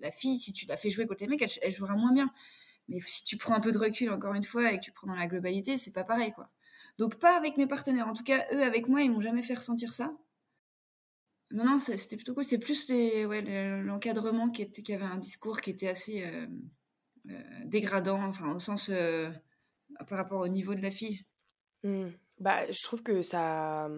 [0.00, 2.30] la fille, si tu la fais jouer contre les mecs, elle, elle, jouera moins bien.
[2.88, 5.08] Mais si tu prends un peu de recul, encore une fois, et que tu prends
[5.08, 6.50] dans la globalité, c'est pas pareil, quoi.
[6.98, 8.08] Donc, pas avec mes partenaires.
[8.08, 10.16] En tout cas, eux, avec moi, ils m'ont jamais fait ressentir ça.
[11.52, 12.44] Non, non, c'était plutôt cool.
[12.44, 16.46] C'est plus l'encadrement qui, avait un discours qui était assez euh,
[17.30, 19.30] euh, dégradant, enfin, au sens euh,
[20.08, 21.24] par rapport au niveau de la fille.
[21.84, 22.06] Mmh.
[22.38, 23.88] Bah, je trouve que ça,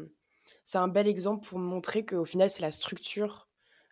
[0.63, 3.49] c'est un bel exemple pour montrer qu'au final, c'est la structure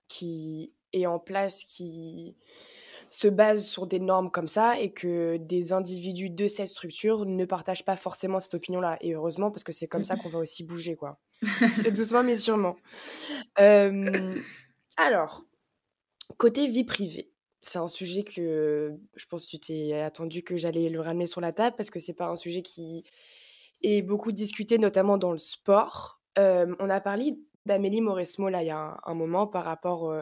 [0.06, 2.36] qui est en place, qui,
[3.10, 7.44] se base sur des normes comme ça et que des individus de cette structure ne
[7.44, 8.98] partagent pas forcément cette opinion-là.
[9.00, 11.18] Et heureusement, parce que c'est comme ça qu'on va aussi bouger, quoi.
[11.94, 12.76] Doucement, mais sûrement.
[14.96, 15.44] alors,
[16.36, 17.30] côté vie privée,
[17.62, 21.40] c'est un sujet que je pense que tu t'es attendu que j'allais le ramener sur
[21.40, 23.04] la table parce que c'est pas un sujet qui
[23.82, 26.20] est beaucoup discuté, notamment dans le sport.
[26.36, 30.14] on a parlé d'Amélie Mauresmo là il y a un, moment par rapport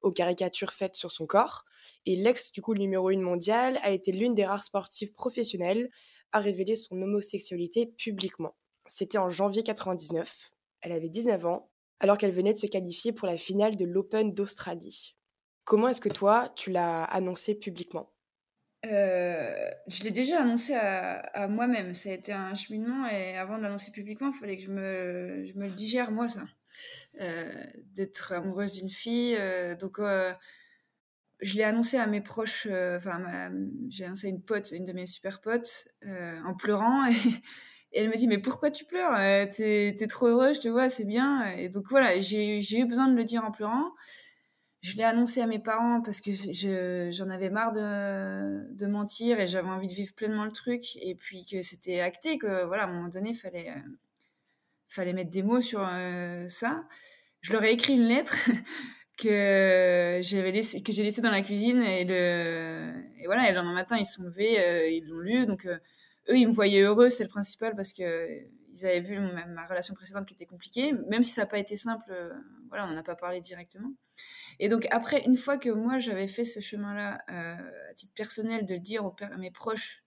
[0.00, 1.66] aux caricatures faites sur son corps.
[2.04, 5.90] Et l'ex du coup numéro 1 mondial a été l'une des rares sportives professionnelles
[6.32, 8.56] à révéler son homosexualité publiquement.
[8.86, 10.52] C'était en janvier 99.
[10.82, 14.34] Elle avait 19 ans alors qu'elle venait de se qualifier pour la finale de l'Open
[14.34, 15.16] d'Australie.
[15.64, 18.12] Comment est-ce que toi, tu l'as annoncé publiquement?
[18.84, 21.94] Euh, je l'ai déjà annoncé à, moi-même.
[21.94, 25.44] Ça a été un cheminement et avant de l'annoncer publiquement, il fallait que je me,
[25.44, 26.44] je me le digère moi, ça.
[27.20, 27.64] Euh,
[27.94, 29.36] d'être amoureuse d'une fille.
[29.38, 29.98] Euh, donc,
[31.40, 32.66] je l'ai annoncé à mes proches.
[32.66, 33.50] Enfin,
[33.88, 35.88] j'ai annoncé à une pote, une de mes super potes,
[36.44, 37.06] en pleurant.
[37.92, 39.16] Et, elle me dit Mais pourquoi tu pleures?
[39.48, 41.46] T'es es trop heureuse, je te vois, c'est bien.
[41.52, 43.92] Et donc, voilà, j'ai eu besoin de le dire en pleurant
[44.86, 46.30] je l'ai annoncé à mes parents parce que
[47.10, 50.96] j'en avais marre de, mentir et j'avais envie de vivre pleinement le truc.
[51.02, 53.72] Et puis que c'était acté que, voilà, à un moment donné, il fallait,
[54.98, 56.84] euh, mettre des mots sur euh, ça.
[57.40, 58.36] Je leur ai écrit une lettre
[59.16, 63.56] que j'avais laissé, que j'ai laissée dans la cuisine et le, et voilà, et le
[63.56, 65.46] lendemain matin, ils sont levés, euh, ils l'ont lu.
[65.46, 65.80] Donc, eux,
[66.28, 68.28] ils me voyaient heureux, c'est le principal parce que
[68.72, 71.76] ils avaient vu ma, relation précédente qui était compliquée, même si ça n'a pas été
[71.76, 72.12] simple.
[72.68, 73.92] voilà, on n'en a pas parlé directement.
[74.58, 78.64] Et donc après, une fois que moi j'avais fait ce chemin-là euh, à titre personnel,
[78.64, 80.04] de le dire aux, à mes proches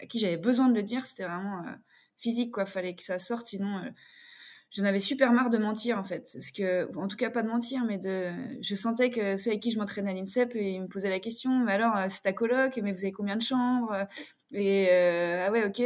[0.00, 1.72] à qui j'avais besoin de le dire, c'était vraiment euh,
[2.16, 2.66] physique quoi.
[2.66, 3.90] Fallait que ça sorte, sinon euh,
[4.72, 6.30] j'en avais super marre de mentir en fait.
[6.32, 9.62] Parce que, en tout cas pas de mentir, mais de, je sentais que ceux avec
[9.62, 12.78] qui je m'entraînais à l'INSEP, ils me posaient la question, mais alors c'est ta coloc,
[12.82, 14.06] mais vous avez combien de chambres?
[14.52, 15.82] Et ah ouais, ok.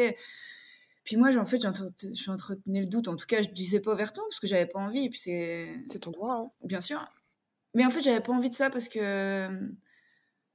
[1.07, 3.07] Puis moi, en fait, j'entretenais le doute.
[3.07, 5.05] En tout cas, je disais pas ouvertement parce que j'avais pas envie.
[5.05, 5.73] Et puis c'est.
[5.91, 6.51] C'est ton droit, hein.
[6.65, 7.01] Bien sûr.
[7.75, 9.69] Mais en fait, j'avais pas envie de ça parce que euh,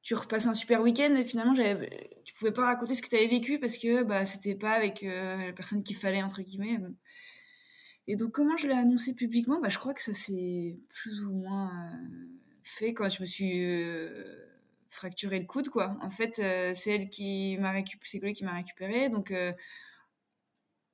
[0.02, 3.28] tu repasses un super week-end et finalement, tu pouvais pas raconter ce que tu avais
[3.28, 6.80] vécu parce que bah, c'était pas avec euh, la personne qu'il fallait, entre guillemets.
[8.08, 11.32] Et donc, comment je l'ai annoncé publiquement bah, Je crois que ça s'est plus ou
[11.32, 11.98] moins euh,
[12.64, 13.76] fait quand je me suis
[14.90, 15.70] fracturé le coude.
[15.70, 15.98] Quoi.
[16.02, 16.36] En fait,
[16.74, 19.10] c'est elle qui m'a récupéré, qui m'a récupéré.
[19.10, 19.32] Donc,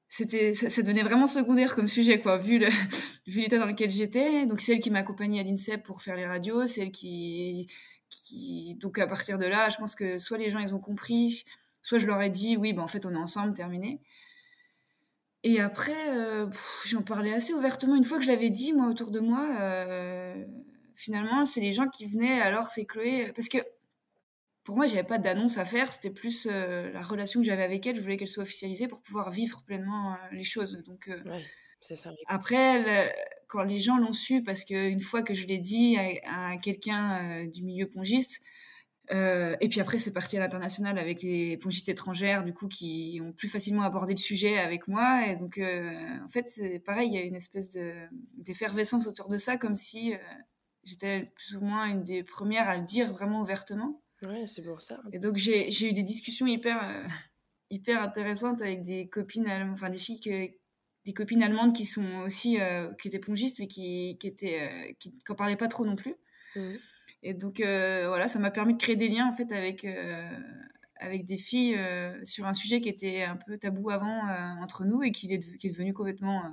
[0.10, 2.60] c'était ça, devenait vraiment secondaire comme sujet quoi vu
[3.28, 6.26] l'état dans lequel j'étais donc c'est elle qui m'a accompagnée à l'INSEP pour faire les
[6.26, 7.68] radios c'est elle qui
[8.80, 11.44] donc à partir de là je pense que soit les gens ils ont compris
[11.82, 14.00] soit je leur ai dit oui ben en fait on est ensemble terminé
[15.53, 16.48] et après euh,
[16.86, 20.44] j'en parlais assez ouvertement une fois que je l'avais dit moi autour de moi euh,
[20.95, 23.60] finalement c'est les gens qui venaient alors c'est Chloé parce que
[24.68, 25.90] pour moi, j'avais pas d'annonce à faire.
[25.94, 27.95] C'était plus euh, la relation que j'avais avec elle.
[27.95, 30.84] Je voulais qu'elle soit officialisée pour pouvoir vivre pleinement euh, les choses.
[30.84, 31.24] Donc, euh,
[31.80, 32.11] c'est ça.
[32.28, 33.15] Après,
[33.48, 35.95] quand les gens l'ont su, parce qu'une fois que je l'ai dit
[36.26, 38.41] à, quelqu'un du milieu pongiste,
[39.10, 43.32] et puis après, c'est parti à l'international avec les pongistes étrangères, du coup, qui ont
[43.32, 45.28] plus facilement abordé le sujet avec moi.
[45.28, 47.78] Et donc, en fait, c'est pareil, il y a une espèce
[48.38, 50.14] d'effervescence autour de ça, comme si
[50.88, 54.02] j'étais plus ou moins une des premières à le dire vraiment ouvertement.
[54.26, 55.02] Ouais, c'est pour ça.
[55.12, 57.08] Et donc, j'ai eu des discussions hyper, euh,
[57.70, 60.50] hyper intéressantes avec des copines allemandes, enfin des filles que,
[61.06, 64.94] des copines allemandes qui sont aussi, euh, qui étaient pongistes, mais qui, qui étaient, euh,
[65.00, 66.16] qui n'en parlaient pas trop non plus.
[66.56, 66.74] Mmh.
[67.23, 69.85] Et donc, voilà, ça m'a permis de créer des liens, en fait, avec,
[70.99, 71.77] avec des filles
[72.23, 74.22] sur un sujet qui était un peu tabou avant
[74.61, 76.44] entre nous et qui est, qui est devenu complètement,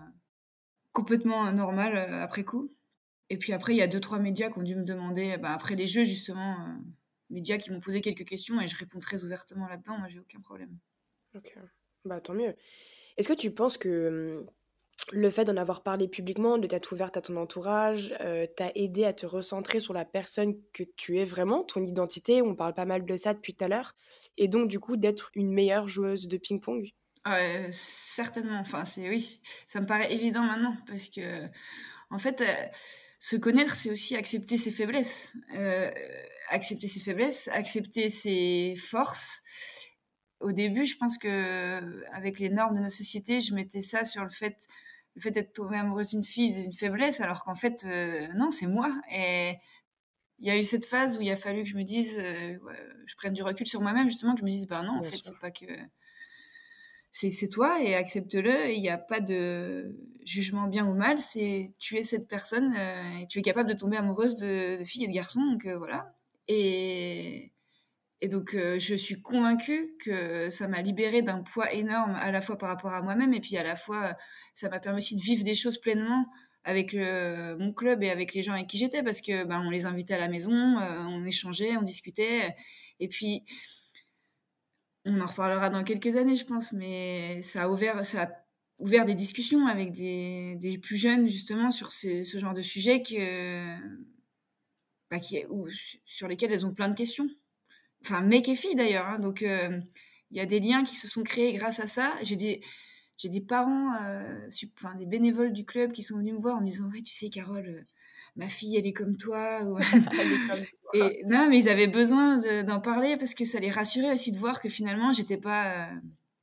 [0.92, 2.72] complètement normal après coup.
[3.30, 5.52] Et puis après, il y a deux, trois médias qui ont dû me demander, bah,
[5.52, 6.56] après les jeux, justement,
[7.30, 9.98] médias qui m'ont posé quelques questions et je réponds très ouvertement là-dedans.
[9.98, 10.78] Moi, j'ai aucun problème.
[11.34, 11.58] Ok,
[12.04, 12.54] bah tant mieux.
[13.16, 14.46] Est-ce que tu penses que hum,
[15.12, 19.04] le fait d'en avoir parlé publiquement, de t'être ouverte à ton entourage, euh, t'a aidé
[19.04, 22.84] à te recentrer sur la personne que tu es vraiment, ton identité On parle pas
[22.86, 23.94] mal de ça depuis tout à l'heure.
[24.36, 26.90] Et donc, du coup, d'être une meilleure joueuse de ping-pong?
[27.24, 27.38] Ah
[27.70, 28.58] Certainement.
[28.60, 31.44] Enfin, c'est oui, ça me paraît évident maintenant parce que,
[32.10, 32.40] en fait.
[32.40, 32.66] Euh,
[33.24, 35.32] se connaître, c'est aussi accepter ses faiblesses.
[35.54, 35.90] Euh,
[36.50, 39.40] accepter ses faiblesses, accepter ses forces.
[40.40, 44.22] Au début, je pense que avec les normes de nos sociétés, je mettais ça sur
[44.24, 44.66] le fait,
[45.14, 48.66] le fait d'être tombée amoureuse d'une fille, d'une faiblesse, alors qu'en fait, euh, non, c'est
[48.66, 48.88] moi.
[49.12, 49.54] Et
[50.40, 52.58] il y a eu cette phase où il a fallu que je me dise, euh,
[53.06, 55.16] je prenne du recul sur moi-même, justement, que je me dise, ben non, en fait,
[55.22, 55.66] c'est pas que
[57.12, 58.72] c'est toi et accepte-le.
[58.72, 61.18] Il n'y a pas de jugement bien ou mal.
[61.18, 65.04] C'est tu es cette personne euh, et tu es capable de tomber amoureuse de, filles
[65.04, 65.40] et de garçons.
[65.40, 66.12] Donc voilà.
[66.48, 67.53] Et,
[68.24, 72.40] et donc euh, je suis convaincue que ça m'a libérée d'un poids énorme à la
[72.40, 74.16] fois par rapport à moi-même et puis à la fois
[74.54, 76.26] ça m'a permis aussi de vivre des choses pleinement
[76.64, 79.84] avec mon club et avec les gens avec qui j'étais parce que ben, on les
[79.84, 82.54] invitait à la maison, on échangeait, on discutait.
[83.00, 83.44] Et puis,
[85.04, 88.28] on en reparlera dans quelques années, je pense, mais ça a ouvert, ça a
[88.78, 93.76] ouvert des discussions avec des, plus jeunes, justement, sur ce genre de sujet que,
[95.10, 95.18] bah,
[95.50, 95.68] ou,
[96.06, 97.28] sur lesquels elles ont plein de questions.
[98.04, 99.06] Enfin, mec et fille d'ailleurs.
[99.06, 99.82] Hein, donc, il
[100.36, 102.12] y a des liens qui se sont créés grâce à ça.
[102.22, 102.60] J'ai des
[103.16, 106.60] j'ai des parents, euh, enfin, des bénévoles du club qui sont venus me voir en
[106.60, 107.82] me disant Ouais, tu sais, Carole, euh,
[108.36, 109.60] ma fille, elle est comme toi.
[110.94, 114.38] Et non, mais ils avaient besoin d'en parler parce que ça les rassurait aussi de
[114.38, 115.84] voir que finalement, j'étais pas.
[115.84, 115.94] Euh,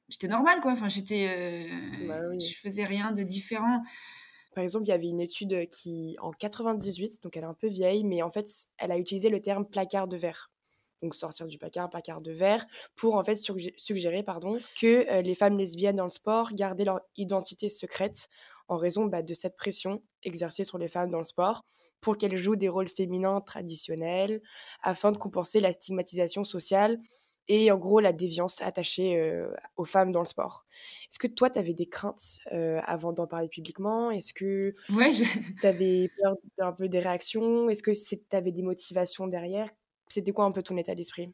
[0.09, 0.71] j'étais normale, quoi.
[0.71, 1.69] Enfin, j'étais.
[2.07, 3.81] Bah je faisais rien de différent.
[4.53, 7.67] Par exemple, il y avait une étude qui, en 98, donc elle est un peu
[7.67, 10.51] vieille, mais en fait, elle a utilisé le terme placard de verre
[11.01, 12.65] donc sortir du placard, placard de verre,
[12.95, 13.35] pour en fait
[13.77, 18.29] suggérer pardon, que euh, les femmes lesbiennes dans le sport gardaient leur identité secrète
[18.67, 21.65] en raison bah, de cette pression exercée sur les femmes dans le sport
[21.99, 24.41] pour qu'elles jouent des rôles féminins traditionnels
[24.81, 26.99] afin de compenser la stigmatisation sociale
[27.47, 30.65] et en gros la déviance attachée euh, aux femmes dans le sport.
[31.09, 34.09] Est-ce que toi, tu avais des craintes euh, avant d'en parler publiquement?
[34.11, 35.11] Est-ce que ouais,
[35.59, 37.69] tu avais peur d'un peu des réactions?
[37.69, 39.69] Est-ce que tu avais des motivations derrière?
[40.11, 41.33] C'était quoi un peu ton état d'esprit?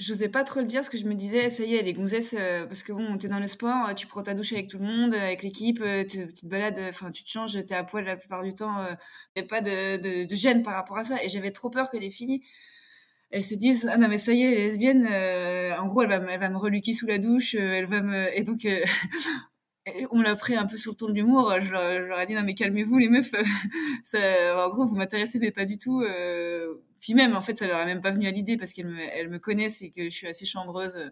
[0.00, 1.92] Je n'osais pas trop le dire parce que je me disais, ça y est, les
[1.92, 4.78] gonzesses, euh, parce que bon, es dans le sport, tu prends ta douche avec tout
[4.78, 7.84] le monde, avec l'équipe, euh, tu, te balades, enfin, tu te changes, tu es à
[7.84, 8.84] poil la plupart du temps,
[9.36, 11.22] il n'y a pas de, gêne par rapport à ça.
[11.22, 12.42] Et j'avais trop peur que les filles,
[13.30, 16.02] elles se disent, ah non, mais ça y est, elle est lesbienne, euh, en gros,
[16.02, 18.36] elle va, me reluquer sous la douche, elle va me.
[18.36, 18.66] Et donc,
[20.10, 21.54] on l'a pris un peu sur le ton de l'humour.
[21.60, 23.32] Je, leur ai dit non mais calmez-vous les meufs.
[24.14, 26.02] en gros vous m'intéressez mais pas du tout.
[27.04, 27.14] Euh.
[27.14, 29.00] Puis même en fait ça leur est même pas venu à l'idée parce qu'elles me,
[29.00, 31.10] elles me connaissent et que je suis assez chambreuse euh,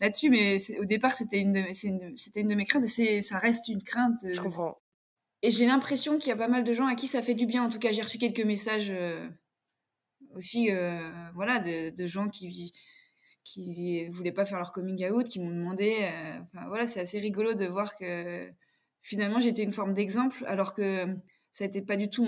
[0.00, 0.30] là-dessus.
[0.30, 4.20] Mais au départ c'était une, c'était une de mes craintes et ça reste une crainte.
[4.24, 4.78] Je comprends.
[5.42, 7.46] Et j'ai l'impression qu'il y a pas mal de gens à qui ça fait du
[7.46, 7.62] bien.
[7.64, 9.28] En tout cas j'ai reçu quelques messages euh,
[10.34, 10.70] aussi
[11.34, 12.72] voilà de, de gens qui
[13.46, 15.98] qui voulaient pas faire leur coming out, qui m'ont demandé.
[16.00, 18.50] Euh, enfin voilà, c'est assez rigolo de voir que
[19.02, 21.06] finalement j'étais une forme d'exemple, alors que
[21.52, 22.26] ça n'était pas du tout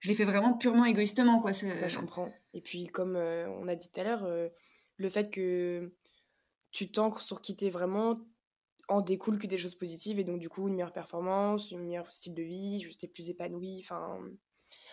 [0.00, 1.52] Je l'ai fait vraiment purement égoïstement, quoi.
[1.52, 2.32] Je comprends.
[2.54, 4.48] Et puis, comme euh, on a dit tout à l'heure, euh,
[4.96, 5.92] le fait que
[6.72, 8.20] tu t'ancres sur qui t'es vraiment
[8.88, 12.10] en découle que des choses positives et donc du coup une meilleure performance, une meilleure
[12.10, 13.80] style de vie, juste plus épanoui.
[13.84, 14.18] Enfin,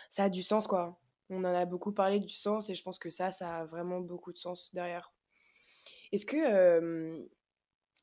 [0.10, 1.00] ça a du sens, quoi.
[1.30, 4.00] On en a beaucoup parlé du sens et je pense que ça, ça a vraiment
[4.02, 5.14] beaucoup de sens derrière.
[6.12, 7.28] Est-ce que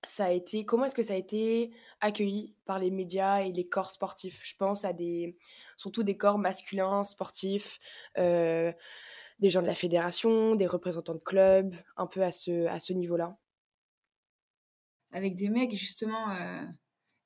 [0.05, 3.65] ça a été, comment est-ce que ça a été accueilli par les médias et les
[3.65, 4.41] corps sportifs?
[4.43, 5.37] Je pense à des,
[5.77, 7.79] surtout des corps masculins sportifs,
[8.17, 8.75] des
[9.43, 13.37] gens de la fédération, des représentants de clubs, un peu à ce, à ce niveau-là.
[15.13, 16.37] Avec des mecs justement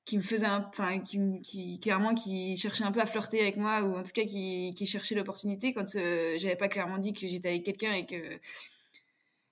[0.04, 3.96] qui me faisaient, enfin qui, clairement qui cherchaient un peu à flirter avec moi ou
[3.96, 7.92] en tout cas qui, cherchaient l'opportunité quand j'avais pas clairement dit que j'étais avec quelqu'un
[7.92, 8.40] et que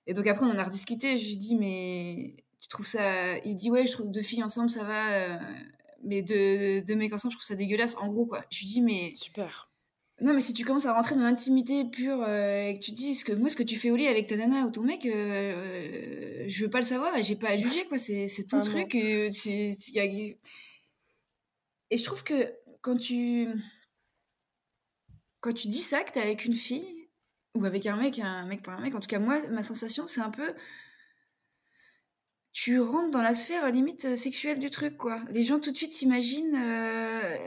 [0.07, 1.17] et donc après, on en a rediscuté.
[1.17, 2.37] Je lui dis, mais
[2.67, 3.37] tu trouves ça.
[3.39, 5.13] Il me dit, ouais, je trouve deux filles ensemble, ça va.
[5.13, 5.37] Euh,
[6.03, 7.95] mais deux, deux mecs ensemble, je trouve ça dégueulasse.
[7.95, 8.43] En gros, quoi.
[8.51, 9.13] Je lui dis, mais.
[9.15, 9.71] Super.
[10.19, 13.15] Non, mais si tu commences à rentrer dans l'intimité pure euh, et que tu dis,
[13.15, 15.05] ce que moi, ce que tu fais au lit avec ta nana ou ton mec,
[15.05, 17.97] euh, je veux pas le savoir et j'ai pas à juger, quoi.
[17.97, 18.95] C'est ton truc.
[18.95, 19.29] Et,
[21.89, 23.47] et je trouve que quand tu.
[25.39, 27.07] Quand tu dis ça, que t'es avec une fille,
[27.55, 28.95] ou avec un mec, un mec pour un mec.
[28.95, 30.53] En tout cas, moi, ma sensation, c'est un peu.
[32.59, 35.21] Tu rentres dans la sphère limite euh, sexuelle du truc, quoi.
[35.29, 37.37] Les gens tout de suite s'imaginent, euh,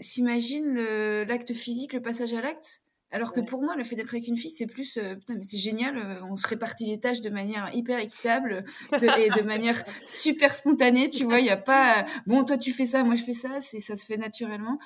[0.00, 2.82] s'imaginent l'acte physique, le passage à l'acte.
[3.10, 5.44] Alors que pour moi, le fait d'être avec une fille, c'est plus, euh, putain, mais
[5.44, 10.54] c'est génial, on se répartit les tâches de manière hyper équitable et de manière super
[10.54, 13.32] spontanée, tu vois, il n'y a pas, bon, toi tu fais ça, moi je fais
[13.32, 14.78] ça, c'est, ça se fait naturellement.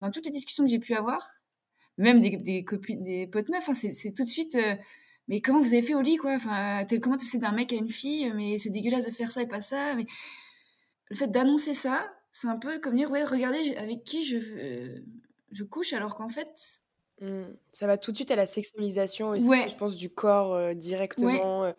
[0.00, 1.36] Dans toutes les discussions que j'ai pu avoir,
[1.96, 4.58] même des, des copines, des potes meufs, hein, c'est tout de suite.
[5.28, 6.34] Euh, mais comment vous avez fait au lit, quoi?
[6.34, 9.42] Enfin, comment tu passé d'un mec à une fille Mais c'est dégueulasse de faire ça
[9.42, 9.94] et pas ça.
[9.94, 10.06] Mais
[11.08, 14.98] le fait d'annoncer ça, c'est un peu comme dire, ouais, regardez avec qui je, euh,
[15.52, 16.82] je couche, alors qu'en fait.
[17.20, 17.44] Mmh.
[17.72, 21.72] Ça va tout de suite à la sexualisation aussi, je pense, du corps euh, directement.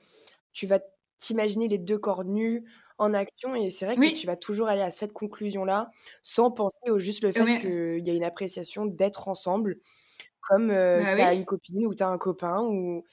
[0.54, 0.80] Tu vas
[1.20, 2.64] t'imaginer les deux corps nus
[2.98, 5.92] en action et c'est vrai que tu vas toujours aller à cette conclusion-là
[6.24, 9.78] sans penser au juste le fait qu'il y a une appréciation d'être ensemble
[10.48, 12.62] comme euh, bah tu as une copine ou tu as un copain.
[12.62, 13.04] Ou...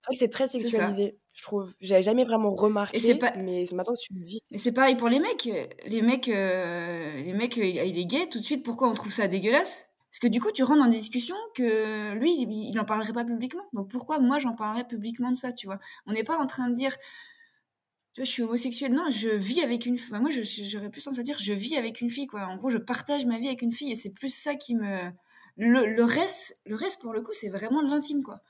[0.00, 1.74] C'est vrai que c'est très sexualisé, je trouve.
[1.80, 3.34] J'avais jamais vraiment remarqué, pas...
[3.36, 4.40] mais maintenant tu me dis.
[4.50, 5.48] Et c'est pareil pour les mecs.
[5.86, 9.28] Les mecs, euh, les mecs il est gay, tout de suite, pourquoi on trouve ça
[9.28, 9.90] dégueulasse?
[10.10, 13.24] Parce que du coup, tu rentres dans des discussions que lui, il n'en parlerait pas
[13.24, 13.62] publiquement.
[13.72, 15.78] Donc pourquoi moi, j'en parlerais publiquement de ça, tu vois?
[16.06, 16.96] On n'est pas en train de dire,
[18.16, 18.92] je suis homosexuelle.
[18.92, 20.18] Non, je vis avec une fille.
[20.18, 22.46] Moi, j'aurais plus tendance à dire je vis avec une fille, quoi.
[22.46, 25.10] En gros, je partage ma vie avec une fille et c'est plus ça qui me.
[25.56, 28.40] Le, reste, le reste, pour le coup, c'est vraiment de l'intime, quoi.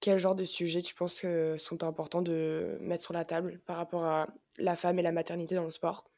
[0.00, 3.76] Quel genre de sujets tu penses que sont importants de mettre sur la table par
[3.76, 6.10] rapport à la femme et la maternité dans le sport?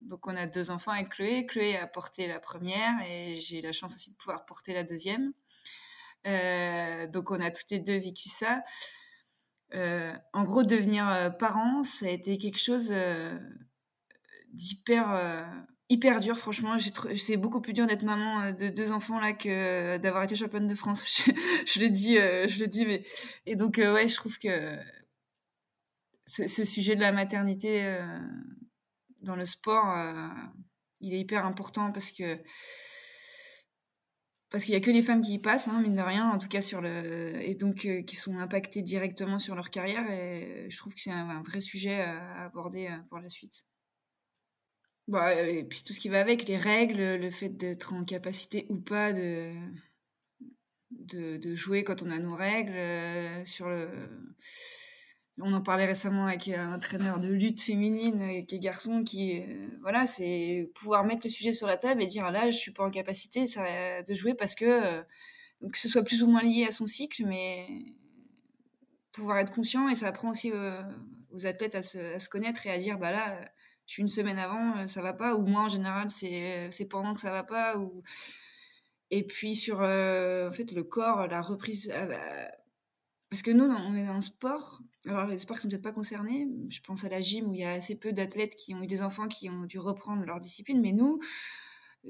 [0.00, 1.44] Donc, on a deux enfants avec Chloé.
[1.46, 5.32] Chloé a porté la première et j'ai la chance aussi de pouvoir porter la deuxième.
[6.26, 8.62] Euh, donc, on a toutes les deux vécu ça.
[9.74, 12.94] Euh, en gros, devenir euh, parent, ça a été quelque chose
[14.52, 16.38] d'hyper hyper dur.
[16.38, 16.76] Franchement,
[17.16, 20.74] c'est beaucoup plus dur d'être maman de deux enfants là que d'avoir été championne de
[20.74, 21.04] France.
[21.66, 23.02] je, le dis, je le dis, mais
[23.46, 24.76] et donc ouais, je trouve que
[26.26, 27.98] ce, sujet de la maternité
[29.22, 29.96] dans le sport,
[31.00, 32.38] il est hyper important parce que
[34.50, 36.38] parce qu'il y a que les femmes qui y passent, hein, mine de rien, en
[36.38, 40.10] tout cas sur le, et donc euh, qui sont impactées directement sur leur carrière.
[40.10, 43.66] Et je trouve que c'est un, vrai sujet à, aborder euh, pour la suite.
[45.08, 48.66] Bah, et puis tout ce qui va avec, les règles, le fait d'être en capacité
[48.68, 49.52] ou pas de,
[50.90, 53.88] de, jouer quand on a nos règles, euh, sur le
[55.40, 59.40] on en parlait récemment avec un entraîneur de lutte féminine euh, qui est garçon, qui
[59.40, 62.72] euh, voilà, c'est pouvoir mettre le sujet sur la table et dire là, je suis
[62.72, 65.02] pas en capacité de jouer parce que euh,
[65.72, 67.66] que ce soit plus ou moins lié à son cycle, mais
[69.12, 70.52] pouvoir être conscient et ça apprend aussi
[71.32, 73.40] aux athlètes à se, connaître et à dire bah là,
[73.96, 77.44] une semaine avant, ça va pas, ou moi en général c'est pendant que ça va
[77.44, 78.02] pas, ou
[79.10, 81.90] et puis sur en fait le corps, la reprise
[83.30, 84.80] parce que nous, on est dans un sport.
[85.06, 87.60] Alors, les sports qui sont peut-être pas concernés, je pense à la gym où il
[87.60, 90.40] y a assez peu d'athlètes qui ont eu des enfants qui ont dû reprendre leur
[90.40, 90.80] discipline.
[90.80, 91.20] Mais nous,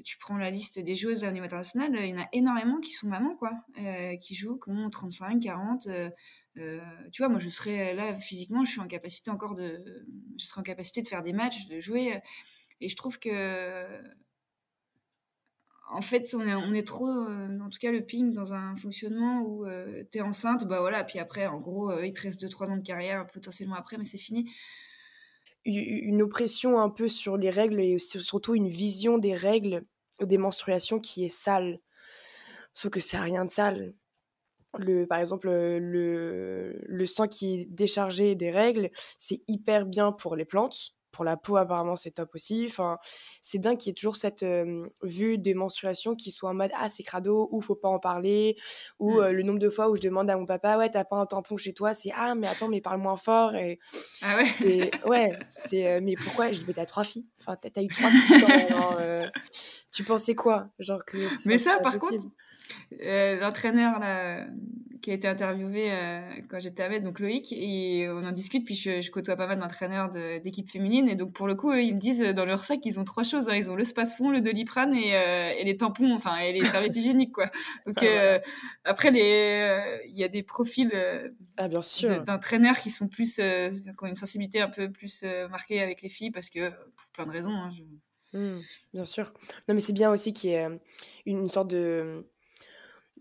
[0.05, 2.93] tu prends la liste des joueuses à niveau international, il y en a énormément qui
[2.93, 5.87] sont mamans, quoi, euh, qui jouent, qui ont 35, 40.
[5.87, 6.11] Euh,
[6.59, 6.81] euh,
[7.13, 9.85] tu vois, moi, je serais là physiquement, je suis en capacité encore de,
[10.39, 12.21] je en capacité de faire des matchs, de jouer.
[12.81, 13.87] Et je trouve que
[15.91, 19.65] en fait, on est, trop, en tout cas le ping, dans un fonctionnement où
[20.11, 22.83] tu es enceinte, bah voilà, puis après, en gros, il te reste 2-3 ans de
[22.83, 24.51] carrière, potentiellement après, mais c'est fini.
[25.65, 29.85] Une oppression un peu sur les règles et surtout une vision des règles,
[30.21, 31.81] des menstruations qui est sale.
[32.75, 33.95] Sauf que c'est rien de sale.
[34.79, 40.37] Le, par exemple, le, le sang qui est déchargé des règles, c'est hyper bien pour
[40.37, 42.67] les plantes pour la peau, apparemment, c'est top aussi.
[42.69, 42.99] Enfin,
[43.43, 44.45] c'est dingue qu'il y ait toujours cette
[45.03, 48.57] vue des menstruations qui soit en mode Ah, c'est crado, ou faut pas en parler,
[48.99, 49.29] ou mmh.
[49.29, 51.57] le nombre de fois où je demande à mon papa Ouais, t'as pas un tampon
[51.57, 51.95] chez toi?
[51.95, 53.55] C'est Ah, mais attends, mais parle moins fort.
[53.55, 53.79] Et,
[54.23, 56.53] ah ouais Ouais, c'est Mais pourquoi?
[56.53, 57.27] Je dis Mais t'as trois filles.
[57.41, 59.31] Enfin, t'as eu trois filles.
[59.93, 60.69] tu pensais quoi?
[60.79, 61.17] Genre que
[61.47, 62.25] Mais ça, par contre,
[63.01, 64.47] l'entraîneur, là
[65.01, 68.75] qui a été interviewé euh, quand j'étais avec, donc Loïc, et on en discute, puis
[68.75, 72.21] je, côtoie pas mal d'entraîneurs d'équipes féminines, et donc pour le coup, ils me disent
[72.21, 73.55] dans leur sac, ils ont trois choses, hein.
[73.55, 76.97] ils ont le space-fond, le doliprane et, euh, et les tampons, enfin, et les serviettes
[76.97, 77.51] hygiéniques, quoi.
[77.87, 78.39] Donc euh,
[78.85, 80.93] après, il y a des profils
[81.57, 86.09] ah, d'entraîneurs qui sont plus, qui ont une sensibilité un peu plus marquée avec les
[86.09, 87.71] filles, parce que, pour plein de raisons, hein,
[88.33, 88.59] mmh,
[88.95, 89.33] bien sûr.
[89.69, 90.69] Non, mais c'est bien aussi qu'il y ait
[91.27, 92.27] une sorte de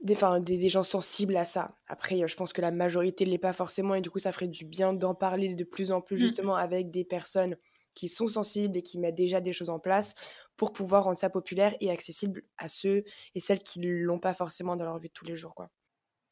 [0.02, 1.76] des, des, des, gens sensibles à ça.
[1.88, 4.48] Après, je pense que la majorité ne l'est pas forcément et du coup, ça ferait
[4.48, 6.20] du bien d'en parler de plus en plus mmh.
[6.20, 7.56] justement avec des personnes
[7.94, 10.14] qui sont sensibles et qui mettent déjà des choses en place
[10.56, 13.04] pour pouvoir rendre ça populaire et accessible à ceux
[13.36, 15.56] et celles qui ne l'ont pas forcément dans leur vie de tous les jours.
[15.56, 15.70] Quoi.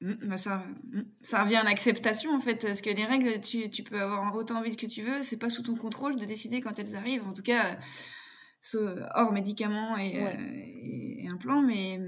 [0.02, 3.70] Mmh, bah ça, mmh, ça revient à l'acceptation en fait, parce que les règles, tu,
[3.70, 6.62] tu, peux avoir autant envie que tu veux, c'est pas sous ton contrôle de décider
[6.62, 7.78] quand elles arrivent, en tout cas
[9.14, 12.00] hors médicaments et, euh, et, et implants, mais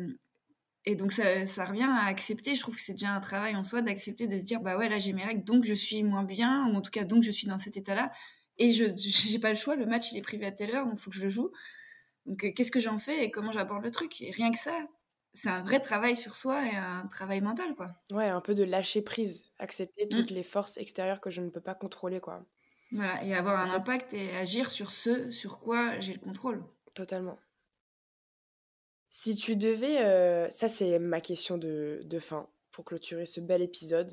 [0.88, 3.66] et donc ça, ça, revient à accepter, je trouve que c'est déjà un travail en
[3.66, 6.24] soi d'accepter de se dire bah ouais là j'ai mes règles donc je suis moins
[6.24, 8.10] bien ou en tout cas donc je suis dans cet état-là
[8.58, 10.94] et je j'ai pas le choix, le match il est privé à telle heure donc
[10.96, 11.52] il faut que je le joue.
[12.26, 14.22] Donc euh, qu'est-ce que j'en fais et comment j'aborde le truc?
[14.22, 14.72] Et rien que ça,
[15.34, 17.92] c'est un vrai travail sur soi et un travail mental quoi.
[18.10, 20.10] Ouais, un peu de lâcher prise, accepter mmh.
[20.10, 22.46] toutes les forces extérieures que je ne peux pas contrôler quoi.
[22.94, 26.64] Voilà, et avoir un impact et agir sur ce sur quoi j'ai le contrôle.
[26.94, 27.38] Totalement.
[29.10, 33.62] Si tu devais, euh, ça c'est ma question de, de, fin pour clôturer ce bel
[33.62, 34.12] épisode.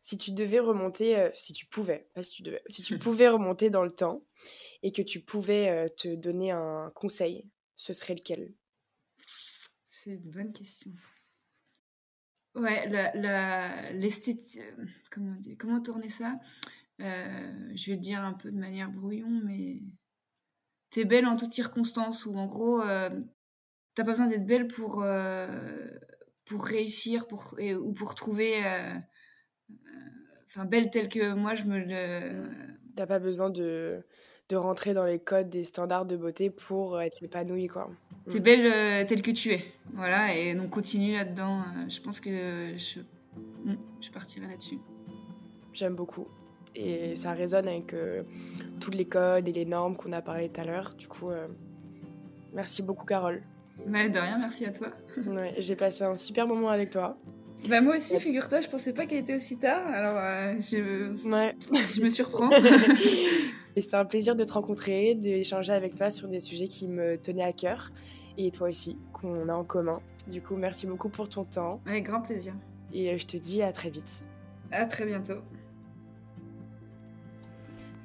[0.00, 3.28] Si tu devais remonter, euh, si tu pouvais, pas si tu devais, si tu pouvais
[3.28, 4.24] remonter dans le temps
[4.82, 8.52] et que tu pouvais euh, te donner un conseil, ce serait lequel?
[9.84, 10.90] C'est une bonne question.
[12.56, 14.62] Ouais, la, l'esthétique,
[15.10, 16.38] comment, comment tourner ça?
[16.98, 19.82] Je vais le dire un peu de manière brouillon, mais
[20.88, 22.80] t'es belle en toutes circonstances, ou en gros,
[23.96, 25.90] t'as pas besoin d'être belle pour, euh,
[26.44, 28.94] pour réussir pour, ou pour trouver euh,
[30.46, 32.44] enfin, belle telle que moi je me le.
[32.94, 34.02] T'as pas besoin de,
[34.48, 37.90] de rentrer dans les codes des standards de beauté pour être épanouie, quoi.
[38.30, 39.60] T'es belle euh, telle que tu es.
[39.92, 41.60] Voilà, et donc continue là-dedans.
[41.60, 43.00] Euh, je pense que je,
[43.64, 44.78] mm, je partirai là-dessus.
[45.72, 46.26] J'aime beaucoup.
[46.74, 48.22] Et ça résonne avec euh,
[48.80, 50.94] tous les codes et les normes qu'on a parlé tout à l'heure.
[50.94, 51.46] Du coup, euh,
[52.52, 53.42] merci beaucoup, Carole.
[53.86, 54.88] Ouais, de rien, merci à toi.
[55.26, 57.18] Ouais, J'ai passé un super moment avec toi.
[57.68, 61.56] Bah moi aussi, figure-toi, je pensais pas qu'elle était aussi tard, alors euh, je, Ouais.
[61.92, 62.50] je me surprends.
[63.76, 67.16] Et c'était un plaisir de te rencontrer, d'échanger avec toi sur des sujets qui me
[67.18, 67.90] tenaient à cœur.
[68.38, 70.00] Et toi aussi, qu'on a en commun.
[70.28, 71.80] Du coup, merci beaucoup pour ton temps.
[71.86, 72.54] Avec grand plaisir.
[72.92, 74.26] Et euh, je te dis à très vite.
[74.70, 75.40] À très bientôt.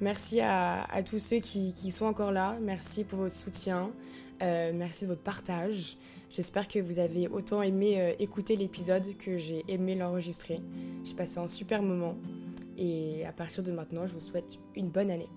[0.00, 2.56] Merci à, à tous ceux qui, qui sont encore là.
[2.60, 3.90] Merci pour votre soutien.
[4.42, 5.96] Euh, merci de votre partage.
[6.30, 10.60] J'espère que vous avez autant aimé euh, écouter l'épisode que j'ai aimé l'enregistrer.
[11.04, 12.16] J'ai passé un super moment.
[12.76, 15.28] Et à partir de maintenant, je vous souhaite une bonne année.